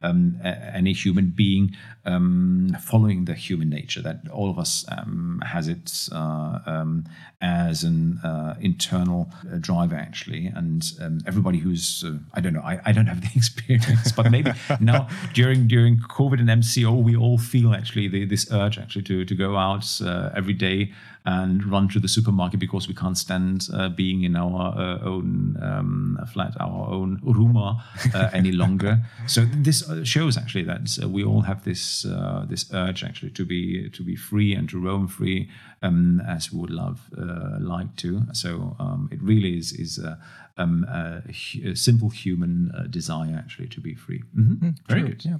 um, 0.01 0.39
any 0.43 0.93
human 0.93 1.29
being 1.29 1.75
um, 2.05 2.75
following 2.81 3.25
the 3.25 3.33
human 3.33 3.69
nature 3.69 4.01
that 4.01 4.21
all 4.31 4.49
of 4.49 4.57
us 4.57 4.85
um, 4.89 5.41
has 5.45 5.67
it 5.67 6.09
uh, 6.11 6.59
um, 6.65 7.05
as 7.41 7.83
an 7.83 8.19
uh, 8.23 8.55
internal 8.59 9.31
uh, 9.51 9.57
driver 9.57 9.95
actually. 9.95 10.47
And 10.47 10.83
um, 10.99 11.21
everybody 11.27 11.59
who's 11.59 12.03
uh, 12.03 12.17
I 12.33 12.41
don't 12.41 12.53
know 12.53 12.61
I, 12.61 12.79
I 12.85 12.91
don't 12.91 13.07
have 13.07 13.21
the 13.21 13.29
experience 13.35 14.11
but 14.11 14.31
maybe 14.31 14.51
now 14.79 15.07
during 15.33 15.67
during 15.67 15.99
COVID 15.99 16.39
and 16.39 16.49
MCO 16.49 17.01
we 17.03 17.15
all 17.15 17.37
feel 17.37 17.73
actually 17.73 18.07
the, 18.07 18.25
this 18.25 18.51
urge 18.51 18.77
actually 18.77 19.03
to, 19.03 19.25
to 19.25 19.35
go 19.35 19.57
out 19.57 20.01
uh, 20.01 20.31
every 20.35 20.53
day 20.53 20.91
and 21.25 21.63
run 21.71 21.87
to 21.89 21.99
the 21.99 22.07
supermarket 22.07 22.59
because 22.59 22.87
we 22.87 22.93
can't 22.95 23.17
stand 23.17 23.67
uh, 23.73 23.89
being 23.89 24.23
in 24.23 24.35
our 24.35 24.73
uh, 24.77 24.99
own 25.05 25.55
um, 25.61 26.17
flat, 26.33 26.53
our 26.59 26.89
own 26.89 27.19
Ruma 27.23 27.81
uh, 28.15 28.29
any 28.33 28.51
longer. 28.51 28.99
So 29.27 29.45
this 29.63 29.87
uh, 29.89 30.03
shows 30.03 30.37
actually 30.37 30.65
that 30.65 30.97
uh, 31.03 31.07
we 31.07 31.23
all 31.23 31.41
have 31.41 31.63
this 31.63 32.05
uh, 32.05 32.45
this 32.49 32.65
urge 32.73 33.03
actually 33.03 33.31
to 33.31 33.45
be 33.45 33.89
to 33.89 34.03
be 34.03 34.15
free 34.15 34.55
and 34.57 34.69
to 34.69 34.79
roam 34.79 35.07
free 35.07 35.49
um, 35.83 36.21
as 36.27 36.51
we 36.51 36.59
would 36.59 36.71
love 36.71 36.99
uh, 37.17 37.57
like 37.59 37.95
to. 37.97 38.23
So 38.33 38.75
um, 38.79 39.09
it 39.11 39.21
really 39.21 39.57
is 39.57 39.71
is 39.73 39.99
a, 39.99 40.17
um, 40.57 40.85
a, 40.89 41.21
a 41.63 41.75
simple 41.75 42.09
human 42.09 42.71
uh, 42.75 42.87
desire 42.89 43.35
actually 43.37 43.67
to 43.69 43.81
be 43.81 43.95
free. 43.95 44.23
Mhm. 44.35 44.75
Very 44.87 45.01
True, 45.01 45.09
good, 45.09 45.25
Yeah. 45.25 45.37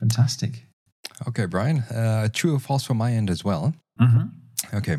fantastic. 0.00 0.66
Okay, 1.28 1.46
Brian. 1.46 1.78
Uh, 1.90 2.28
true 2.32 2.54
or 2.54 2.60
false 2.60 2.84
from 2.86 2.98
my 2.98 3.12
end 3.12 3.30
as 3.30 3.44
well. 3.44 3.72
Mhm. 4.00 4.30
Okay. 4.74 4.96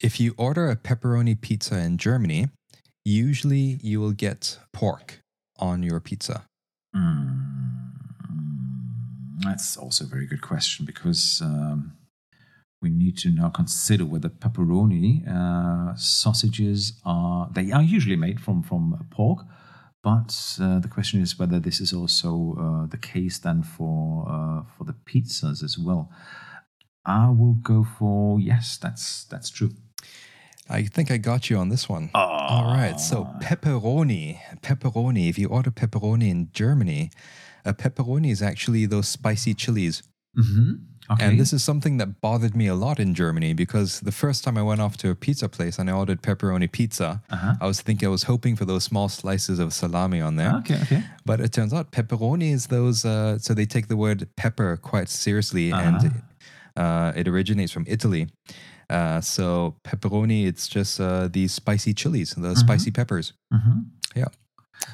If 0.00 0.20
you 0.20 0.34
order 0.36 0.70
a 0.70 0.76
pepperoni 0.76 1.40
pizza 1.40 1.78
in 1.78 1.98
Germany, 1.98 2.48
usually 3.04 3.78
you 3.82 4.00
will 4.00 4.12
get 4.12 4.58
pork 4.72 5.20
on 5.58 5.82
your 5.82 6.00
pizza. 6.00 6.44
Mm, 6.94 7.92
That's 9.44 9.76
also 9.76 10.04
a 10.04 10.08
very 10.08 10.26
good 10.26 10.40
question 10.40 10.86
because 10.86 11.40
um, 11.44 11.92
we 12.80 12.90
need 12.90 13.18
to 13.18 13.30
now 13.30 13.48
consider 13.48 14.04
whether 14.04 14.28
pepperoni 14.28 15.26
uh, 15.26 15.94
sausages 15.96 16.92
are 17.04 17.48
they 17.52 17.72
are 17.72 17.82
usually 17.82 18.16
made 18.16 18.40
from 18.40 18.62
from 18.62 19.06
pork, 19.10 19.44
but 20.02 20.58
uh, 20.60 20.78
the 20.78 20.88
question 20.88 21.20
is 21.20 21.38
whether 21.38 21.58
this 21.58 21.80
is 21.80 21.92
also 21.92 22.56
uh, 22.58 22.86
the 22.86 22.98
case 22.98 23.38
then 23.38 23.62
for 23.62 24.26
uh, 24.28 24.62
for 24.76 24.84
the 24.84 24.94
pizzas 25.06 25.62
as 25.62 25.76
well. 25.78 26.10
I 27.08 27.30
will 27.30 27.54
go 27.54 27.86
for 27.98 28.38
yes, 28.38 28.78
that's 28.82 29.24
that's 29.24 29.48
true. 29.50 29.70
I 30.70 30.82
think 30.84 31.10
I 31.10 31.16
got 31.16 31.48
you 31.48 31.56
on 31.56 31.70
this 31.70 31.88
one. 31.88 32.10
All 32.14 32.66
right. 32.66 33.00
So 33.00 33.24
pepperoni, 33.40 34.38
pepperoni. 34.60 35.28
If 35.30 35.38
you 35.38 35.48
order 35.48 35.70
pepperoni 35.70 36.28
in 36.30 36.50
Germany, 36.52 37.10
a 37.64 37.72
pepperoni 37.72 38.30
is 38.30 38.42
actually 38.42 38.86
those 38.86 39.08
spicy 39.08 39.54
chilies. 39.54 40.02
hmm 40.36 40.72
Okay. 41.10 41.24
And 41.24 41.40
this 41.40 41.54
is 41.54 41.64
something 41.64 41.96
that 41.96 42.20
bothered 42.20 42.54
me 42.54 42.66
a 42.66 42.74
lot 42.74 43.00
in 43.00 43.14
Germany 43.14 43.54
because 43.54 44.00
the 44.00 44.12
first 44.12 44.44
time 44.44 44.58
I 44.58 44.62
went 44.62 44.82
off 44.82 44.98
to 44.98 45.08
a 45.08 45.14
pizza 45.14 45.48
place 45.48 45.78
and 45.78 45.88
I 45.88 45.94
ordered 45.94 46.20
pepperoni 46.20 46.68
pizza, 46.70 47.22
Uh-huh. 47.30 47.54
I 47.62 47.66
was 47.66 47.80
thinking 47.80 48.06
I 48.08 48.10
was 48.10 48.24
hoping 48.24 48.56
for 48.56 48.66
those 48.66 48.84
small 48.84 49.08
slices 49.08 49.58
of 49.58 49.72
salami 49.72 50.20
on 50.20 50.36
there. 50.36 50.52
okay, 50.56 50.78
okay. 50.82 51.02
But 51.24 51.40
it 51.40 51.50
turns 51.50 51.72
out 51.72 51.92
pepperoni 51.92 52.52
is 52.52 52.66
those. 52.66 53.06
Uh, 53.06 53.38
so 53.38 53.54
they 53.54 53.64
take 53.64 53.86
the 53.88 53.96
word 53.96 54.28
pepper 54.36 54.76
quite 54.76 55.08
seriously, 55.08 55.70
and 55.72 56.12
uh, 56.78 57.12
it 57.20 57.26
originates 57.28 57.72
from 57.72 57.84
Italy. 57.86 58.26
Uh, 58.90 59.20
so 59.20 59.74
pepperoni, 59.84 60.46
it's 60.46 60.66
just 60.68 61.00
uh, 61.00 61.28
these 61.28 61.52
spicy 61.52 61.92
chilies, 61.94 62.34
the 62.36 62.54
spicy 62.56 62.90
peppers. 62.90 63.32
Mhm. 63.52 63.84
Yeah. 64.16 64.28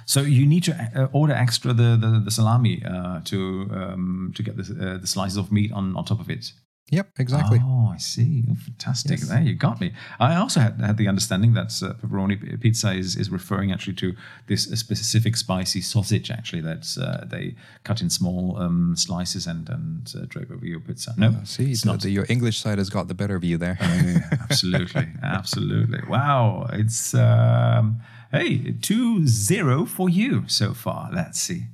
So 0.06 0.20
you 0.20 0.46
need 0.46 0.64
to 0.64 0.72
uh, 0.72 1.08
order 1.12 1.34
extra 1.34 1.72
the 1.72 1.96
the, 2.00 2.20
the 2.24 2.30
salami 2.30 2.82
uh, 2.84 3.20
to 3.30 3.36
um, 3.78 4.32
to 4.34 4.42
get 4.42 4.56
the, 4.56 4.62
uh, 4.62 4.98
the 5.00 5.06
slices 5.06 5.36
of 5.38 5.50
meat 5.52 5.72
on, 5.72 5.96
on 5.96 6.04
top 6.04 6.20
of 6.20 6.28
it. 6.30 6.52
Yep, 6.90 7.12
exactly. 7.18 7.60
Oh, 7.62 7.90
I 7.94 7.96
see. 7.96 8.44
Oh, 8.50 8.54
fantastic. 8.54 9.12
Yes. 9.18 9.28
There, 9.28 9.40
you 9.40 9.54
got 9.54 9.80
me. 9.80 9.92
I 10.20 10.36
also 10.36 10.60
had, 10.60 10.78
had 10.80 10.96
the 10.98 11.08
understanding 11.08 11.54
that 11.54 11.72
uh, 11.82 11.94
pepperoni 11.94 12.60
pizza 12.60 12.92
is, 12.92 13.16
is 13.16 13.30
referring 13.30 13.72
actually 13.72 13.94
to 13.94 14.14
this 14.48 14.70
uh, 14.70 14.76
specific 14.76 15.36
spicy 15.36 15.80
sausage, 15.80 16.30
actually, 16.30 16.60
that 16.60 16.86
uh, 17.00 17.24
they 17.24 17.54
cut 17.84 18.02
in 18.02 18.10
small 18.10 18.58
um, 18.58 18.94
slices 18.96 19.46
and, 19.46 19.68
and 19.70 20.12
uh, 20.14 20.26
drape 20.28 20.50
over 20.50 20.66
your 20.66 20.78
pizza. 20.80 21.14
No, 21.16 21.34
See, 21.44 21.72
it's 21.72 21.84
not. 21.86 22.02
the- 22.02 22.10
your 22.10 22.26
English 22.28 22.58
side 22.58 22.76
has 22.78 22.90
got 22.90 23.08
the 23.08 23.14
better 23.14 23.34
of 23.34 23.44
you 23.44 23.56
there. 23.56 23.78
Yeah, 23.80 24.18
absolutely, 24.42 25.08
absolutely. 25.22 26.00
Wow, 26.06 26.68
it's 26.72 27.14
um, 27.14 28.00
hey 28.30 28.72
two 28.82 29.26
zero 29.26 29.84
for 29.86 30.08
you 30.10 30.44
so 30.48 30.74
far. 30.74 31.10
Let's 31.12 31.40
see 31.40 31.64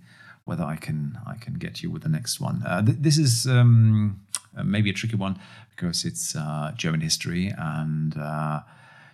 whether 0.50 0.64
I 0.64 0.76
can 0.86 1.16
I 1.34 1.36
can 1.44 1.54
get 1.54 1.80
you 1.80 1.88
with 1.92 2.02
the 2.02 2.08
next 2.18 2.40
one. 2.40 2.56
Uh, 2.66 2.82
th- 2.86 2.98
this 3.06 3.16
is 3.18 3.46
um, 3.46 4.20
uh, 4.56 4.64
maybe 4.64 4.90
a 4.90 4.92
tricky 4.92 5.14
one 5.14 5.38
because 5.70 6.04
it's 6.04 6.34
uh, 6.34 6.72
German 6.76 7.00
history 7.00 7.54
and. 7.56 8.18
Uh, 8.18 8.60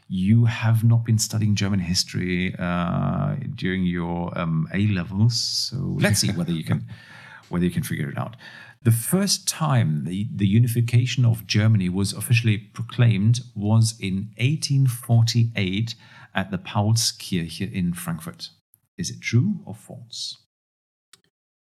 you 0.09 0.45
have 0.45 0.85
not 0.85 1.05
been 1.05 1.19
studying 1.19 1.57
German 1.57 1.81
history 1.81 2.55
uh, 2.61 3.35
during 3.57 3.83
your 3.83 4.17
um, 4.39 4.69
A 4.73 4.87
levels, 4.87 5.35
so 5.41 5.77
let's 5.99 6.21
see 6.21 6.31
whether 6.31 6.53
you 6.53 6.63
can 6.63 6.87
whether 7.49 7.65
you 7.65 7.73
can 7.73 7.83
figure 7.83 8.09
it 8.09 8.17
out. 8.17 8.37
The 8.85 8.93
first 8.93 9.49
time 9.49 10.05
the, 10.05 10.29
the 10.33 10.47
unification 10.47 11.25
of 11.25 11.45
Germany 11.45 11.89
was 11.89 12.13
officially 12.13 12.57
proclaimed 12.57 13.41
was 13.57 13.97
in 13.99 14.31
1848 14.39 15.97
at 16.37 16.53
the 16.53 16.59
Paulskirche 16.59 17.73
in 17.73 17.93
Frankfurt. 17.93 18.51
Is 18.97 19.11
it 19.11 19.21
true 19.21 19.55
or 19.67 19.75
false? 19.75 20.46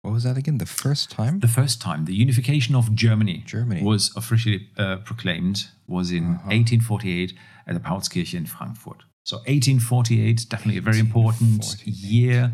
What 0.09 0.15
was 0.15 0.25
that 0.25 0.39
again? 0.39 0.57
The 0.57 0.65
first 0.65 1.11
time? 1.11 1.41
The 1.41 1.49
first 1.49 1.83
time 1.83 2.07
the 2.07 2.15
unification 2.15 2.75
of 2.75 2.95
Germany, 2.95 3.43
Germany. 3.45 3.83
was 3.83 4.11
officially 4.17 4.67
uh, 4.79 4.97
proclaimed 5.05 5.67
was 5.87 6.11
in 6.11 6.25
1848 6.49 7.35
at 7.67 7.75
the 7.75 7.81
Paulskirche 7.81 8.33
in 8.33 8.47
Frankfurt. 8.47 9.03
So 9.25 9.37
1848, 9.37 10.47
definitely 10.49 10.79
a 10.79 10.81
very 10.81 10.99
important 10.99 11.61
1848. 11.61 11.95
year. 11.95 12.53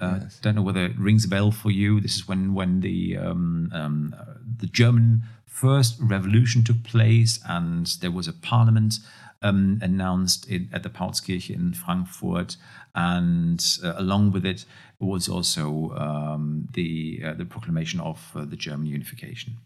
Uh, 0.00 0.18
Yes. 0.22 0.38
Don't 0.42 0.54
know 0.54 0.62
whether 0.62 0.84
it 0.84 0.96
rings 0.96 1.24
a 1.24 1.28
bell 1.28 1.50
for 1.50 1.72
you. 1.72 2.00
This 2.00 2.14
is 2.14 2.28
when 2.28 2.54
when 2.54 2.80
the 2.82 3.16
um, 3.16 3.70
um, 3.72 4.14
uh, 4.16 4.34
the 4.62 4.68
German 4.68 5.22
first 5.44 5.96
revolution 6.00 6.62
took 6.62 6.84
place, 6.84 7.40
and 7.48 7.86
there 8.00 8.12
was 8.12 8.28
a 8.28 8.32
parliament 8.32 9.00
um, 9.42 9.78
announced 9.82 10.50
at 10.72 10.82
the 10.82 10.90
Paulskirche 10.90 11.50
in 11.50 11.72
Frankfurt, 11.72 12.56
and 12.94 13.64
uh, 13.82 13.94
along 13.96 14.32
with 14.32 14.44
it 14.44 14.64
was 15.00 15.28
also 15.28 15.90
um, 15.96 16.68
the 16.72 17.20
uh, 17.24 17.34
the 17.34 17.44
proclamation 17.44 18.00
of 18.00 18.30
uh, 18.34 18.44
the 18.44 18.56
German 18.56 18.86
unification. 18.86 19.58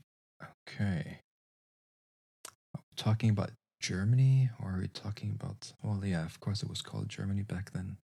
Okay. 0.68 1.20
Talking 2.96 3.30
about 3.30 3.50
Germany 3.80 4.50
or 4.60 4.74
are 4.74 4.80
we 4.80 4.88
talking 4.88 5.38
about. 5.38 5.72
Well, 5.82 6.00
yeah, 6.04 6.24
of 6.24 6.40
course 6.40 6.62
it 6.62 6.68
was 6.68 6.82
called 6.82 7.08
Germany 7.08 7.42
back 7.42 7.72
then. 7.72 7.98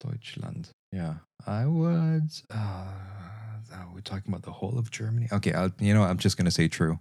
Deutschland. 0.00 0.70
Yeah. 0.92 1.14
I 1.46 1.66
would. 1.66 2.30
Uh, 2.50 2.92
are 3.72 3.88
we 3.94 4.02
talking 4.02 4.32
about 4.32 4.42
the 4.42 4.52
whole 4.52 4.78
of 4.78 4.90
Germany? 4.90 5.28
Okay, 5.32 5.52
I'll, 5.52 5.72
you 5.78 5.94
know, 5.94 6.02
I'm 6.02 6.18
just 6.18 6.36
to 6.44 6.50
say 6.50 6.68
true. 6.68 6.98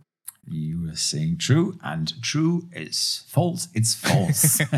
You 0.48 0.84
were 0.84 0.96
saying 0.96 1.38
true, 1.38 1.80
and 1.84 2.22
true 2.22 2.68
is 2.72 3.24
false. 3.28 3.68
It's 3.74 3.96
false. 3.96 4.60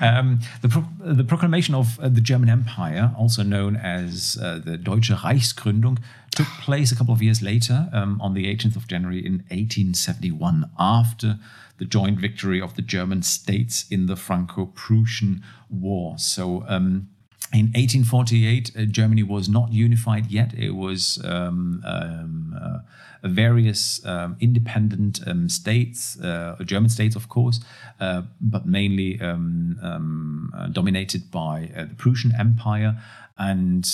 um, 0.00 0.38
the, 0.62 0.68
pro- 0.68 0.86
the 1.00 1.24
proclamation 1.24 1.74
of 1.74 1.98
uh, 1.98 2.08
the 2.08 2.20
German 2.20 2.48
Empire, 2.48 3.12
also 3.18 3.42
known 3.42 3.74
as 3.74 4.38
uh, 4.40 4.60
the 4.64 4.76
Deutsche 4.76 5.10
Reichsgründung, 5.10 5.98
took 6.30 6.46
place 6.60 6.92
a 6.92 6.96
couple 6.96 7.12
of 7.12 7.22
years 7.22 7.42
later, 7.42 7.88
um, 7.92 8.20
on 8.20 8.34
the 8.34 8.46
18th 8.46 8.76
of 8.76 8.86
January 8.86 9.18
in 9.18 9.38
1871, 9.48 10.70
after 10.78 11.40
the 11.78 11.84
joint 11.84 12.20
victory 12.20 12.60
of 12.60 12.76
the 12.76 12.82
German 12.82 13.22
states 13.22 13.84
in 13.90 14.06
the 14.06 14.16
Franco-Prussian 14.16 15.42
War. 15.68 16.18
So. 16.18 16.64
Um, 16.68 17.08
in 17.52 17.66
1848, 17.66 18.72
uh, 18.76 18.84
Germany 18.84 19.24
was 19.24 19.48
not 19.48 19.72
unified 19.72 20.30
yet. 20.30 20.54
It 20.54 20.70
was 20.70 21.20
um, 21.24 21.82
um, 21.84 22.56
uh, 22.60 22.78
various 23.24 24.04
um, 24.06 24.36
independent 24.40 25.20
um, 25.26 25.48
states, 25.48 26.18
uh, 26.20 26.56
German 26.64 26.90
states, 26.90 27.16
of 27.16 27.28
course, 27.28 27.60
uh, 27.98 28.22
but 28.40 28.66
mainly 28.66 29.20
um, 29.20 29.78
um, 29.82 30.52
uh, 30.56 30.68
dominated 30.68 31.30
by 31.32 31.70
the 31.76 31.94
Prussian 31.96 32.32
Empire. 32.38 32.96
And 33.36 33.84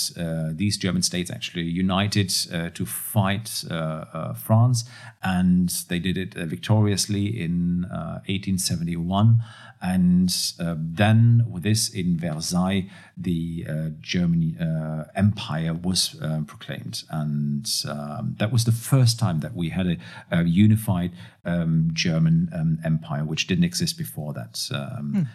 these 0.57 0.77
German 0.77 1.01
states 1.03 1.31
actually 1.31 1.63
united 1.63 2.29
to 2.73 2.85
fight 2.85 3.47
France, 4.35 4.83
and 5.23 5.69
they 5.87 5.99
did 5.99 6.17
it 6.17 6.33
victoriously 6.33 7.27
in 7.27 7.85
uh, 7.85 8.19
1871. 8.27 9.41
And 9.81 10.35
uh, 10.59 10.75
then, 10.77 11.45
with 11.49 11.63
this 11.63 11.89
in 11.89 12.17
Versailles, 12.17 12.89
the 13.15 13.65
uh, 13.69 13.89
German 14.01 14.57
uh, 14.57 15.05
Empire 15.15 15.73
was 15.73 16.15
uh, 16.21 16.41
proclaimed. 16.47 17.03
And 17.09 17.69
um, 17.87 18.35
that 18.39 18.51
was 18.51 18.65
the 18.65 18.71
first 18.71 19.19
time 19.19 19.39
that 19.41 19.55
we 19.55 19.69
had 19.69 19.87
a, 19.87 19.97
a 20.31 20.43
unified 20.43 21.11
um, 21.45 21.89
German 21.93 22.49
um, 22.53 22.79
empire, 22.83 23.23
which 23.23 23.47
didn't 23.47 23.65
exist 23.65 23.97
before 23.97 24.33
that. 24.33 24.67
Um, 24.73 25.27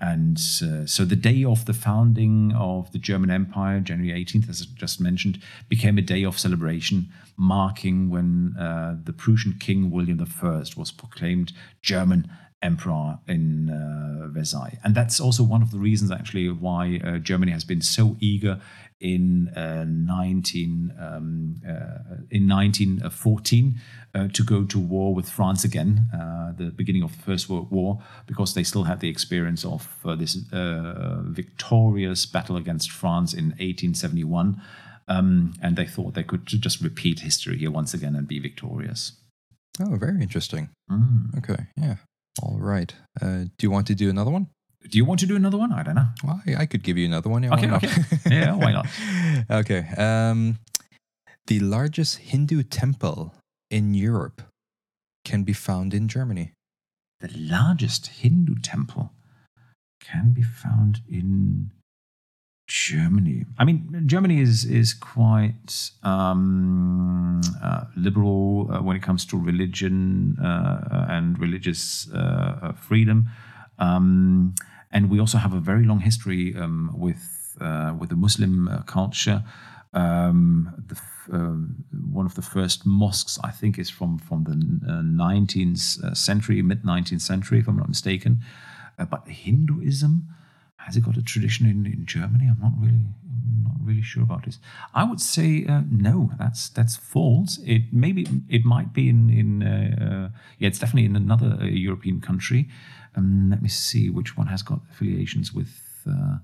And 0.00 0.38
uh, 0.62 0.86
so 0.86 1.04
the 1.04 1.14
day 1.14 1.44
of 1.44 1.66
the 1.66 1.74
founding 1.74 2.54
of 2.56 2.90
the 2.92 2.98
German 2.98 3.30
Empire, 3.30 3.80
January 3.80 4.24
18th, 4.24 4.48
as 4.48 4.62
I 4.62 4.74
just 4.74 4.98
mentioned, 4.98 5.42
became 5.68 5.98
a 5.98 6.02
day 6.02 6.24
of 6.24 6.38
celebration, 6.38 7.10
marking 7.36 8.08
when 8.08 8.56
uh, 8.58 8.96
the 9.04 9.12
Prussian 9.12 9.56
King 9.60 9.90
William 9.90 10.18
I 10.42 10.62
was 10.74 10.90
proclaimed 10.90 11.52
German 11.82 12.30
emperor 12.62 13.18
in 13.26 13.70
uh, 13.70 14.28
Versailles. 14.28 14.78
And 14.84 14.94
that's 14.94 15.20
also 15.20 15.42
one 15.42 15.62
of 15.62 15.70
the 15.70 15.78
reasons, 15.78 16.10
actually, 16.10 16.48
why 16.50 17.00
uh, 17.04 17.18
Germany 17.18 17.52
has 17.52 17.64
been 17.64 17.80
so 17.80 18.16
eager 18.20 18.60
in 19.00 19.48
uh, 19.56 19.84
19 19.88 20.92
um, 20.98 21.56
uh, 21.66 22.16
in 22.30 22.46
1914 22.46 23.80
uh, 24.14 24.28
to 24.28 24.42
go 24.42 24.64
to 24.64 24.78
war 24.78 25.14
with 25.14 25.28
France 25.28 25.64
again, 25.64 26.06
uh, 26.14 26.52
the 26.56 26.70
beginning 26.70 27.02
of 27.02 27.16
the 27.16 27.22
First 27.22 27.48
World 27.48 27.70
War, 27.70 28.02
because 28.26 28.54
they 28.54 28.62
still 28.62 28.84
had 28.84 29.00
the 29.00 29.08
experience 29.08 29.64
of 29.64 29.88
uh, 30.04 30.14
this 30.14 30.36
uh, 30.52 31.22
victorious 31.24 32.26
battle 32.26 32.56
against 32.56 32.90
France 32.90 33.32
in 33.32 33.46
1871, 33.50 34.60
um, 35.08 35.54
and 35.62 35.76
they 35.76 35.86
thought 35.86 36.14
they 36.14 36.22
could 36.22 36.46
just 36.46 36.82
repeat 36.82 37.20
history 37.20 37.56
here 37.56 37.70
once 37.70 37.94
again 37.94 38.14
and 38.14 38.28
be 38.28 38.38
victorious. 38.38 39.12
Oh, 39.80 39.96
very 39.96 40.20
interesting. 40.20 40.68
Mm. 40.90 41.38
Okay, 41.38 41.66
yeah. 41.76 41.96
All 42.42 42.58
right. 42.58 42.94
Uh, 43.20 43.44
do 43.58 43.62
you 43.62 43.70
want 43.70 43.86
to 43.88 43.94
do 43.94 44.08
another 44.10 44.30
one? 44.30 44.48
Do 44.88 44.96
you 44.96 45.04
want 45.04 45.20
to 45.20 45.26
do 45.26 45.36
another 45.36 45.58
one? 45.58 45.72
I 45.72 45.82
don't 45.82 45.94
know. 45.94 46.06
Well, 46.24 46.40
I, 46.46 46.62
I 46.62 46.66
could 46.66 46.82
give 46.82 46.96
you 46.96 47.04
another 47.06 47.28
one. 47.28 47.42
Yeah, 47.42 47.52
Okay, 47.54 47.66
why 47.66 47.72
not? 47.72 47.84
okay. 47.84 48.02
Yeah, 48.30 48.54
why 48.56 48.72
not? 48.72 48.86
okay. 49.50 49.86
Um, 49.98 50.58
the 51.46 51.60
largest 51.60 52.16
Hindu 52.18 52.62
temple 52.62 53.34
in 53.70 53.92
Europe 53.94 54.42
can 55.24 55.42
be 55.42 55.52
found 55.52 55.92
in 55.92 56.08
Germany. 56.08 56.52
The 57.20 57.30
largest 57.36 58.06
Hindu 58.06 58.54
temple 58.62 59.12
can 60.02 60.32
be 60.32 60.42
found 60.42 61.02
in 61.08 61.72
Germany. 62.70 63.46
I 63.58 63.64
mean, 63.64 64.04
Germany 64.06 64.40
is 64.40 64.64
is 64.64 64.94
quite 64.94 65.90
um, 66.04 67.40
uh, 67.60 67.84
liberal 67.96 68.70
uh, 68.70 68.80
when 68.80 68.96
it 68.96 69.02
comes 69.02 69.26
to 69.26 69.36
religion 69.36 70.38
uh, 70.38 71.06
and 71.08 71.36
religious 71.38 72.08
uh, 72.14 72.58
uh, 72.62 72.72
freedom, 72.72 73.28
um, 73.80 74.54
and 74.92 75.10
we 75.10 75.18
also 75.18 75.38
have 75.38 75.52
a 75.52 75.58
very 75.58 75.84
long 75.84 75.98
history 75.98 76.54
um, 76.56 76.90
with 76.94 77.56
uh, 77.60 77.92
with 77.98 78.08
the 78.08 78.16
Muslim 78.16 78.68
uh, 78.68 78.82
culture. 78.82 79.42
Um, 79.92 80.72
the, 80.86 80.96
one 82.12 82.26
of 82.26 82.34
the 82.34 82.42
first 82.42 82.86
mosques, 82.86 83.36
I 83.42 83.50
think, 83.50 83.78
is 83.78 83.90
from 83.90 84.18
from 84.18 84.44
the 84.44 84.52
uh, 84.52 85.02
19th 85.02 86.04
uh, 86.04 86.14
century, 86.14 86.62
mid 86.62 86.84
19th 86.84 87.20
century, 87.20 87.58
if 87.58 87.66
I'm 87.66 87.76
not 87.76 87.88
mistaken. 87.88 88.44
Uh, 88.96 89.06
but 89.06 89.26
Hinduism 89.26 90.28
has 90.86 90.96
it 90.96 91.04
got 91.04 91.16
a 91.16 91.22
tradition 91.22 91.66
in, 91.66 91.86
in 91.86 92.06
Germany? 92.06 92.46
I'm 92.48 92.60
not 92.60 92.72
really 92.78 93.04
I'm 93.50 93.64
not 93.64 93.76
really 93.82 94.02
sure 94.02 94.22
about 94.22 94.44
this. 94.44 94.58
I 94.94 95.04
would 95.04 95.20
say 95.20 95.66
uh, 95.66 95.82
no. 95.90 96.30
That's 96.38 96.68
that's 96.68 96.96
false. 96.96 97.58
It 97.66 97.92
maybe 97.92 98.26
it 98.48 98.64
might 98.64 98.92
be 98.92 99.08
in 99.08 99.30
in 99.30 99.62
uh, 99.62 100.04
uh, 100.04 100.38
yeah. 100.58 100.68
It's 100.68 100.78
definitely 100.78 101.06
in 101.06 101.16
another 101.16 101.58
uh, 101.60 101.64
European 101.64 102.20
country. 102.20 102.68
Um, 103.16 103.50
let 103.50 103.62
me 103.62 103.68
see 103.68 104.08
which 104.08 104.36
one 104.36 104.46
has 104.48 104.62
got 104.62 104.80
affiliations 104.90 105.52
with. 105.52 105.72
Uh, 106.06 106.38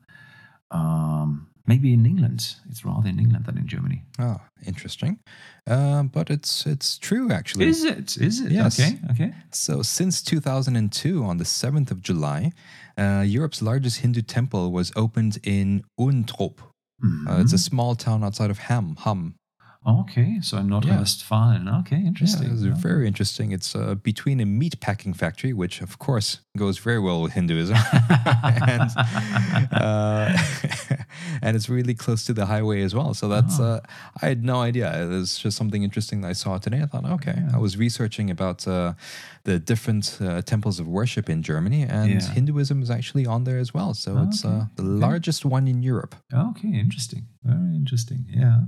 um, 0.70 1.48
maybe 1.66 1.92
in 1.92 2.06
England. 2.06 2.56
It's 2.70 2.84
rather 2.84 3.08
in 3.08 3.18
England 3.18 3.44
than 3.46 3.58
in 3.58 3.66
Germany. 3.66 4.02
Oh, 4.18 4.38
interesting. 4.66 5.18
Um, 5.66 6.08
but 6.08 6.30
it's 6.30 6.66
it's 6.66 6.98
true 6.98 7.30
actually. 7.32 7.66
Is 7.68 7.84
it? 7.84 8.16
Is 8.16 8.40
it? 8.40 8.52
Yes. 8.52 8.78
Okay. 8.80 8.98
Okay. 9.10 9.34
So, 9.52 9.82
since 9.82 10.22
2002, 10.22 11.24
on 11.24 11.38
the 11.38 11.44
7th 11.44 11.90
of 11.90 12.00
July, 12.02 12.52
uh, 12.96 13.24
Europe's 13.26 13.60
largest 13.62 13.98
Hindu 14.00 14.22
temple 14.22 14.70
was 14.72 14.92
opened 14.96 15.38
in 15.42 15.82
Uentrop. 15.98 16.58
Uh, 17.28 17.40
it's 17.42 17.52
a 17.52 17.58
small 17.58 17.94
town 17.94 18.24
outside 18.24 18.50
of 18.50 18.58
Hamm. 18.58 18.96
Hamm. 19.04 19.34
Okay, 19.86 20.40
so 20.40 20.56
Nordrhein-Westfalen. 20.58 21.68
Okay, 21.80 22.00
interesting. 22.04 22.48
Yeah, 22.48 22.54
it's 22.54 22.62
Yeah. 22.62 22.74
very 22.74 23.06
interesting. 23.06 23.52
It's 23.52 23.76
uh, 23.76 23.94
between 23.94 24.40
a 24.40 24.46
meat 24.46 24.80
packing 24.80 25.14
factory, 25.14 25.52
which 25.52 25.80
of 25.82 25.98
course 25.98 26.40
goes 26.56 26.78
very 26.78 26.98
well 26.98 27.22
with 27.22 27.32
Hinduism, 27.32 27.76
and, 28.68 28.90
uh, 29.72 30.36
and 31.42 31.56
it's 31.56 31.68
really 31.68 31.94
close 31.94 32.24
to 32.26 32.32
the 32.32 32.46
highway 32.46 32.82
as 32.82 32.94
well. 32.94 33.14
So 33.14 33.28
that's 33.28 33.60
uh, 33.60 33.80
I 34.22 34.26
had 34.28 34.44
no 34.44 34.60
idea. 34.60 34.92
It 35.02 35.08
was 35.08 35.38
just 35.38 35.56
something 35.56 35.82
interesting 35.82 36.20
that 36.22 36.28
I 36.28 36.34
saw 36.34 36.58
today. 36.58 36.80
I 36.82 36.86
thought, 36.86 37.04
okay, 37.04 37.36
I 37.54 37.58
was 37.58 37.76
researching 37.76 38.30
about 38.30 38.66
uh, 38.66 38.94
the 39.44 39.58
different 39.58 40.18
uh, 40.20 40.42
temples 40.42 40.80
of 40.80 40.86
worship 40.86 41.28
in 41.28 41.42
Germany, 41.42 41.82
and 41.82 42.10
Yeah. 42.10 42.30
Hinduism 42.34 42.82
is 42.82 42.90
actually 42.90 43.26
on 43.26 43.44
there 43.44 43.58
as 43.58 43.72
well. 43.74 43.94
So 43.94 44.18
it's 44.28 44.44
Okay, 44.44 44.54
uh, 44.54 44.64
the 44.76 44.82
largest 44.82 45.44
one 45.44 45.68
in 45.68 45.82
Europe. 45.82 46.14
Okay, 46.32 46.68
interesting. 46.68 47.26
Very 47.44 47.76
interesting. 47.76 48.26
Yeah, 48.28 48.62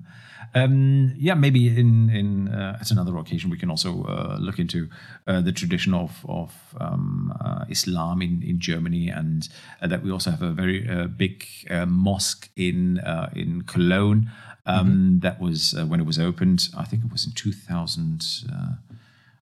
um, 0.54 1.12
yeah. 1.18 1.34
Maybe 1.34 1.58
in 1.80 2.10
in 2.10 2.48
uh, 2.48 2.78
at 2.80 2.90
another 2.90 3.16
occasion 3.16 3.50
we 3.50 3.58
can 3.58 3.70
also 3.70 4.04
uh, 4.04 4.36
look 4.38 4.58
into 4.58 4.88
uh, 5.26 5.40
the 5.40 5.52
tradition 5.52 5.94
of 5.94 6.24
of 6.28 6.52
um, 6.80 7.32
uh, 7.40 7.64
Islam 7.78 8.22
in 8.22 8.42
in 8.42 8.56
Germany, 8.70 9.12
and 9.20 9.48
uh, 9.82 9.88
that 9.90 10.02
we 10.04 10.10
also 10.10 10.30
have 10.30 10.44
a 10.46 10.54
very 10.62 10.78
uh, 10.88 11.08
big 11.24 11.34
uh, 11.70 11.86
mosque 11.86 12.50
in 12.56 12.98
uh, 13.12 13.28
in 13.42 13.62
Cologne. 13.72 14.22
Um, 14.66 15.20
That 15.20 15.38
was 15.40 15.74
uh, 15.74 15.86
when 15.90 16.00
it 16.00 16.06
was 16.06 16.18
opened. 16.18 16.60
I 16.82 16.84
think 16.88 17.04
it 17.04 17.12
was 17.12 17.24
in 17.26 17.32
two 17.32 17.52
thousand. 17.52 18.20
Uh, 18.52 18.74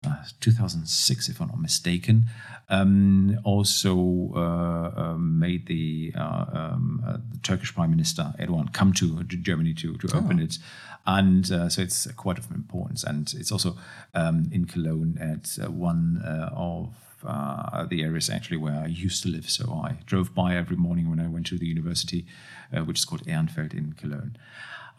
uh, 0.07 0.24
2006, 0.41 1.28
if 1.28 1.41
I'm 1.41 1.49
not 1.49 1.61
mistaken. 1.61 2.24
Um, 2.68 3.39
also 3.45 3.93
uh, 4.35 4.89
um, 5.03 5.39
made 5.39 5.66
the, 5.66 6.12
uh, 6.14 6.45
um, 6.53 7.03
uh, 7.07 7.18
the 7.32 7.39
Turkish 7.43 7.74
Prime 7.74 7.91
Minister 7.91 8.35
Erdogan 8.39 8.72
come 8.72 8.93
to 8.95 9.22
Germany 9.24 9.74
to, 9.74 9.97
to 9.97 10.16
open 10.16 10.41
it. 10.41 10.59
And 11.07 11.51
uh, 11.51 11.68
so 11.68 11.82
it's 11.82 12.11
quite 12.16 12.39
of 12.39 12.51
importance. 12.51 13.05
And 13.05 13.32
it's 13.35 13.53
also 13.53 13.76
um, 14.14 14.49
in 14.53 14.64
Cologne 14.66 15.16
at 15.20 15.59
uh, 15.62 15.70
one 15.70 16.22
uh, 16.24 16.51
of 16.53 16.95
uh, 17.27 17.87
the 17.87 18.03
areas 18.03 18.31
actually 18.31 18.57
where 18.57 18.83
I 18.85 18.87
used 18.87 19.22
to 19.22 19.29
live. 19.29 19.49
So 19.51 19.83
I 19.85 19.99
drove 20.07 20.35
by 20.35 20.57
every 20.57 20.77
morning 20.77 21.11
when 21.11 21.20
I 21.20 21.29
went 21.29 21.47
to 21.47 21.59
the 21.59 21.66
university, 21.66 22.27
uh, 22.72 22.81
which 22.81 22.99
is 22.99 23.05
called 23.05 23.27
Ehrenfeld 23.27 23.75
in 23.75 23.93
Cologne. 23.95 24.37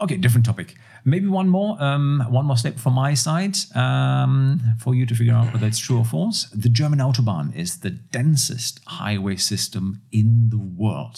Okay, 0.01 0.17
different 0.17 0.45
topic. 0.45 0.76
Maybe 1.05 1.28
one 1.28 1.47
more, 1.47 1.82
um, 1.82 2.26
one 2.30 2.45
more 2.45 2.57
step 2.57 2.78
from 2.78 2.93
my 2.93 3.13
side 3.13 3.55
um, 3.76 4.59
for 4.80 4.93
you 4.93 5.05
to 5.05 5.15
figure 5.15 5.34
out 5.34 5.53
whether 5.53 5.67
it's 5.67 5.80
true 5.80 5.99
or 5.99 6.05
false. 6.05 6.49
The 6.49 6.67
German 6.67 6.99
autobahn 6.99 7.55
is 7.55 7.80
the 7.80 7.91
densest 7.91 8.82
highway 8.88 9.38
system 9.38 10.01
in 10.11 10.49
the 10.49 10.57
world. 10.57 11.17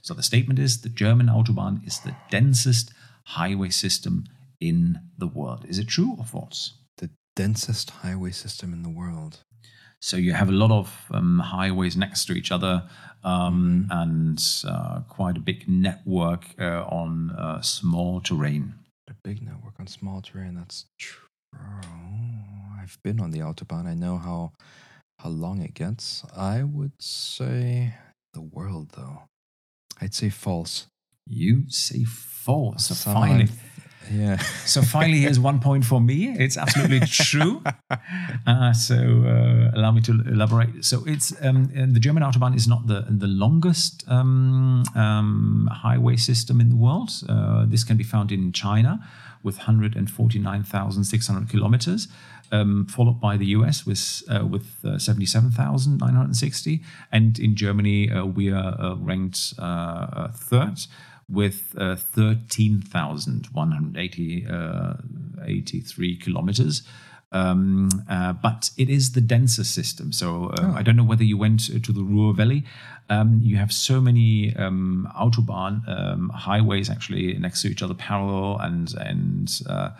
So 0.00 0.14
the 0.14 0.22
statement 0.22 0.58
is 0.58 0.80
the 0.80 0.88
German 0.88 1.26
autobahn 1.26 1.86
is 1.86 1.98
the 2.00 2.16
densest 2.30 2.90
highway 3.24 3.68
system 3.68 4.24
in 4.60 5.00
the 5.18 5.26
world. 5.26 5.66
Is 5.68 5.78
it 5.78 5.88
true 5.88 6.14
or 6.18 6.24
false? 6.24 6.72
The 6.96 7.10
densest 7.34 7.90
highway 7.90 8.30
system 8.30 8.72
in 8.72 8.82
the 8.82 8.88
world. 8.88 9.40
So 10.00 10.16
you 10.16 10.32
have 10.34 10.48
a 10.48 10.52
lot 10.52 10.70
of 10.70 10.94
um, 11.10 11.38
highways 11.38 11.96
next 11.96 12.26
to 12.26 12.32
each 12.34 12.52
other 12.52 12.84
um, 13.24 13.88
and 13.90 14.42
uh, 14.66 15.00
quite 15.08 15.36
a 15.36 15.40
big 15.40 15.68
network 15.68 16.44
uh, 16.58 16.84
on 16.84 17.30
uh, 17.30 17.60
small 17.60 18.20
terrain. 18.20 18.74
A 19.08 19.14
big 19.24 19.42
network 19.42 19.74
on 19.80 19.86
small 19.86 20.20
terrain. 20.20 20.54
That's 20.54 20.86
true. 20.98 21.22
I've 22.80 22.98
been 23.02 23.20
on 23.20 23.30
the 23.32 23.40
autobahn. 23.40 23.86
I 23.86 23.94
know 23.94 24.16
how 24.18 24.52
how 25.18 25.30
long 25.30 25.60
it 25.62 25.74
gets. 25.74 26.24
I 26.36 26.62
would 26.62 26.92
say 27.00 27.94
the 28.32 28.42
world, 28.42 28.92
though. 28.96 29.22
I'd 30.00 30.14
say 30.14 30.28
false. 30.28 30.86
You 31.26 31.64
say 31.68 32.04
false. 32.04 32.86
So 32.86 32.94
finally, 33.12 33.48
yeah. 34.10 34.36
so 34.64 34.82
finally, 34.82 35.20
here's 35.20 35.38
one 35.38 35.60
point 35.60 35.84
for 35.84 36.00
me. 36.00 36.34
It's 36.38 36.56
absolutely 36.56 37.00
true. 37.06 37.62
Uh, 38.46 38.72
so 38.72 38.96
uh, 38.96 39.78
allow 39.78 39.90
me 39.90 40.00
to 40.02 40.12
elaborate. 40.26 40.84
So 40.84 41.04
it's 41.06 41.32
um, 41.42 41.70
the 41.92 42.00
German 42.00 42.22
autobahn 42.22 42.56
is 42.56 42.66
not 42.66 42.86
the 42.86 43.06
the 43.08 43.26
longest 43.26 44.04
um, 44.08 44.84
um, 44.94 45.68
highway 45.72 46.16
system 46.16 46.60
in 46.60 46.68
the 46.68 46.76
world. 46.76 47.10
Uh, 47.28 47.64
this 47.66 47.84
can 47.84 47.96
be 47.96 48.04
found 48.04 48.32
in 48.32 48.52
China 48.52 49.00
with 49.42 49.56
149,600 49.58 51.48
kilometers. 51.48 52.08
Um, 52.52 52.86
followed 52.86 53.20
by 53.20 53.36
the 53.36 53.46
US 53.46 53.84
with 53.84 54.22
uh, 54.30 54.46
with 54.46 54.68
uh, 54.84 54.98
77,960, 54.98 56.80
and 57.10 57.36
in 57.40 57.56
Germany 57.56 58.08
uh, 58.08 58.24
we 58.24 58.52
are 58.52 58.80
uh, 58.80 58.94
ranked 58.94 59.54
uh, 59.58 59.62
uh, 59.62 60.28
third 60.32 60.78
with 61.28 61.74
uh, 61.76 61.96
13,180 61.96 64.46
uh, 64.46 64.94
kilometers. 66.20 66.82
Um, 67.32 67.88
uh, 68.08 68.34
but 68.34 68.70
it 68.78 68.88
is 68.88 69.10
the 69.12 69.20
densest 69.20 69.74
system. 69.74 70.12
So 70.12 70.52
uh, 70.58 70.72
I 70.76 70.82
don't 70.82 70.94
know 70.96 71.04
whether 71.04 71.24
you 71.24 71.36
went 71.36 71.84
to 71.84 71.92
the 71.92 72.04
Ruhr 72.04 72.32
Valley. 72.32 72.64
Um, 73.10 73.40
you 73.42 73.56
have 73.56 73.72
so 73.72 74.00
many 74.00 74.54
um, 74.56 75.08
autobahn 75.16 75.82
um, 75.88 76.28
highways 76.30 76.88
actually 76.88 77.34
next 77.34 77.62
to 77.62 77.68
each 77.68 77.82
other, 77.82 77.94
parallel, 77.94 78.58
and 78.58 78.94
and 78.94 79.50
uh, 79.68 79.90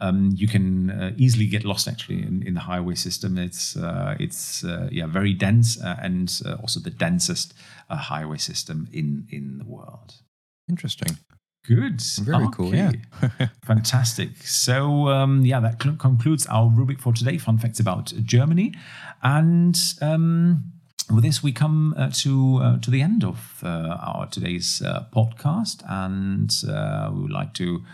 um, 0.00 0.30
you 0.34 0.46
can 0.46 0.90
uh, 0.90 1.12
easily 1.16 1.46
get 1.46 1.64
lost 1.64 1.88
actually 1.88 2.22
in, 2.22 2.42
in 2.46 2.54
the 2.54 2.60
highway 2.60 2.94
system. 2.94 3.38
It's 3.38 3.76
uh, 3.76 4.16
it's 4.18 4.64
uh, 4.64 4.88
yeah 4.92 5.06
very 5.06 5.34
dense 5.34 5.80
uh, 5.80 5.96
and 6.00 6.32
uh, 6.46 6.54
also 6.54 6.80
the 6.80 6.90
densest 6.90 7.54
uh, 7.90 7.96
highway 7.96 8.38
system 8.38 8.88
in 8.92 9.26
in 9.30 9.58
the 9.58 9.64
world. 9.64 10.14
Interesting. 10.68 11.18
Good. 11.66 12.00
Very 12.20 12.48
cool, 12.52 12.74
yeah. 12.74 12.92
Fantastic. 13.66 14.30
So, 14.38 15.08
um, 15.08 15.44
yeah, 15.44 15.60
that 15.60 15.82
cl- 15.82 15.96
concludes 15.96 16.46
our 16.46 16.70
rubric 16.70 16.98
for 16.98 17.12
today 17.12 17.36
fun 17.36 17.58
facts 17.58 17.78
about 17.78 18.12
Germany. 18.24 18.72
And 19.22 19.78
um, 20.00 20.72
with 21.12 21.24
this, 21.24 21.42
we 21.42 21.52
come 21.52 21.94
uh, 21.98 22.10
to 22.22 22.56
uh, 22.62 22.78
to 22.78 22.90
the 22.90 23.02
end 23.02 23.22
of 23.22 23.62
uh, 23.62 23.98
our 24.00 24.26
today's 24.28 24.80
uh, 24.80 25.06
podcast. 25.14 25.82
And 25.86 26.50
uh, 26.66 27.10
we 27.12 27.22
would 27.22 27.32
like 27.32 27.52
to 27.54 27.84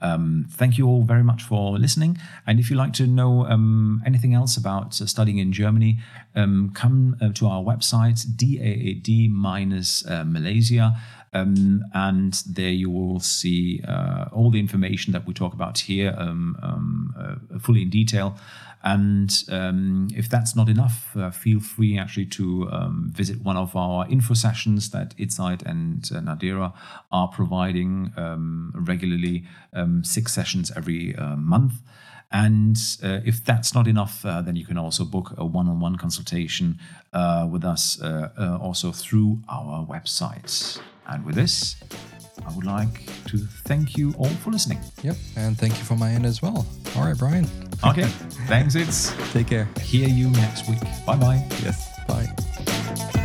um, 0.00 0.46
thank 0.50 0.78
you 0.78 0.86
all 0.86 1.02
very 1.02 1.22
much 1.22 1.42
for 1.42 1.78
listening. 1.78 2.18
And 2.46 2.58
if 2.58 2.70
you'd 2.70 2.78
like 2.78 2.94
to 2.94 3.06
know 3.06 3.46
um, 3.46 4.02
anything 4.06 4.34
else 4.34 4.56
about 4.56 5.00
uh, 5.00 5.06
studying 5.06 5.38
in 5.38 5.52
Germany, 5.52 5.98
um, 6.34 6.70
come 6.74 7.16
uh, 7.20 7.30
to 7.34 7.46
our 7.46 7.62
website, 7.62 8.24
DAAD 8.36 9.30
minus 9.30 10.06
uh, 10.06 10.24
Malaysia. 10.24 10.96
Um, 11.32 11.84
and 11.94 12.34
there 12.46 12.70
you 12.70 12.90
will 12.90 13.20
see 13.20 13.82
uh, 13.86 14.26
all 14.32 14.50
the 14.50 14.58
information 14.58 15.12
that 15.12 15.26
we 15.26 15.34
talk 15.34 15.52
about 15.52 15.78
here 15.78 16.14
um, 16.18 16.56
um, 16.62 17.14
uh, 17.16 17.58
fully 17.58 17.82
in 17.82 17.90
detail. 17.90 18.36
And 18.82 19.30
um, 19.50 20.08
if 20.16 20.28
that's 20.28 20.56
not 20.56 20.68
enough, 20.68 21.14
uh, 21.14 21.30
feel 21.30 21.60
free 21.60 21.98
actually 21.98 22.26
to 22.26 22.68
um, 22.72 23.12
visit 23.14 23.42
one 23.42 23.58
of 23.58 23.76
our 23.76 24.08
info 24.08 24.34
sessions 24.34 24.90
that 24.90 25.14
Itzite 25.18 25.62
and 25.62 26.08
uh, 26.12 26.20
Nadira 26.20 26.72
are 27.12 27.28
providing 27.28 28.12
regularly, 28.74 29.44
six 30.02 30.32
sessions 30.32 30.72
every 30.74 31.14
uh, 31.16 31.36
month. 31.36 31.74
And 32.32 32.76
uh, 33.02 33.20
if 33.24 33.44
that's 33.44 33.74
not 33.74 33.88
enough, 33.88 34.24
uh, 34.24 34.40
then 34.40 34.54
you 34.56 34.64
can 34.64 34.78
also 34.78 35.04
book 35.04 35.34
a 35.36 35.44
one 35.44 35.68
on 35.68 35.80
one 35.80 35.96
consultation 35.96 36.78
uh, 37.12 37.48
with 37.50 37.64
us 37.64 38.00
uh, 38.00 38.30
uh, 38.38 38.58
also 38.58 38.92
through 38.92 39.40
our 39.48 39.84
website. 39.84 40.78
And 41.08 41.24
with 41.24 41.34
this, 41.34 41.76
I 42.46 42.54
would 42.54 42.64
like 42.64 43.04
to 43.26 43.38
thank 43.64 43.96
you 43.98 44.14
all 44.16 44.28
for 44.42 44.50
listening. 44.50 44.78
Yep. 45.02 45.16
And 45.36 45.58
thank 45.58 45.76
you 45.78 45.84
from 45.84 45.98
my 45.98 46.10
end 46.12 46.24
as 46.24 46.40
well. 46.40 46.66
All 46.96 47.04
right, 47.04 47.18
Brian. 47.18 47.46
Okay, 47.84 48.04
thanks. 48.46 48.76
It's 48.76 49.12
Take 49.32 49.48
care. 49.48 49.68
hear 49.82 50.08
you 50.08 50.30
next 50.30 50.68
week. 50.68 50.80
Bye 51.04 51.16
bye. 51.16 51.44
Yes. 51.62 51.88
Bye. 52.06 53.19